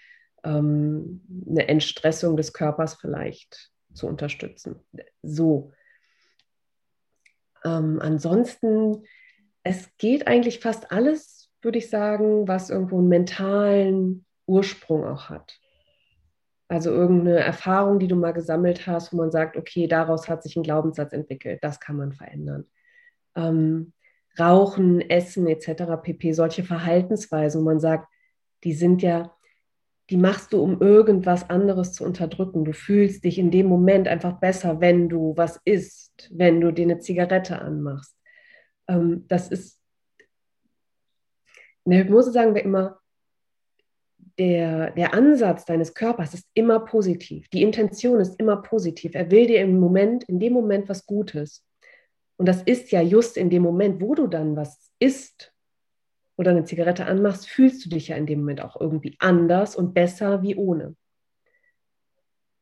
ähm, 0.43 1.21
eine 1.47 1.67
Entstressung 1.67 2.35
des 2.37 2.53
Körpers 2.53 2.95
vielleicht 2.95 3.71
zu 3.93 4.07
unterstützen. 4.07 4.77
So. 5.21 5.71
Ähm, 7.65 7.99
ansonsten, 8.01 9.03
es 9.63 9.89
geht 9.97 10.27
eigentlich 10.27 10.59
fast 10.59 10.91
alles, 10.91 11.49
würde 11.61 11.77
ich 11.77 11.89
sagen, 11.89 12.47
was 12.47 12.69
irgendwo 12.69 12.99
einen 12.99 13.07
mentalen 13.07 14.25
Ursprung 14.45 15.05
auch 15.05 15.29
hat. 15.29 15.57
Also 16.67 16.91
irgendeine 16.91 17.39
Erfahrung, 17.39 17.99
die 17.99 18.07
du 18.07 18.15
mal 18.15 18.31
gesammelt 18.31 18.87
hast, 18.87 19.13
wo 19.13 19.17
man 19.17 19.31
sagt, 19.31 19.57
okay, 19.57 19.87
daraus 19.87 20.27
hat 20.27 20.43
sich 20.43 20.55
ein 20.55 20.63
Glaubenssatz 20.63 21.13
entwickelt, 21.13 21.59
das 21.63 21.79
kann 21.79 21.97
man 21.97 22.13
verändern. 22.13 22.65
Ähm, 23.35 23.93
Rauchen, 24.39 25.01
Essen 25.01 25.47
etc. 25.47 26.01
pp. 26.01 26.33
Solche 26.33 26.63
Verhaltensweisen, 26.63 27.61
wo 27.61 27.65
man 27.65 27.79
sagt, 27.79 28.07
die 28.63 28.73
sind 28.73 29.01
ja, 29.01 29.35
die 30.09 30.17
machst 30.17 30.53
du, 30.53 30.61
um 30.61 30.81
irgendwas 30.81 31.49
anderes 31.49 31.93
zu 31.93 32.03
unterdrücken. 32.03 32.65
Du 32.65 32.73
fühlst 32.73 33.23
dich 33.23 33.39
in 33.39 33.51
dem 33.51 33.67
Moment 33.67 34.07
einfach 34.07 34.39
besser, 34.39 34.81
wenn 34.81 35.07
du 35.07 35.33
was 35.37 35.59
isst, 35.63 36.29
wenn 36.31 36.59
du 36.59 36.71
dir 36.71 36.83
eine 36.83 36.99
Zigarette 36.99 37.59
anmachst. 37.59 38.15
Ähm, 38.87 39.25
das 39.27 39.49
ist, 39.49 39.79
in 41.85 41.91
der 41.91 42.01
Hypnose 42.01 42.31
sagen 42.31 42.53
wir 42.53 42.63
immer, 42.63 42.99
der, 44.39 44.91
der 44.91 45.13
Ansatz 45.13 45.65
deines 45.65 45.93
Körpers 45.93 46.33
ist 46.33 46.49
immer 46.53 46.79
positiv. 46.79 47.47
Die 47.49 47.61
Intention 47.61 48.19
ist 48.19 48.39
immer 48.39 48.57
positiv. 48.61 49.13
Er 49.15 49.29
will 49.31 49.47
dir 49.47 49.61
im 49.61 49.79
Moment, 49.79 50.23
in 50.25 50.39
dem 50.39 50.53
Moment 50.53 50.89
was 50.89 51.05
Gutes. 51.05 51.65
Und 52.37 52.47
das 52.47 52.63
ist 52.63 52.91
ja 52.91 53.01
just 53.01 53.37
in 53.37 53.49
dem 53.49 53.61
Moment, 53.61 54.01
wo 54.01 54.15
du 54.15 54.27
dann 54.27 54.55
was 54.55 54.91
isst 54.99 55.52
oder 56.35 56.51
eine 56.51 56.65
Zigarette 56.65 57.05
anmachst, 57.05 57.47
fühlst 57.47 57.85
du 57.85 57.89
dich 57.89 58.09
ja 58.09 58.15
in 58.15 58.25
dem 58.25 58.39
Moment 58.39 58.61
auch 58.61 58.79
irgendwie 58.79 59.15
anders 59.19 59.75
und 59.75 59.93
besser 59.93 60.41
wie 60.41 60.55
ohne. 60.55 60.95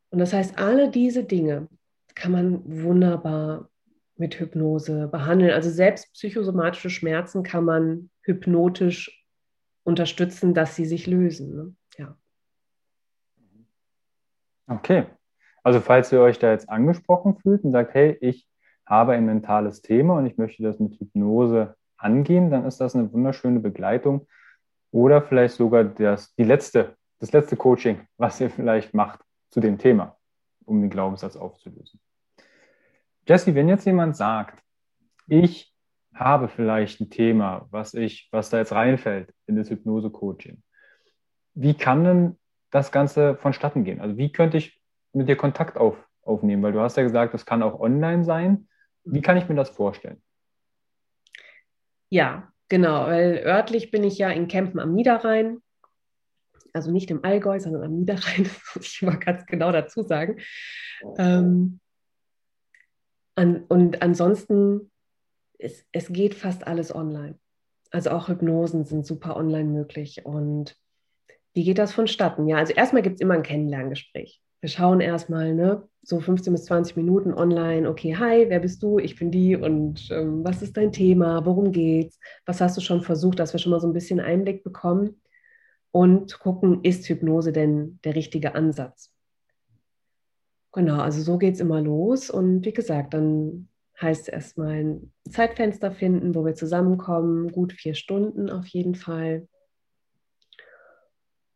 Und 0.10 0.20
das 0.20 0.34
heißt, 0.34 0.60
alle 0.60 0.90
diese 0.90 1.24
Dinge 1.24 1.68
kann 2.16 2.32
man 2.32 2.84
wunderbar 2.84 3.70
mit 4.18 4.40
Hypnose 4.40 5.08
behandeln. 5.08 5.52
Also 5.52 5.70
selbst 5.70 6.14
psychosomatische 6.14 6.90
Schmerzen 6.90 7.44
kann 7.44 7.64
man 7.64 8.10
hypnotisch 8.22 9.26
unterstützen, 9.84 10.54
dass 10.54 10.76
sie 10.76 10.86
sich 10.86 11.08
lösen. 11.08 11.56
Ne? 11.56 11.76
Ja. 11.98 12.18
Okay. 14.68 15.06
Also 15.64 15.80
falls 15.80 16.12
ihr 16.12 16.22
euch 16.22 16.40
da 16.40 16.52
jetzt 16.52 16.70
angesprochen 16.70 17.38
fühlt 17.38 17.64
und 17.64 17.72
sagt, 17.72 17.94
hey, 17.94 18.18
ich 18.22 18.48
habe 18.86 19.14
ein 19.14 19.26
mentales 19.26 19.82
Thema 19.82 20.18
und 20.18 20.26
ich 20.26 20.38
möchte 20.38 20.64
das 20.64 20.80
mit 20.80 21.00
Hypnose 21.00 21.76
angehen, 22.04 22.50
dann 22.50 22.66
ist 22.66 22.80
das 22.82 22.96
eine 22.96 23.12
wunderschöne 23.12 23.60
Begleitung 23.60 24.28
oder 24.92 25.22
vielleicht 25.22 25.56
sogar 25.56 25.84
das, 25.84 26.34
die 26.36 26.44
letzte, 26.44 26.96
das 27.20 27.32
letzte 27.32 27.56
Coaching, 27.56 28.08
was 28.18 28.40
ihr 28.42 28.50
vielleicht 28.50 28.94
macht 28.94 29.20
zu 29.50 29.60
dem 29.60 29.78
Thema, 29.78 30.18
um 30.66 30.82
den 30.82 30.90
Glaubenssatz 30.90 31.36
aufzulösen. 31.36 32.00
Jesse, 33.28 33.56
wenn 33.56 33.70
jetzt 33.70 33.86
jemand 33.86 34.16
sagt, 34.16 34.62
ich 35.28 35.74
habe 36.14 36.50
vielleicht 36.50 37.00
ein 37.00 37.10
Thema, 37.10 37.68
was 37.72 37.94
ich, 37.94 38.28
was 38.32 38.50
da 38.50 38.58
jetzt 38.58 38.74
reinfällt 38.74 39.34
in 39.48 39.56
das 39.56 39.70
Hypnose-Coaching. 39.70 40.62
Wie 41.54 41.74
kann 41.74 42.04
denn 42.04 42.40
das 42.70 42.92
Ganze 42.92 43.36
vonstatten 43.38 43.84
gehen? 43.84 44.02
Also 44.02 44.18
wie 44.18 44.32
könnte 44.32 44.58
ich 44.58 44.82
mit 45.14 45.30
dir 45.30 45.36
Kontakt 45.36 45.78
auf, 45.78 45.98
aufnehmen? 46.24 46.64
Weil 46.64 46.74
du 46.74 46.82
hast 46.82 46.98
ja 46.98 47.04
gesagt, 47.04 47.34
das 47.34 47.46
kann 47.46 47.64
auch 47.64 47.80
online 47.80 48.24
sein. 48.24 48.68
Wie 49.04 49.22
kann 49.22 49.38
ich 49.38 49.48
mir 49.48 49.56
das 49.56 49.70
vorstellen? 49.70 50.22
Ja, 52.12 52.52
genau, 52.68 53.08
weil 53.08 53.42
örtlich 53.46 53.90
bin 53.90 54.04
ich 54.04 54.18
ja 54.18 54.30
in 54.30 54.48
Kempen 54.48 54.80
am 54.80 54.94
Niederrhein. 54.94 55.60
Also 56.74 56.92
nicht 56.92 57.10
im 57.10 57.24
Allgäu, 57.24 57.60
sondern 57.60 57.84
am 57.84 57.94
Niederrhein, 57.94 58.44
das 58.44 58.76
muss 58.76 58.86
ich 58.86 59.02
mal 59.02 59.18
ganz 59.18 59.46
genau 59.46 59.72
dazu 59.72 60.04
sagen. 60.04 60.40
Ähm, 61.18 61.80
an, 63.36 63.64
und 63.68 64.02
ansonsten 64.02 64.92
es, 65.58 65.86
es 65.92 66.12
geht 66.12 66.36
fast 66.36 66.68
alles 66.68 66.94
online. 66.94 67.40
Also 67.92 68.12
auch 68.12 68.28
Hypnosen 68.28 68.86
sind 68.86 69.06
super 69.06 69.38
online 69.38 69.70
möglich. 69.70 70.26
Und 70.26 70.76
wie 71.54 71.64
geht 71.64 71.78
das 71.78 71.94
vonstatten? 71.94 72.48
Ja, 72.48 72.58
also 72.58 72.74
erstmal 72.74 73.04
gibt 73.04 73.16
es 73.16 73.22
immer 73.22 73.36
ein 73.36 73.44
Kennenlerngespräch. 73.44 74.42
Wir 74.62 74.70
schauen 74.70 75.02
erstmal, 75.02 75.56
ne, 75.56 75.88
so 76.04 76.20
15 76.20 76.54
bis 76.54 76.66
20 76.66 76.96
Minuten 76.96 77.34
online. 77.34 77.90
Okay, 77.90 78.16
hi, 78.16 78.46
wer 78.48 78.60
bist 78.60 78.82
du? 78.84 79.00
Ich 79.00 79.18
bin 79.18 79.32
die. 79.32 79.56
Und 79.56 80.10
ähm, 80.12 80.44
was 80.44 80.62
ist 80.62 80.78
dein 80.78 80.92
Thema? 80.92 81.46
Worum 81.46 81.72
geht's? 81.72 82.20
Was 82.46 82.62
hast 82.62 82.78
du 82.78 82.82
schon 82.82 83.02
versucht, 83.02 83.40
dass 83.40 83.54
wir 83.54 83.60
schon 83.60 83.72
mal 83.72 83.80
so 83.80 83.88
ein 83.88 83.94
bisschen 83.94 84.20
Einblick 84.20 84.64
bekommen? 84.64 85.22
Und 85.92 86.40
gucken, 86.40 86.84
ist 86.84 87.10
Hypnose 87.10 87.52
denn 87.52 88.00
der 88.04 88.16
richtige 88.16 88.56
Ansatz? 88.56 89.14
Genau, 90.72 91.02
also 91.02 91.22
so 91.22 91.38
geht 91.38 91.56
es 91.56 91.60
immer 91.60 91.82
los. 91.82 92.30
Und 92.30 92.64
wie 92.64 92.72
gesagt, 92.72 93.14
dann 93.14 93.68
heißt 94.00 94.30
erstmal 94.30 94.84
ein 94.84 95.12
Zeitfenster 95.30 95.92
finden, 95.92 96.34
wo 96.34 96.46
wir 96.46 96.56
zusammenkommen, 96.56 97.52
gut 97.52 97.74
vier 97.74 97.94
Stunden 97.94 98.50
auf 98.50 98.68
jeden 98.68 98.96
Fall. 98.96 99.48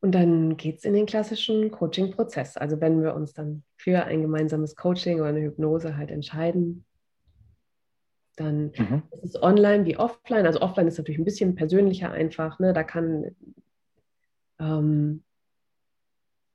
Und 0.01 0.13
dann 0.13 0.57
geht 0.57 0.77
es 0.77 0.85
in 0.85 0.93
den 0.93 1.05
klassischen 1.07 1.71
Coaching-Prozess. 1.71 2.57
Also 2.57 2.79
wenn 2.81 3.01
wir 3.01 3.15
uns 3.15 3.33
dann 3.33 3.63
für 3.75 4.03
ein 4.05 4.21
gemeinsames 4.21 4.75
Coaching 4.75 5.19
oder 5.19 5.29
eine 5.29 5.41
Hypnose 5.41 5.97
halt 5.97 6.11
entscheiden, 6.11 6.85
Dann 8.35 8.73
mhm. 8.77 9.03
ist 9.11 9.35
es 9.35 9.41
online 9.41 9.85
wie 9.85 9.97
offline. 9.97 10.45
Also 10.45 10.61
offline 10.61 10.87
ist 10.87 10.97
natürlich 10.97 11.19
ein 11.19 11.25
bisschen 11.25 11.55
persönlicher 11.55 12.11
einfach. 12.11 12.59
Ne? 12.59 12.73
Da 12.73 12.83
kann, 12.83 13.35
ähm, 14.59 15.23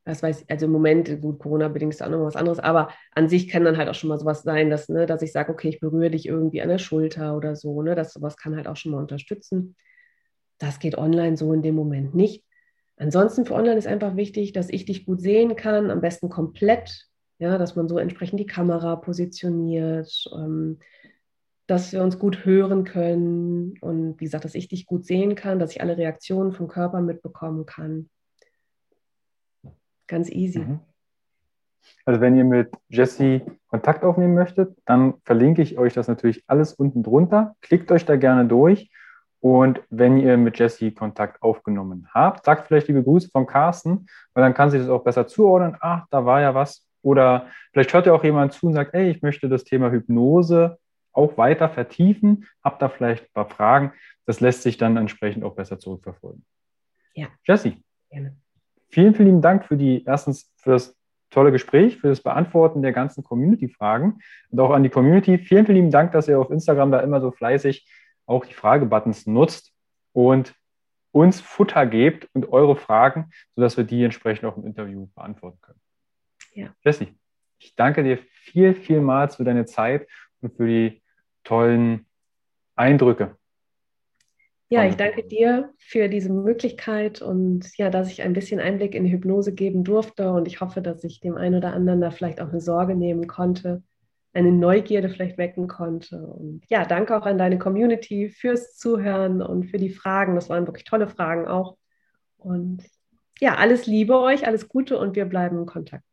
das 0.04 0.22
weiß 0.22 0.42
ich, 0.42 0.50
also 0.50 0.66
im 0.66 0.72
Moment, 0.72 1.20
gut, 1.20 1.38
Corona-bedingt 1.38 1.94
ist 1.94 2.02
auch 2.02 2.08
noch 2.10 2.24
was 2.24 2.36
anderes, 2.36 2.58
aber 2.58 2.90
an 3.12 3.28
sich 3.28 3.48
kann 3.48 3.64
dann 3.64 3.76
halt 3.76 3.88
auch 3.88 3.94
schon 3.94 4.08
mal 4.08 4.18
sowas 4.18 4.42
sein, 4.42 4.70
dass, 4.70 4.88
ne, 4.88 5.06
dass 5.06 5.22
ich 5.22 5.32
sage, 5.32 5.52
okay, 5.52 5.68
ich 5.68 5.80
berühre 5.80 6.10
dich 6.10 6.26
irgendwie 6.26 6.62
an 6.62 6.68
der 6.68 6.78
Schulter 6.78 7.36
oder 7.36 7.56
so. 7.56 7.82
Ne? 7.82 7.94
Das 7.94 8.12
sowas 8.12 8.36
kann 8.36 8.56
halt 8.56 8.66
auch 8.66 8.76
schon 8.76 8.92
mal 8.92 9.00
unterstützen. 9.00 9.76
Das 10.58 10.78
geht 10.78 10.98
online 10.98 11.36
so 11.36 11.52
in 11.52 11.62
dem 11.62 11.74
Moment 11.74 12.14
nicht. 12.14 12.44
Ansonsten 13.00 13.46
für 13.46 13.54
online 13.54 13.78
ist 13.78 13.86
einfach 13.86 14.14
wichtig, 14.14 14.52
dass 14.52 14.68
ich 14.68 14.84
dich 14.84 15.06
gut 15.06 15.22
sehen 15.22 15.56
kann, 15.56 15.90
am 15.90 16.02
besten 16.02 16.28
komplett, 16.28 17.06
ja, 17.38 17.56
dass 17.56 17.74
man 17.74 17.88
so 17.88 17.96
entsprechend 17.96 18.38
die 18.40 18.46
Kamera 18.46 18.96
positioniert, 18.96 20.26
ähm, 20.36 20.80
dass 21.66 21.92
wir 21.92 22.02
uns 22.02 22.18
gut 22.18 22.44
hören 22.44 22.84
können 22.84 23.78
und 23.80 24.20
wie 24.20 24.24
gesagt, 24.24 24.44
dass 24.44 24.54
ich 24.54 24.68
dich 24.68 24.84
gut 24.84 25.06
sehen 25.06 25.34
kann, 25.34 25.58
dass 25.58 25.70
ich 25.70 25.80
alle 25.80 25.96
Reaktionen 25.96 26.52
vom 26.52 26.68
Körper 26.68 27.00
mitbekommen 27.00 27.64
kann. 27.64 28.10
Ganz 30.06 30.28
easy. 30.30 30.58
Mhm. 30.58 30.80
Also 32.04 32.20
wenn 32.20 32.36
ihr 32.36 32.44
mit 32.44 32.70
Jesse 32.90 33.40
Kontakt 33.68 34.04
aufnehmen 34.04 34.34
möchtet, 34.34 34.76
dann 34.84 35.14
verlinke 35.24 35.62
ich 35.62 35.78
euch 35.78 35.94
das 35.94 36.06
natürlich 36.06 36.44
alles 36.48 36.74
unten 36.74 37.02
drunter. 37.02 37.56
Klickt 37.62 37.90
euch 37.92 38.04
da 38.04 38.16
gerne 38.16 38.46
durch. 38.46 38.90
Und 39.40 39.80
wenn 39.88 40.18
ihr 40.18 40.36
mit 40.36 40.58
Jesse 40.58 40.92
Kontakt 40.92 41.42
aufgenommen 41.42 42.08
habt, 42.12 42.44
sagt 42.44 42.66
vielleicht 42.66 42.88
liebe 42.88 43.02
Grüße 43.02 43.30
von 43.30 43.46
Carsten, 43.46 44.06
weil 44.34 44.44
dann 44.44 44.54
kann 44.54 44.70
sie 44.70 44.78
das 44.78 44.88
auch 44.88 45.02
besser 45.02 45.26
zuordnen. 45.26 45.76
Ach, 45.80 46.06
da 46.10 46.26
war 46.26 46.40
ja 46.42 46.54
was. 46.54 46.86
Oder 47.02 47.46
vielleicht 47.72 47.94
hört 47.94 48.06
ja 48.06 48.12
auch 48.12 48.22
jemand 48.22 48.52
zu 48.52 48.66
und 48.66 48.74
sagt, 48.74 48.92
hey, 48.92 49.10
ich 49.10 49.22
möchte 49.22 49.48
das 49.48 49.64
Thema 49.64 49.90
Hypnose 49.90 50.78
auch 51.12 51.38
weiter 51.38 51.70
vertiefen. 51.70 52.46
Habt 52.62 52.82
da 52.82 52.90
vielleicht 52.90 53.24
ein 53.24 53.32
paar 53.32 53.48
Fragen. 53.48 53.92
Das 54.26 54.40
lässt 54.40 54.62
sich 54.62 54.76
dann 54.76 54.98
entsprechend 54.98 55.42
auch 55.44 55.54
besser 55.54 55.78
zurückverfolgen. 55.78 56.44
Ja. 57.14 57.28
Jesse. 57.44 57.74
Gerne. 58.10 58.36
Vielen, 58.90 59.14
vielen 59.14 59.28
lieben 59.28 59.42
Dank 59.42 59.64
für 59.64 59.76
die, 59.76 60.04
erstens 60.04 60.52
für 60.56 60.72
das 60.72 60.96
tolle 61.30 61.52
Gespräch, 61.52 61.98
für 61.98 62.08
das 62.08 62.20
Beantworten 62.20 62.82
der 62.82 62.92
ganzen 62.92 63.22
Community-Fragen 63.22 64.18
und 64.50 64.60
auch 64.60 64.70
an 64.70 64.82
die 64.82 64.88
Community. 64.88 65.38
Vielen, 65.38 65.64
vielen 65.64 65.76
lieben 65.76 65.90
Dank, 65.90 66.12
dass 66.12 66.28
ihr 66.28 66.38
auf 66.38 66.50
Instagram 66.50 66.90
da 66.90 67.00
immer 67.00 67.20
so 67.20 67.30
fleißig 67.30 67.88
auch 68.30 68.46
die 68.46 68.54
Fragebuttons 68.54 69.26
nutzt 69.26 69.72
und 70.12 70.54
uns 71.12 71.40
Futter 71.40 71.86
gebt 71.86 72.28
und 72.32 72.52
eure 72.52 72.76
Fragen, 72.76 73.30
sodass 73.56 73.76
wir 73.76 73.84
die 73.84 74.04
entsprechend 74.04 74.44
auch 74.44 74.56
im 74.56 74.64
Interview 74.64 75.08
beantworten 75.14 75.58
können. 75.60 75.80
Ja. 76.54 76.74
Jessie, 76.84 77.18
ich 77.58 77.74
danke 77.74 78.04
dir 78.04 78.18
viel, 78.30 78.74
vielmals 78.74 79.36
für 79.36 79.44
deine 79.44 79.66
Zeit 79.66 80.06
und 80.40 80.56
für 80.56 80.66
die 80.66 81.02
tollen 81.42 82.06
Eindrücke. 82.76 83.36
Ja, 84.68 84.84
ich 84.84 84.94
danke 84.94 85.24
dir 85.24 85.74
für 85.78 86.08
diese 86.08 86.32
Möglichkeit 86.32 87.20
und 87.20 87.76
ja, 87.76 87.90
dass 87.90 88.12
ich 88.12 88.22
ein 88.22 88.34
bisschen 88.34 88.60
Einblick 88.60 88.94
in 88.94 89.02
die 89.02 89.10
Hypnose 89.10 89.52
geben 89.52 89.82
durfte 89.82 90.30
und 90.30 90.46
ich 90.46 90.60
hoffe, 90.60 90.80
dass 90.80 91.02
ich 91.02 91.18
dem 91.18 91.34
einen 91.34 91.56
oder 91.56 91.72
anderen 91.72 92.00
da 92.00 92.12
vielleicht 92.12 92.40
auch 92.40 92.50
eine 92.50 92.60
Sorge 92.60 92.94
nehmen 92.94 93.26
konnte 93.26 93.82
eine 94.32 94.52
Neugierde 94.52 95.08
vielleicht 95.08 95.38
wecken 95.38 95.66
konnte. 95.66 96.18
Und 96.18 96.62
ja, 96.68 96.84
danke 96.84 97.16
auch 97.16 97.26
an 97.26 97.38
deine 97.38 97.58
Community 97.58 98.28
fürs 98.28 98.76
Zuhören 98.76 99.42
und 99.42 99.64
für 99.64 99.78
die 99.78 99.90
Fragen. 99.90 100.34
Das 100.34 100.48
waren 100.48 100.66
wirklich 100.66 100.84
tolle 100.84 101.08
Fragen 101.08 101.48
auch. 101.48 101.76
Und 102.36 102.84
ja, 103.40 103.56
alles 103.56 103.86
Liebe 103.86 104.18
euch, 104.20 104.46
alles 104.46 104.68
Gute 104.68 104.98
und 104.98 105.16
wir 105.16 105.24
bleiben 105.24 105.58
in 105.58 105.66
Kontakt. 105.66 106.04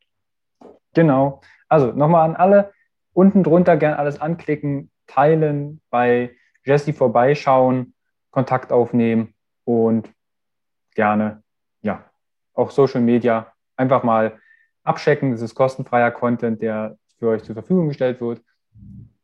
Genau. 0.94 1.42
Also 1.68 1.92
nochmal 1.92 2.28
an 2.28 2.36
alle, 2.36 2.72
unten 3.14 3.44
drunter 3.44 3.78
gerne 3.78 4.00
alles 4.00 4.20
anklicken, 4.20 4.90
teilen, 5.06 5.82
bei 5.90 6.36
Jesse 6.66 6.94
vorbeischauen, 6.94 7.94
Kontakt 8.32 8.72
aufnehmen 8.72 9.34
und 9.64 10.12
gerne, 10.96 11.44
ja, 11.82 12.04
auch 12.54 12.72
Social 12.72 13.02
Media 13.02 13.54
einfach 13.76 14.04
mal 14.04 14.40
abchecken. 14.84 15.32
Das 15.32 15.42
ist 15.42 15.56
kostenfreier 15.56 16.12
Content, 16.12 16.62
der 16.62 16.98
für 17.20 17.30
euch 17.30 17.44
zur 17.44 17.56
Verfügung 17.56 17.88
gestellt 17.88 18.22
wird. 18.22 18.42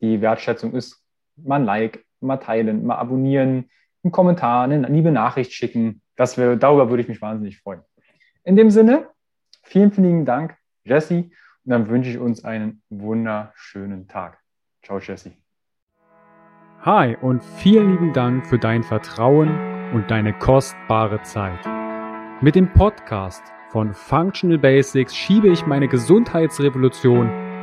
Die 0.01 0.21
Wertschätzung 0.21 0.73
ist 0.73 1.03
mal 1.35 1.57
ein 1.57 1.65
Like, 1.65 2.05
mal 2.19 2.37
teilen, 2.37 2.85
mal 2.85 2.95
abonnieren, 2.95 3.69
einen 4.03 4.11
Kommentar, 4.11 4.63
eine 4.63 4.87
liebe 4.87 5.11
Nachricht 5.11 5.53
schicken. 5.53 6.01
Das 6.15 6.37
wär, 6.37 6.55
darüber 6.55 6.89
würde 6.89 7.03
ich 7.03 7.09
mich 7.09 7.21
wahnsinnig 7.21 7.59
freuen. 7.59 7.81
In 8.43 8.55
dem 8.55 8.69
Sinne, 8.69 9.07
vielen, 9.63 9.91
vielen 9.91 10.25
Dank, 10.25 10.55
Jesse. 10.83 11.29
Und 11.65 11.69
dann 11.71 11.89
wünsche 11.89 12.09
ich 12.09 12.17
uns 12.17 12.43
einen 12.43 12.81
wunderschönen 12.89 14.07
Tag. 14.07 14.39
Ciao, 14.83 14.99
Jesse. 14.99 15.31
Hi 16.81 17.15
und 17.21 17.41
vielen 17.41 17.91
lieben 17.91 18.11
Dank 18.11 18.45
für 18.45 18.59
dein 18.59 18.83
Vertrauen 18.83 19.49
und 19.93 20.11
deine 20.11 20.33
kostbare 20.33 21.21
Zeit. 21.21 21.65
Mit 22.41 22.55
dem 22.55 22.73
Podcast 22.73 23.41
von 23.69 23.93
Functional 23.93 24.57
Basics 24.57 25.15
schiebe 25.15 25.47
ich 25.47 25.65
meine 25.65 25.87
Gesundheitsrevolution 25.87 27.42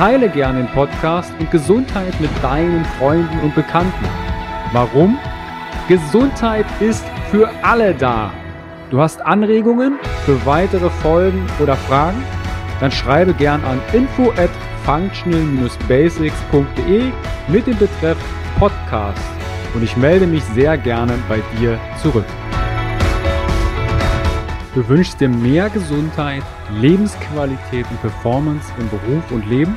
Teile 0.00 0.30
gerne 0.30 0.62
den 0.62 0.68
Podcast 0.68 1.30
und 1.38 1.50
Gesundheit 1.50 2.18
mit 2.22 2.30
deinen 2.42 2.86
Freunden 2.98 3.38
und 3.40 3.54
Bekannten. 3.54 4.06
Warum? 4.72 5.18
Gesundheit 5.88 6.64
ist 6.80 7.04
für 7.30 7.50
alle 7.62 7.94
da. 7.94 8.32
Du 8.88 8.98
hast 8.98 9.20
Anregungen 9.20 9.98
für 10.24 10.46
weitere 10.46 10.88
Folgen 10.88 11.46
oder 11.58 11.76
Fragen? 11.76 12.24
Dann 12.80 12.90
schreibe 12.90 13.34
gern 13.34 13.62
an 13.62 13.78
info 13.92 14.30
at 14.38 14.48
functional-basics.de 14.86 17.12
mit 17.48 17.66
dem 17.66 17.76
Betreff 17.76 18.16
Podcast 18.58 19.20
und 19.74 19.82
ich 19.82 19.98
melde 19.98 20.26
mich 20.26 20.44
sehr 20.54 20.78
gerne 20.78 21.12
bei 21.28 21.42
dir 21.58 21.78
zurück. 22.00 22.24
Du 24.74 24.88
wünschst 24.88 25.20
dir 25.20 25.28
mehr 25.28 25.68
Gesundheit, 25.68 26.42
Lebensqualität 26.72 27.84
und 27.90 28.00
Performance 28.00 28.72
im 28.78 28.88
Beruf 28.88 29.30
und 29.32 29.46
Leben? 29.46 29.76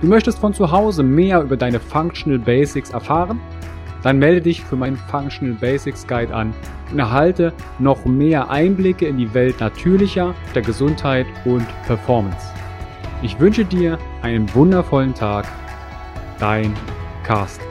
Du 0.00 0.06
möchtest 0.06 0.38
von 0.38 0.54
zu 0.54 0.70
Hause 0.70 1.02
mehr 1.02 1.42
über 1.42 1.56
deine 1.56 1.78
Functional 1.78 2.38
Basics 2.38 2.90
erfahren? 2.90 3.40
Dann 4.02 4.18
melde 4.18 4.40
dich 4.40 4.62
für 4.62 4.76
meinen 4.76 4.96
Functional 4.96 5.54
Basics 5.54 6.06
Guide 6.06 6.34
an 6.34 6.54
und 6.90 6.98
erhalte 6.98 7.52
noch 7.78 8.06
mehr 8.06 8.48
Einblicke 8.48 9.06
in 9.06 9.18
die 9.18 9.34
Welt 9.34 9.60
natürlicher, 9.60 10.34
der 10.54 10.62
Gesundheit 10.62 11.26
und 11.44 11.66
Performance. 11.86 12.46
Ich 13.22 13.38
wünsche 13.38 13.66
dir 13.66 13.98
einen 14.22 14.52
wundervollen 14.54 15.14
Tag. 15.14 15.46
Dein 16.38 16.74
Carsten. 17.22 17.69